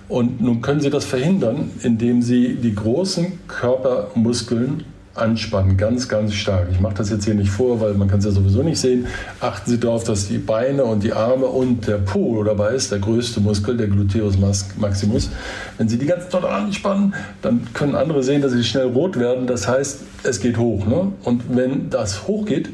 Und 0.09 0.40
nun 0.40 0.61
können 0.61 0.81
Sie 0.81 0.90
das 0.90 1.05
verhindern, 1.05 1.70
indem 1.83 2.22
Sie 2.22 2.55
die 2.55 2.74
großen 2.74 3.40
Körpermuskeln 3.48 4.85
anspannen, 5.18 5.76
ganz, 5.76 6.09
ganz 6.09 6.35
stark. 6.35 6.68
Ich 6.70 6.81
mache 6.81 6.94
das 6.94 7.11
jetzt 7.11 7.24
hier 7.24 7.35
nicht 7.35 7.50
vor, 7.50 7.81
weil 7.81 7.94
man 7.94 8.09
kann 8.09 8.18
es 8.18 8.24
ja 8.24 8.31
sowieso 8.31 8.62
nicht 8.62 8.79
sehen. 8.79 9.07
Achten 9.40 9.70
Sie 9.70 9.81
darauf, 9.81 10.05
dass 10.05 10.29
die 10.29 10.38
Beine 10.38 10.85
und 10.85 11.02
die 11.02 11.12
Arme 11.12 11.46
und 11.46 11.87
der 11.87 11.98
Po 11.98 12.42
dabei 12.44 12.70
ist, 12.70 12.92
der 12.92 12.98
größte 12.98 13.40
Muskel, 13.40 13.76
der 13.76 13.88
Gluteus 13.88 14.37
maximus. 14.76 15.31
Wenn 15.79 15.88
Sie 15.88 15.98
die 15.98 16.07
ganz 16.07 16.29
toll 16.29 16.44
anspannen, 16.44 17.14
dann 17.42 17.66
können 17.72 17.94
andere 17.94 18.22
sehen, 18.22 18.42
dass 18.42 18.52
sie 18.52 18.64
schnell 18.64 18.87
rot 18.87 19.18
werden. 19.18 19.46
Das 19.46 19.68
heißt, 19.68 20.00
es 20.22 20.40
geht 20.40 20.59
hoch. 20.59 20.87
Ne? 20.87 21.12
Und 21.24 21.42
wenn 21.57 21.90
das 21.90 22.26
hochgeht, 22.26 22.70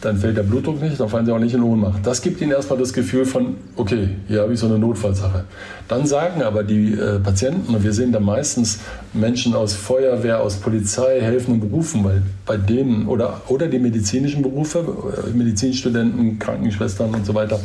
dann 0.00 0.16
fällt 0.16 0.36
der 0.36 0.44
Blutdruck 0.44 0.80
nicht, 0.80 1.00
dann 1.00 1.08
fallen 1.08 1.26
sie 1.26 1.32
auch 1.32 1.40
nicht 1.40 1.54
in 1.54 1.62
Ohnmacht. 1.62 2.06
Das 2.06 2.22
gibt 2.22 2.40
ihnen 2.40 2.52
erstmal 2.52 2.78
das 2.78 2.92
Gefühl 2.92 3.24
von, 3.24 3.56
okay, 3.74 4.10
hier 4.28 4.42
habe 4.42 4.52
ich 4.52 4.60
so 4.60 4.66
eine 4.66 4.78
Notfallsache. 4.78 5.44
Dann 5.88 6.06
sagen 6.06 6.42
aber 6.42 6.62
die 6.62 6.92
äh, 6.92 7.18
Patienten, 7.18 7.74
und 7.74 7.82
wir 7.82 7.92
sehen 7.92 8.12
da 8.12 8.20
meistens 8.20 8.78
Menschen 9.12 9.54
aus 9.54 9.74
Feuerwehr, 9.74 10.40
aus 10.40 10.56
Polizei, 10.56 11.20
helfenden 11.20 11.60
Berufen, 11.68 12.04
weil 12.04 12.22
bei 12.46 12.56
denen, 12.56 13.08
oder, 13.08 13.40
oder 13.48 13.66
die 13.66 13.80
medizinischen 13.80 14.42
Berufe, 14.42 14.84
äh, 15.26 15.36
Medizinstudenten, 15.36 16.38
Krankenschwestern 16.38 17.12
und 17.14 17.26
so 17.26 17.34
weiter, 17.34 17.58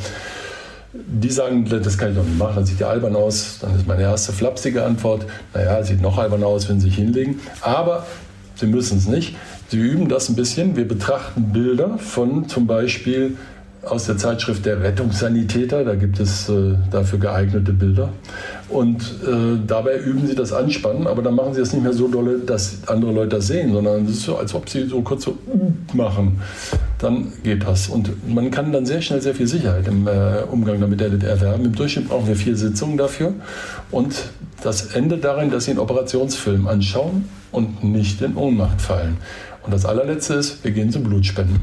die 0.94 1.30
sagen, 1.30 1.68
das 1.70 1.98
kann 1.98 2.12
ich 2.12 2.18
doch 2.18 2.24
nicht 2.24 2.38
machen, 2.38 2.56
das 2.58 2.70
sieht 2.70 2.80
ja 2.80 2.88
albern 2.88 3.16
aus. 3.16 3.60
Dann 3.62 3.76
ist 3.76 3.88
meine 3.88 4.04
erste 4.04 4.32
flapsige 4.32 4.84
Antwort, 4.84 5.26
naja, 5.54 5.84
sieht 5.84 6.02
noch 6.02 6.18
albern 6.18 6.44
aus, 6.44 6.68
wenn 6.70 6.80
sie 6.80 6.88
sich 6.88 6.96
hinlegen. 6.96 7.40
Aber 7.62 8.06
sie 8.56 8.68
müssen 8.68 8.98
es 8.98 9.08
nicht. 9.08 9.36
Sie 9.74 9.80
üben 9.80 10.08
das 10.08 10.30
ein 10.30 10.36
bisschen. 10.36 10.76
Wir 10.76 10.88
betrachten 10.88 11.52
Bilder 11.52 11.98
von 11.98 12.48
zum 12.48 12.68
Beispiel 12.68 13.38
aus 13.84 14.06
der 14.06 14.18
Zeitschrift 14.18 14.68
der 14.68 14.84
Rettungssanitäter. 14.84 15.84
Da 15.84 15.96
gibt 15.96 16.20
es 16.20 16.48
äh, 16.48 16.76
dafür 16.92 17.18
geeignete 17.18 17.74
Bilder. 17.74 18.10
Und 18.70 19.02
äh, 19.02 19.58
dabei 19.66 19.98
üben 19.98 20.28
sie 20.28 20.36
das 20.36 20.54
Anspannen, 20.54 21.08
aber 21.08 21.24
dann 21.24 21.34
machen 21.34 21.56
sie 21.56 21.62
das 21.62 21.74
nicht 21.74 21.82
mehr 21.82 21.94
so 21.94 22.08
dolle, 22.08 22.38
dass 22.38 22.82
andere 22.86 23.14
Leute 23.14 23.38
das 23.38 23.48
sehen, 23.48 23.74
sondern 23.74 24.06
es 24.06 24.12
ist 24.12 24.22
so, 24.22 24.38
als 24.38 24.54
ob 24.54 24.70
sie 24.70 24.86
so 24.86 25.02
kurz 25.02 25.24
so 25.24 25.40
machen. 25.94 26.40
Dann 27.00 27.34
geht 27.42 27.66
das. 27.66 27.88
Und 27.88 28.12
man 28.32 28.52
kann 28.52 28.72
dann 28.72 28.86
sehr 28.86 29.02
schnell 29.02 29.24
sehr 29.24 29.34
viel 29.34 29.48
Sicherheit 29.48 29.88
im 29.88 30.06
äh, 30.06 30.44
Umgang 30.52 30.82
damit 30.82 31.02
erwerben. 31.02 31.66
Im 31.66 31.74
Durchschnitt 31.74 32.10
brauchen 32.10 32.28
wir 32.28 32.36
vier 32.36 32.56
Sitzungen 32.56 32.96
dafür. 32.96 33.34
Und 33.90 34.14
das 34.62 34.94
endet 34.94 35.24
darin, 35.24 35.50
dass 35.50 35.66
sie 35.66 35.72
einen 35.72 35.80
Operationsfilm 35.80 36.68
anschauen 36.68 37.28
und 37.52 37.84
nicht 37.84 38.22
in 38.22 38.36
Ohnmacht 38.36 38.80
fallen. 38.80 39.18
Und 39.66 39.74
das 39.74 39.86
allerletzte 39.86 40.36
ist, 40.36 40.64
wir 40.64 40.72
gehen 40.72 40.92
zum 40.92 41.04
Blutspenden. 41.04 41.60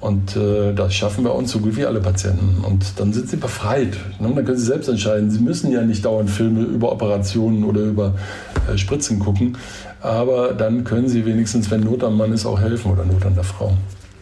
Und 0.00 0.36
äh, 0.36 0.74
das 0.74 0.94
schaffen 0.94 1.24
wir 1.24 1.34
uns 1.34 1.50
so 1.50 1.58
gut 1.58 1.76
wie 1.76 1.84
alle 1.84 2.00
Patienten. 2.00 2.64
Und 2.64 3.00
dann 3.00 3.12
sind 3.12 3.28
sie 3.28 3.36
befreit. 3.36 3.96
Ne? 4.20 4.32
Dann 4.32 4.44
können 4.44 4.58
sie 4.58 4.66
selbst 4.66 4.88
entscheiden. 4.88 5.30
Sie 5.30 5.40
müssen 5.40 5.72
ja 5.72 5.82
nicht 5.82 6.04
dauernd 6.04 6.30
Filme 6.30 6.62
über 6.62 6.92
Operationen 6.92 7.64
oder 7.64 7.80
über 7.80 8.14
äh, 8.72 8.78
Spritzen 8.78 9.18
gucken. 9.18 9.56
Aber 10.00 10.52
dann 10.52 10.84
können 10.84 11.08
sie 11.08 11.26
wenigstens, 11.26 11.70
wenn 11.70 11.80
Not 11.80 12.04
am 12.04 12.16
Mann 12.16 12.32
ist, 12.32 12.46
auch 12.46 12.60
helfen 12.60 12.92
oder 12.92 13.04
Not 13.04 13.26
an 13.26 13.34
der 13.34 13.44
Frau 13.44 13.76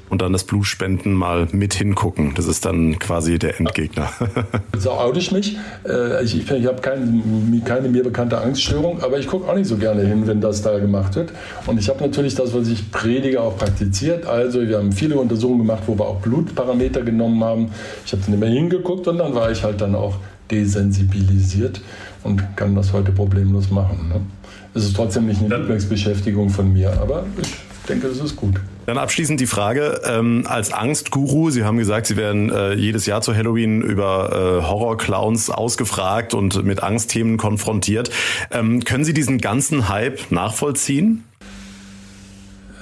und 0.09 0.23
dann 0.23 0.33
das 0.33 0.45
Blutspenden 0.45 1.12
mal 1.12 1.49
mit 1.53 1.75
hingucken. 1.75 2.35
Das 2.35 2.47
ist 2.47 2.64
dann 2.64 2.99
quasi 2.99 3.38
der 3.38 3.59
Endgegner. 3.59 4.11
so 4.79 4.92
oute 4.92 5.19
ich 5.19 5.33
mich. 5.33 5.59
Äh, 5.87 6.25
ich, 6.25 6.37
ich, 6.37 6.51
ich 6.51 6.66
habe 6.66 6.81
kein, 6.81 7.62
keine 7.64 7.88
mir 7.88 8.03
bekannte 8.03 8.38
Angststörung, 8.38 9.03
aber 9.03 9.19
ich 9.19 9.27
gucke 9.27 9.49
auch 9.51 9.55
nicht 9.57 9.66
so 9.66 9.77
gerne 9.77 10.03
hin, 10.03 10.27
wenn 10.27 10.40
das 10.40 10.62
da 10.62 10.79
gemacht 10.79 11.16
wird. 11.16 11.33
Und 11.66 11.79
ich 11.79 11.88
habe 11.88 12.01
natürlich 12.01 12.35
das, 12.35 12.55
was 12.55 12.69
ich 12.69 12.90
predige, 12.90 13.40
auch 13.40 13.57
praktiziert. 13.57 14.27
Also 14.27 14.66
wir 14.66 14.79
haben 14.79 14.92
viele 14.92 15.16
Untersuchungen 15.16 15.61
gemacht, 15.61 15.83
wo 15.87 15.99
wir 15.99 16.07
auch 16.07 16.21
Blutparameter 16.21 17.03
genommen 17.03 17.42
haben. 17.42 17.71
Ich 18.05 18.12
habe 18.12 18.23
dann 18.25 18.35
immer 18.35 18.47
hingeguckt 18.47 19.09
und 19.09 19.19
dann 19.19 19.35
war 19.35 19.51
ich 19.51 19.64
halt 19.64 19.81
dann 19.81 19.95
auch 19.95 20.16
desensibilisiert 20.51 21.81
und 22.23 22.57
kann 22.57 22.75
das 22.75 22.92
heute 22.92 23.12
problemlos 23.12 23.71
machen. 23.71 24.09
Ne? 24.09 24.21
Es 24.75 24.85
ist 24.85 24.95
trotzdem 24.95 25.27
nicht 25.27 25.42
eine 25.42 25.57
Lieblingsbeschäftigung 25.57 26.51
von 26.51 26.73
mir, 26.73 26.92
aber 27.01 27.25
ich 27.40 27.65
denke, 27.87 28.09
das 28.09 28.18
ist 28.18 28.37
gut. 28.37 28.61
Dann 28.87 28.99
abschließend 28.99 29.40
die 29.40 29.46
Frage, 29.46 30.01
ähm, 30.05 30.44
als 30.46 30.72
Angstguru, 30.72 31.51
Sie 31.51 31.64
haben 31.64 31.77
gesagt, 31.77 32.07
Sie 32.07 32.16
werden 32.16 32.51
äh, 32.51 32.75
jedes 32.75 33.07
Jahr 33.07 33.20
zu 33.20 33.35
Halloween 33.35 33.83
über 33.83 34.61
äh, 34.62 34.66
Horrorclowns 34.66 35.51
ausgefragt 35.51 36.35
und 36.35 36.64
mit 36.64 36.83
Angstthemen 36.83 37.37
konfrontiert. 37.37 38.11
Ähm, 38.53 38.85
können 38.85 39.05
Sie 39.05 39.14
diesen 39.14 39.38
ganzen 39.38 39.88
Hype 39.88 40.31
nachvollziehen? 40.31 41.25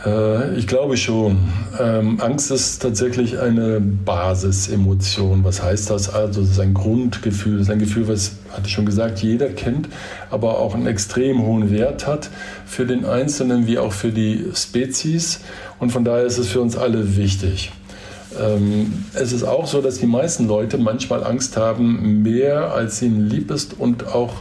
Äh, 0.05 0.57
ich 0.57 0.67
glaube 0.67 0.97
schon. 0.97 1.39
Ähm, 1.79 2.21
Angst 2.21 2.51
ist 2.51 2.81
tatsächlich 2.81 3.39
eine 3.39 3.81
Basisemotion. 3.81 5.45
Was 5.45 5.63
heißt 5.63 5.91
das? 5.91 6.13
Also, 6.13 6.43
es 6.43 6.51
ist 6.51 6.61
ein 6.61 6.75
Grundgefühl, 6.75 7.57
es 7.57 7.63
ist 7.63 7.71
ein 7.71 7.79
Gefühl, 7.79 8.09
was, 8.09 8.33
hatte 8.53 8.67
ich 8.67 8.73
schon 8.73 8.87
gesagt, 8.87 9.21
jeder 9.21 9.49
kennt, 9.49 9.89
aber 10.31 10.59
auch 10.59 10.75
einen 10.75 10.87
extrem 10.87 11.43
hohen 11.43 11.71
Wert 11.71 12.07
hat 12.07 12.31
für 12.67 12.87
den 12.87 13.05
Einzelnen 13.05 13.67
wie 13.67 13.79
auch 13.79 13.93
für 13.93 14.11
die 14.11 14.45
Spezies. 14.55 15.41
Und 15.81 15.91
von 15.91 16.05
daher 16.05 16.25
ist 16.25 16.39
es 16.39 16.49
für 16.49 16.61
uns 16.61 16.77
alle 16.77 17.17
wichtig. 17.17 17.73
Ähm, 18.41 19.05
es 19.15 19.33
ist 19.33 19.45
auch 19.45 19.67
so, 19.67 19.81
dass 19.81 19.99
die 19.99 20.07
meisten 20.07 20.49
Leute 20.49 20.79
manchmal 20.79 21.25
Angst 21.25 21.57
haben, 21.57 22.23
mehr 22.23 22.73
als 22.73 23.01
ihnen 23.03 23.29
lieb 23.29 23.51
ist 23.51 23.79
und 23.79 24.09
auch 24.09 24.35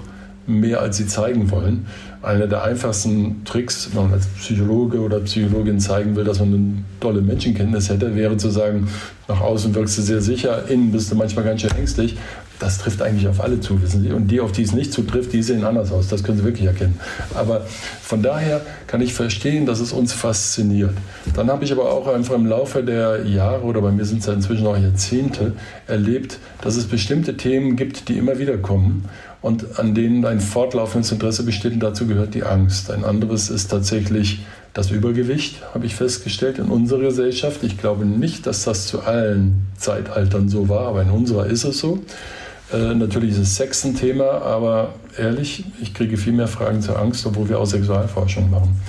mehr 0.45 0.82
als 0.82 0.97
sie 0.97 1.08
zeigen 1.08 1.51
wollen. 1.51 1.86
einer 2.21 2.47
der 2.47 2.63
einfachsten 2.63 3.43
Tricks, 3.43 3.89
wenn 3.93 4.03
man 4.03 4.13
als 4.13 4.27
Psychologe 4.27 4.99
oder 4.99 5.19
Psychologin 5.19 5.79
zeigen 5.79 6.15
will, 6.15 6.23
dass 6.23 6.39
man 6.39 6.53
eine 6.53 6.84
tolle 7.01 7.21
Menschenkenntnis 7.21 7.89
hätte, 7.89 8.15
wäre 8.15 8.38
zu 8.38 8.49
sagen, 8.49 8.88
nach 9.27 9.41
außen 9.41 9.75
wirkst 9.75 9.97
du 9.97 10.01
sehr 10.01 10.21
sicher, 10.21 10.69
innen 10.69 10.91
bist 10.91 11.12
du 11.12 11.15
manchmal 11.15 11.43
ganz 11.43 11.62
schön 11.62 11.71
ängstlich. 11.71 12.17
Das 12.60 12.77
trifft 12.77 13.01
eigentlich 13.01 13.27
auf 13.27 13.41
alle 13.41 13.60
zu, 13.60 13.82
wissen 13.82 14.03
Sie. 14.03 14.12
Und 14.12 14.27
die, 14.27 14.39
auf 14.39 14.53
die 14.53 14.62
es 14.62 14.71
nicht 14.71 14.93
zutrifft, 14.93 15.34
die 15.34 15.43
sehen 15.43 15.65
anders 15.65 15.91
aus. 15.91 16.08
Das 16.08 16.23
können 16.23 16.38
Sie 16.38 16.45
wirklich 16.45 16.67
erkennen. 16.67 16.97
Aber 17.34 17.65
von 18.01 18.21
daher 18.21 18.62
kann 18.88 19.01
ich 19.01 19.13
verstehen, 19.13 19.65
dass 19.65 19.82
es 19.82 19.91
uns 19.91 20.13
fasziniert. 20.13 20.93
Dann 21.36 21.49
habe 21.49 21.65
ich 21.65 21.74
aber 21.74 21.91
auch 21.91 22.07
einfach 22.07 22.36
im 22.36 22.45
Laufe 22.45 22.84
der 22.84 23.26
Jahre, 23.26 23.63
oder 23.63 23.82
bei 23.82 23.91
mir 23.91 24.05
sind 24.05 24.20
es 24.20 24.28
ja 24.28 24.34
inzwischen 24.34 24.65
auch 24.65 24.78
Jahrzehnte, 24.78 25.53
erlebt, 25.88 26.38
dass 26.61 26.78
es 26.78 26.86
bestimmte 26.86 27.36
Themen 27.36 27.76
gibt, 27.76 28.07
die 28.07 28.18
immer 28.18 28.39
wieder 28.39 28.57
kommen 28.57 29.09
und 29.44 29.78
an 29.78 29.94
denen 29.94 30.26
ein 30.26 30.39
fortlaufendes 30.39 31.12
Interesse 31.12 31.44
besteht 31.44 31.74
und 31.74 31.82
dazu 31.82 32.08
gehört 32.08 32.34
die 32.34 32.44
Angst. 32.44 32.89
Ein 32.89 33.04
anderes 33.04 33.50
ist 33.50 33.68
tatsächlich 33.70 34.39
das 34.74 34.89
Übergewicht, 34.89 35.62
habe 35.74 35.86
ich 35.86 35.96
festgestellt, 35.96 36.58
in 36.58 36.66
unserer 36.66 37.02
Gesellschaft. 37.02 37.62
Ich 37.62 37.78
glaube 37.78 38.06
nicht, 38.06 38.48
dass 38.48 38.64
das 38.64 38.88
zu 38.88 39.02
allen 39.02 39.68
Zeitaltern 39.78 40.50
so 40.50 40.70
war, 40.70 40.88
aber 40.88 41.04
in 41.04 41.12
unserer 41.12 41.46
ist 41.46 41.66
es 41.66 41.78
so. 41.78 42.00
Äh, 42.74 42.96
natürlich 42.96 43.32
ist 43.32 43.39
es 43.39 43.56
Sex 43.58 43.84
ein 43.84 43.96
Thema, 43.96 44.41
aber 44.41 44.96
ehrlich, 45.18 45.66
ich 45.82 45.94
kriege 45.94 46.16
viel 46.16 46.34
mehr 46.34 46.48
Fragen 46.48 46.82
zur 46.82 46.98
Angst, 46.98 47.26
obwohl 47.26 47.50
wir 47.50 47.60
auch 47.60 47.66
Sexualforschung 47.66 48.50
machen. 48.50 48.80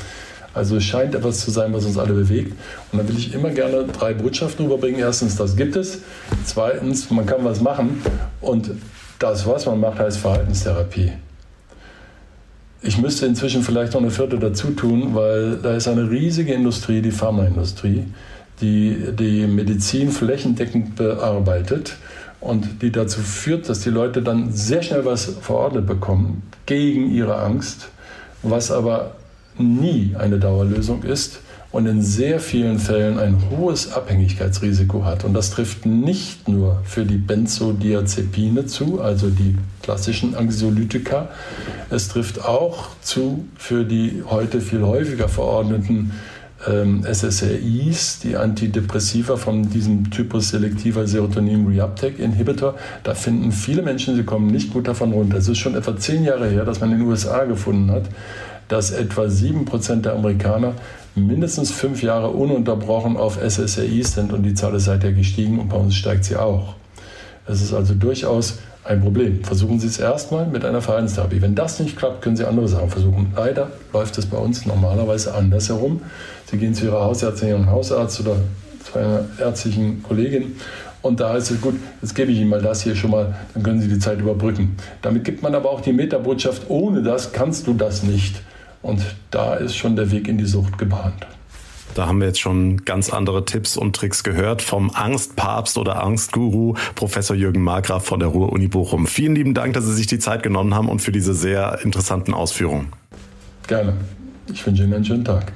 Also 0.55 0.77
es 0.77 0.85
scheint 0.85 1.17
etwas 1.17 1.41
zu 1.41 1.51
sein, 1.51 1.73
was 1.73 1.85
uns 1.85 1.99
alle 1.99 2.15
bewegt. 2.15 2.53
Und 2.93 2.99
dann 2.99 3.09
will 3.09 3.19
ich 3.19 3.35
immer 3.35 3.51
gerne 3.51 3.87
drei 3.87 4.15
Botschaften 4.15 4.67
rüberbringen. 4.67 5.01
Erstens, 5.01 5.35
das 5.35 5.57
gibt 5.57 5.75
es. 5.75 5.99
Zweitens, 6.45 7.11
man 7.11 7.27
kann 7.27 7.45
was 7.45 7.61
machen. 7.61 8.01
Und 8.41 8.71
das, 9.25 9.47
was 9.47 9.65
man 9.65 9.81
macht, 9.81 9.99
heißt 9.99 10.19
Verhaltenstherapie. 10.19 11.13
Ich 12.83 12.99
müsste 12.99 13.25
inzwischen 13.25 13.63
vielleicht 13.63 13.95
noch 13.95 14.03
eine 14.03 14.11
vierte 14.11 14.39
dazu 14.39 14.73
tun, 14.73 15.15
weil 15.15 15.57
da 15.57 15.75
ist 15.75 15.89
eine 15.89 16.11
riesige 16.11 16.53
Industrie, 16.53 17.01
die 17.01 17.11
Pharmaindustrie, 17.11 18.05
die 18.61 19.13
die 19.19 19.47
Medizin 19.47 20.11
flächendeckend 20.11 20.97
bearbeitet 20.97 21.97
und 22.41 22.83
die 22.83 22.93
dazu 22.93 23.21
führt, 23.21 23.71
dass 23.71 23.81
die 23.81 23.89
Leute 23.89 24.21
dann 24.21 24.53
sehr 24.53 24.83
schnell 24.83 25.07
was 25.07 25.25
verordnet 25.41 25.87
bekommen 25.87 26.43
gegen 26.67 27.11
ihre 27.11 27.37
Angst, 27.39 27.89
was 28.43 28.71
aber 28.71 29.13
nie 29.57 30.15
eine 30.19 30.39
Dauerlösung 30.39 31.03
ist 31.03 31.41
und 31.75 31.87
in 31.87 32.03
sehr 32.03 32.39
vielen 32.39 32.79
Fällen 32.79 33.19
ein 33.19 33.37
hohes 33.51 33.93
Abhängigkeitsrisiko 33.93 35.05
hat. 35.05 35.25
Und 35.25 35.35
das 35.35 35.51
trifft 35.51 35.87
nicht 35.87 36.49
nur 36.49 36.81
für 36.85 37.05
die 37.05 37.17
Benzodiazepine 37.17 38.67
zu, 38.67 39.01
also 39.01 39.29
die 39.29 39.57
klassischen 39.83 40.37
Anxiolytika, 40.37 41.31
es 41.91 42.09
trifft 42.09 42.45
auch 42.45 42.91
zu 43.03 43.47
für 43.57 43.85
die 43.85 44.23
heute 44.31 44.61
viel 44.61 44.83
häufiger 44.83 45.29
verordneten 45.29 46.13
ähm, 46.69 47.05
SSRIs, 47.13 48.21
die 48.21 48.37
Antidepressiva 48.37 49.37
von 49.37 49.69
diesem 49.69 50.13
Typus 50.13 50.51
selektiver 50.51 51.09
Serotonin 51.09 51.67
Reuptake 51.67 52.23
Inhibitor. 52.23 52.77
Da 53.03 53.17
finden 53.17 53.51
viele 53.51 53.83
Menschen, 53.83 54.15
sie 54.15 54.23
kommen 54.23 54.47
nicht 54.47 54.73
gut 54.73 54.87
davon 54.87 55.13
runter. 55.13 55.39
Es 55.39 55.49
ist 55.49 55.59
schon 55.59 55.75
etwa 55.75 55.97
zehn 55.97 56.23
Jahre 56.23 56.49
her, 56.49 56.65
dass 56.65 56.81
man 56.81 56.93
in 56.93 57.01
den 57.01 57.09
USA 57.09 57.45
gefunden 57.47 57.91
hat, 57.91 58.05
dass 58.69 58.93
etwa 58.93 59.29
sieben 59.29 59.65
Prozent 59.65 60.05
der 60.05 60.15
Amerikaner 60.15 60.75
mindestens 61.15 61.71
fünf 61.71 62.03
Jahre 62.03 62.31
ununterbrochen 62.31 63.17
auf 63.17 63.39
SSRIs 63.39 64.15
sind 64.15 64.33
und 64.33 64.43
die 64.43 64.55
Zahl 64.55 64.75
ist 64.75 64.85
seither 64.85 65.13
gestiegen 65.13 65.59
und 65.59 65.69
bei 65.69 65.77
uns 65.77 65.95
steigt 65.95 66.25
sie 66.25 66.37
auch. 66.37 66.75
Es 67.47 67.61
ist 67.61 67.75
also 67.75 67.95
durchaus 67.95 68.59
ein 68.85 69.01
Problem. 69.01 69.45
Versuchen 69.45 69.81
Sie 69.81 69.87
es 69.87 69.99
erstmal 69.99 70.47
mit 70.47 70.65
einer 70.65 70.83
Verhaltenstherapie. 70.83 71.41
Wenn 71.41 71.55
das 71.55 71.81
nicht 71.81 71.97
klappt, 71.97 72.23
können 72.23 72.37
Sie 72.37 72.47
andere 72.47 72.69
Sachen 72.69 72.91
versuchen. 72.91 73.33
Leider 73.35 73.71
läuft 73.93 74.19
es 74.19 74.27
bei 74.27 74.37
uns 74.37 74.67
normalerweise 74.67 75.35
andersherum. 75.35 76.03
Sie 76.51 76.59
gehen 76.59 76.75
zu 76.75 76.87
Ihrer 76.87 77.05
Hausärztin, 77.05 77.49
Ihrem 77.49 77.71
Hausarzt 77.71 78.21
oder 78.21 78.37
zu 78.83 78.99
einer 78.99 79.25
ärztlichen 79.39 80.03
Kollegin 80.03 80.57
und 81.05 81.21
da 81.21 81.35
heißt 81.35 81.51
es, 81.51 81.61
gut, 81.61 81.75
jetzt 82.01 82.15
gebe 82.15 82.33
ich 82.33 82.39
Ihnen 82.39 82.49
mal 82.49 82.63
das 82.63 82.83
hier 82.83 82.97
schon 82.97 83.11
mal, 83.11 83.35
dann 83.53 83.63
können 83.63 83.79
Sie 83.79 83.89
die 83.89 83.99
Zeit 83.99 84.21
überbrücken. 84.21 84.75
Damit 85.03 85.23
gibt 85.25 85.43
man 85.43 85.55
aber 85.55 85.69
auch 85.69 85.83
die 85.83 85.93
Metabotschaft, 85.93 86.63
ohne 86.69 87.03
das 87.03 87.33
kannst 87.33 87.67
du 87.67 87.75
das 87.75 88.03
nicht. 88.05 88.41
Und 88.85 89.03
da 89.31 89.55
ist 89.55 89.77
schon 89.77 89.97
der 89.97 90.11
Weg 90.11 90.29
in 90.29 90.37
die 90.37 90.45
Sucht 90.45 90.77
gebahnt. 90.77 91.27
Da 91.95 92.07
haben 92.07 92.21
wir 92.21 92.27
jetzt 92.27 92.41
schon 92.41 92.85
ganz 92.85 93.09
andere 93.09 93.47
Tipps 93.47 93.79
und 93.79 93.97
Tricks 93.97 94.25
gehört 94.25 94.61
vom 94.61 94.91
Angstpapst 94.91 95.79
oder 95.79 96.03
Angstguru 96.03 96.75
Professor 96.95 97.35
Jürgen 97.35 97.63
Margraf 97.63 98.05
von 98.05 98.21
der 98.21 98.29
Ruhr-Uni 98.29 98.69
Bochum. 98.69 99.07
Vielen 99.07 99.37
lieben 99.37 99.55
Dank, 99.55 99.73
dass 99.73 99.87
Sie 99.87 99.95
sich 99.95 100.07
die 100.07 100.19
Zeit 100.19 100.43
genommen 100.43 100.75
haben 100.75 100.91
und 100.91 101.01
für 101.01 101.13
diese 101.13 101.33
sehr 101.33 101.79
interessanten 101.83 102.35
Ausführungen. 102.35 102.93
Gerne. 103.69 103.95
Ich 104.53 104.67
wünsche 104.67 104.83
Ihnen 104.83 104.93
einen 104.93 105.05
schönen 105.05 105.25
Tag. 105.25 105.53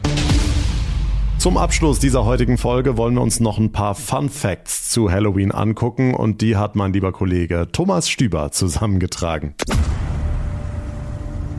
Zum 1.37 1.59
Abschluss 1.59 1.99
dieser 1.99 2.25
heutigen 2.25 2.57
Folge 2.57 2.97
wollen 2.97 3.15
wir 3.15 3.21
uns 3.21 3.41
noch 3.41 3.59
ein 3.59 3.73
paar 3.73 3.95
Fun 3.95 4.31
Facts 4.31 4.89
zu 4.89 5.11
Halloween 5.11 5.53
angucken 5.53 6.15
und 6.15 6.41
die 6.41 6.57
hat 6.57 6.77
mein 6.77 6.95
lieber 6.95 7.13
Kollege 7.13 7.69
Thomas 7.71 8.09
Stüber 8.09 8.53
zusammengetragen. 8.53 9.55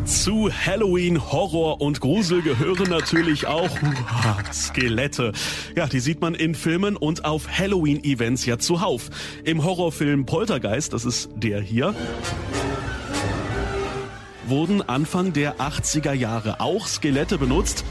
Zu 0.09 0.49
Halloween, 0.51 1.31
Horror 1.31 1.81
und 1.81 2.01
Grusel 2.01 2.41
gehören 2.41 2.89
natürlich 2.89 3.45
auch 3.45 3.69
Skelette. 4.51 5.33
Ja, 5.75 5.85
die 5.85 5.99
sieht 5.99 6.19
man 6.19 6.33
in 6.33 6.55
Filmen 6.55 6.97
und 6.97 7.25
auf 7.25 7.47
Halloween-Events 7.47 8.47
ja 8.47 8.57
zuhauf. 8.57 9.11
Im 9.43 9.63
Horrorfilm 9.63 10.25
Poltergeist, 10.25 10.93
das 10.93 11.05
ist 11.05 11.29
der 11.35 11.61
hier, 11.61 11.93
wurden 14.47 14.81
Anfang 14.81 15.31
der 15.31 15.57
80er 15.57 16.13
Jahre 16.13 16.59
auch 16.59 16.87
Skelette 16.87 17.37
benutzt. 17.37 17.85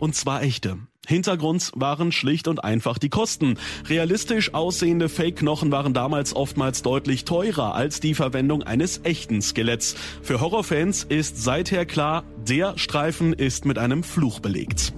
Und 0.00 0.16
zwar 0.16 0.42
echte. 0.42 0.78
Hintergrund 1.10 1.72
waren 1.74 2.12
schlicht 2.12 2.46
und 2.46 2.62
einfach 2.62 2.96
die 2.96 3.08
Kosten. 3.08 3.58
Realistisch 3.88 4.54
aussehende 4.54 5.08
Fake-Knochen 5.08 5.72
waren 5.72 5.92
damals 5.92 6.36
oftmals 6.36 6.82
deutlich 6.82 7.24
teurer 7.24 7.74
als 7.74 7.98
die 7.98 8.14
Verwendung 8.14 8.62
eines 8.62 9.00
echten 9.02 9.42
Skeletts. 9.42 9.96
Für 10.22 10.40
Horrorfans 10.40 11.02
ist 11.02 11.42
seither 11.42 11.84
klar, 11.84 12.22
der 12.48 12.78
Streifen 12.78 13.32
ist 13.32 13.64
mit 13.64 13.76
einem 13.76 14.04
Fluch 14.04 14.38
belegt. 14.38 14.92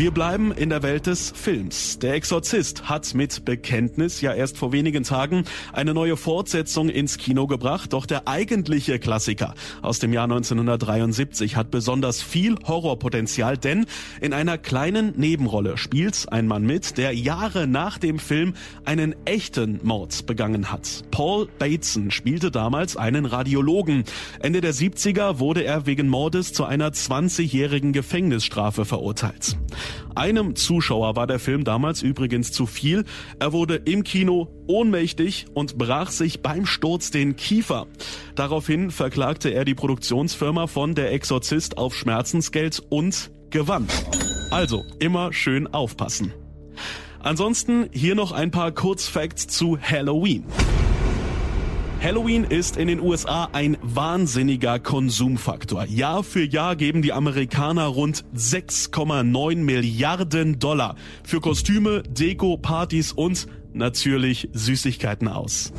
Wir 0.00 0.12
bleiben 0.12 0.50
in 0.50 0.70
der 0.70 0.82
Welt 0.82 1.06
des 1.06 1.30
Films. 1.36 1.98
Der 1.98 2.14
Exorzist 2.14 2.88
hat 2.88 3.12
mit 3.12 3.44
Bekenntnis 3.44 4.22
ja 4.22 4.32
erst 4.32 4.56
vor 4.56 4.72
wenigen 4.72 5.04
Tagen 5.04 5.44
eine 5.74 5.92
neue 5.92 6.16
Fortsetzung 6.16 6.88
ins 6.88 7.18
Kino 7.18 7.46
gebracht, 7.46 7.92
doch 7.92 8.06
der 8.06 8.26
eigentliche 8.26 8.98
Klassiker 8.98 9.54
aus 9.82 9.98
dem 9.98 10.14
Jahr 10.14 10.24
1973 10.24 11.54
hat 11.54 11.70
besonders 11.70 12.22
viel 12.22 12.56
Horrorpotenzial, 12.66 13.58
denn 13.58 13.84
in 14.22 14.32
einer 14.32 14.56
kleinen 14.56 15.18
Nebenrolle 15.18 15.76
spielt 15.76 16.32
ein 16.32 16.46
Mann 16.46 16.62
mit, 16.62 16.96
der 16.96 17.14
Jahre 17.14 17.66
nach 17.66 17.98
dem 17.98 18.18
Film 18.18 18.54
einen 18.86 19.14
echten 19.26 19.80
Mord 19.82 20.24
begangen 20.24 20.72
hat. 20.72 21.02
Paul 21.10 21.46
Bateson 21.58 22.10
spielte 22.10 22.50
damals 22.50 22.96
einen 22.96 23.26
Radiologen. 23.26 24.04
Ende 24.40 24.62
der 24.62 24.72
70er 24.72 25.40
wurde 25.40 25.62
er 25.62 25.84
wegen 25.84 26.08
Mordes 26.08 26.54
zu 26.54 26.64
einer 26.64 26.88
20-jährigen 26.88 27.92
Gefängnisstrafe 27.92 28.86
verurteilt. 28.86 29.58
Einem 30.14 30.56
Zuschauer 30.56 31.16
war 31.16 31.26
der 31.26 31.38
Film 31.38 31.64
damals 31.64 32.02
übrigens 32.02 32.52
zu 32.52 32.66
viel. 32.66 33.04
Er 33.38 33.52
wurde 33.52 33.76
im 33.76 34.04
Kino 34.04 34.48
ohnmächtig 34.66 35.46
und 35.54 35.78
brach 35.78 36.10
sich 36.10 36.42
beim 36.42 36.66
Sturz 36.66 37.10
den 37.10 37.36
Kiefer. 37.36 37.86
Daraufhin 38.34 38.90
verklagte 38.90 39.50
er 39.50 39.64
die 39.64 39.74
Produktionsfirma 39.74 40.66
von 40.66 40.94
Der 40.94 41.12
Exorzist 41.12 41.78
auf 41.78 41.94
Schmerzensgeld 41.94 42.82
und 42.88 43.30
gewann. 43.50 43.86
Also 44.50 44.84
immer 44.98 45.32
schön 45.32 45.66
aufpassen. 45.66 46.32
Ansonsten 47.20 47.88
hier 47.92 48.14
noch 48.14 48.32
ein 48.32 48.50
paar 48.50 48.72
Kurzfacts 48.72 49.46
zu 49.46 49.78
Halloween. 49.78 50.44
Halloween 52.02 52.44
ist 52.44 52.78
in 52.78 52.88
den 52.88 52.98
USA 52.98 53.50
ein 53.52 53.76
wahnsinniger 53.82 54.78
Konsumfaktor. 54.78 55.84
Jahr 55.84 56.24
für 56.24 56.42
Jahr 56.42 56.74
geben 56.74 57.02
die 57.02 57.12
Amerikaner 57.12 57.84
rund 57.84 58.24
6,9 58.34 59.56
Milliarden 59.56 60.58
Dollar 60.58 60.96
für 61.22 61.42
Kostüme, 61.42 62.02
Deko, 62.04 62.56
Partys 62.56 63.12
und 63.12 63.48
natürlich 63.74 64.48
Süßigkeiten 64.54 65.28
aus. 65.28 65.74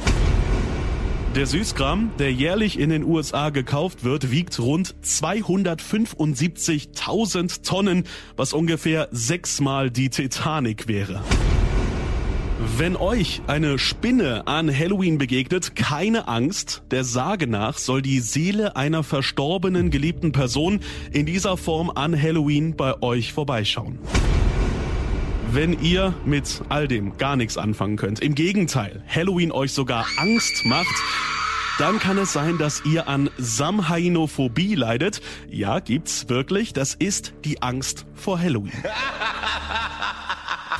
Der 1.35 1.47
Süßkram, 1.47 2.11
der 2.19 2.31
jährlich 2.31 2.77
in 2.77 2.91
den 2.91 3.03
USA 3.03 3.49
gekauft 3.49 4.03
wird, 4.03 4.29
wiegt 4.29 4.59
rund 4.59 4.93
275.000 5.03 7.63
Tonnen, 7.63 8.03
was 8.35 8.53
ungefähr 8.53 9.07
sechsmal 9.11 9.89
die 9.89 10.11
Titanic 10.11 10.87
wäre. 10.87 11.23
Wenn 12.63 12.95
euch 12.95 13.41
eine 13.47 13.79
Spinne 13.79 14.45
an 14.45 14.75
Halloween 14.75 15.17
begegnet, 15.17 15.75
keine 15.75 16.27
Angst. 16.27 16.83
Der 16.91 17.03
Sage 17.03 17.47
nach 17.47 17.79
soll 17.79 18.03
die 18.03 18.19
Seele 18.19 18.75
einer 18.75 19.01
verstorbenen 19.03 19.89
geliebten 19.89 20.31
Person 20.31 20.81
in 21.11 21.25
dieser 21.25 21.57
Form 21.57 21.89
an 21.89 22.19
Halloween 22.19 22.75
bei 22.75 23.01
euch 23.01 23.33
vorbeischauen. 23.33 23.97
Wenn 25.51 25.81
ihr 25.81 26.13
mit 26.23 26.61
all 26.69 26.87
dem 26.87 27.17
gar 27.17 27.35
nichts 27.35 27.57
anfangen 27.57 27.97
könnt, 27.97 28.19
im 28.19 28.35
Gegenteil, 28.35 29.03
Halloween 29.07 29.51
euch 29.51 29.73
sogar 29.73 30.05
Angst 30.17 30.63
macht, 30.65 30.95
dann 31.79 31.97
kann 31.97 32.19
es 32.19 32.31
sein, 32.31 32.59
dass 32.59 32.85
ihr 32.85 33.07
an 33.07 33.31
Samhainophobie 33.39 34.75
leidet. 34.75 35.21
Ja, 35.49 35.79
gibt's 35.79 36.29
wirklich. 36.29 36.73
Das 36.73 36.93
ist 36.93 37.33
die 37.43 37.63
Angst 37.63 38.05
vor 38.13 38.39
Halloween. 38.39 38.71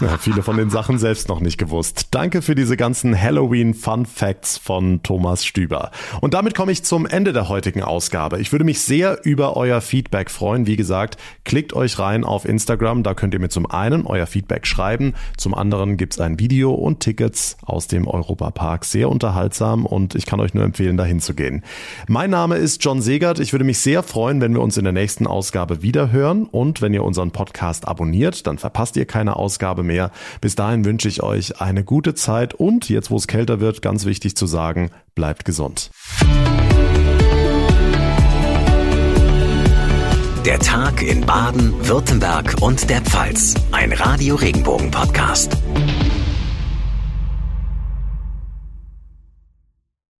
Ja, 0.02 0.18
viele 0.18 0.41
von 0.41 0.58
den 0.58 0.72
Sachen 0.72 0.97
selbst 0.97 1.30
noch 1.30 1.41
nicht 1.41 1.60
gewusst. 1.60 2.08
Danke 2.10 2.41
für 2.41 2.56
diese 2.56 2.76
ganzen 2.76 3.16
Halloween 3.20 3.76
Fun 3.76 4.08
Facts 4.08 4.58
von 4.58 5.04
Thomas 5.04 5.45
Stüber. 5.45 5.91
Und 6.22 6.34
damit 6.34 6.56
komme 6.56 6.72
ich 6.72 6.82
zum 6.82 7.06
Ende 7.06 7.34
der 7.34 7.49
heutigen 7.49 7.84
Ausgabe. 7.84 8.39
Ich 8.41 8.52
würde 8.52 8.66
mich 8.66 8.82
sehr 8.82 9.24
über 9.24 9.56
euer 9.56 9.80
Feedback 9.80 10.32
freuen. 10.32 10.66
Wie 10.66 10.76
gesagt, 10.76 11.18
klickt 11.45 11.74
euch 11.74 11.99
rein 11.99 12.24
auf 12.24 12.45
Instagram. 12.45 13.04
Da 13.04 13.14
könnt 13.14 13.36
ihr 13.36 13.39
mir 13.39 13.49
zum 13.49 13.70
einen 13.70 14.08
euer 14.08 14.26
Feedback 14.26 14.66
schreiben. 14.66 15.14
Zum 15.38 15.54
anderen 15.54 15.97
gibt's 15.97 16.20
ein 16.20 16.39
Video 16.39 16.74
und 16.74 17.02
Tickets 17.02 17.58
aus 17.64 17.86
dem 17.86 18.08
Europa 18.08 18.49
Park. 18.49 18.86
Sehr 18.86 19.08
unterhaltsam 19.08 19.86
und 19.86 20.16
ich 20.16 20.26
kann 20.26 20.39
euch 20.39 20.56
nur 20.56 20.64
empfehlen, 20.64 20.97
dahin 20.97 21.20
zu 21.20 21.36
gehen. 21.36 21.64
Mein 22.08 22.32
Name 22.32 22.56
ist 22.56 22.84
John 22.84 23.04
Segert. 23.04 23.39
Ich 23.39 23.54
würde 23.54 23.66
mich 23.66 23.78
sehr 23.78 24.02
freuen, 24.02 24.41
wenn 24.41 24.56
wir 24.56 24.62
uns 24.62 24.78
in 24.78 24.84
der 24.84 24.93
nächsten 24.93 25.28
Ausgabe 25.28 25.84
wieder 25.84 26.12
hören. 26.12 26.45
Und 26.45 26.82
wenn 26.82 26.91
ihr 26.91 27.04
unseren 27.04 27.30
Podcast 27.30 27.88
abonniert, 27.88 28.47
dann 28.47 28.58
verpasst 28.58 28.97
ihr 28.97 29.06
keine 29.06 29.36
Ausgabe 29.36 29.84
mehr 29.84 29.91
mehr. 29.92 30.12
Bis 30.39 30.56
dahin 30.56 30.86
wünsche 30.86 31.08
ich 31.08 31.22
euch 31.22 31.60
eine 31.62 31.84
gute 31.84 32.16
Zeit 32.16 32.54
und 32.54 32.89
jetzt, 32.89 33.12
wo 33.12 33.18
es 33.18 33.28
kälter 33.28 33.60
wird, 33.60 33.82
ganz 33.82 34.06
wichtig 34.06 34.36
zu 34.36 34.48
sagen, 34.48 34.89
bleibt 35.16 35.44
gesund. 35.46 35.92
Der 40.46 40.58
Tag 40.60 41.04
in 41.04 41.22
Baden, 41.22 41.74
Württemberg 41.88 42.56
und 42.62 42.89
der 42.89 43.02
Pfalz. 43.02 43.54
Ein 43.72 43.92
Radio 43.94 44.36
Regenbogen 44.36 44.89
Podcast. 44.89 45.56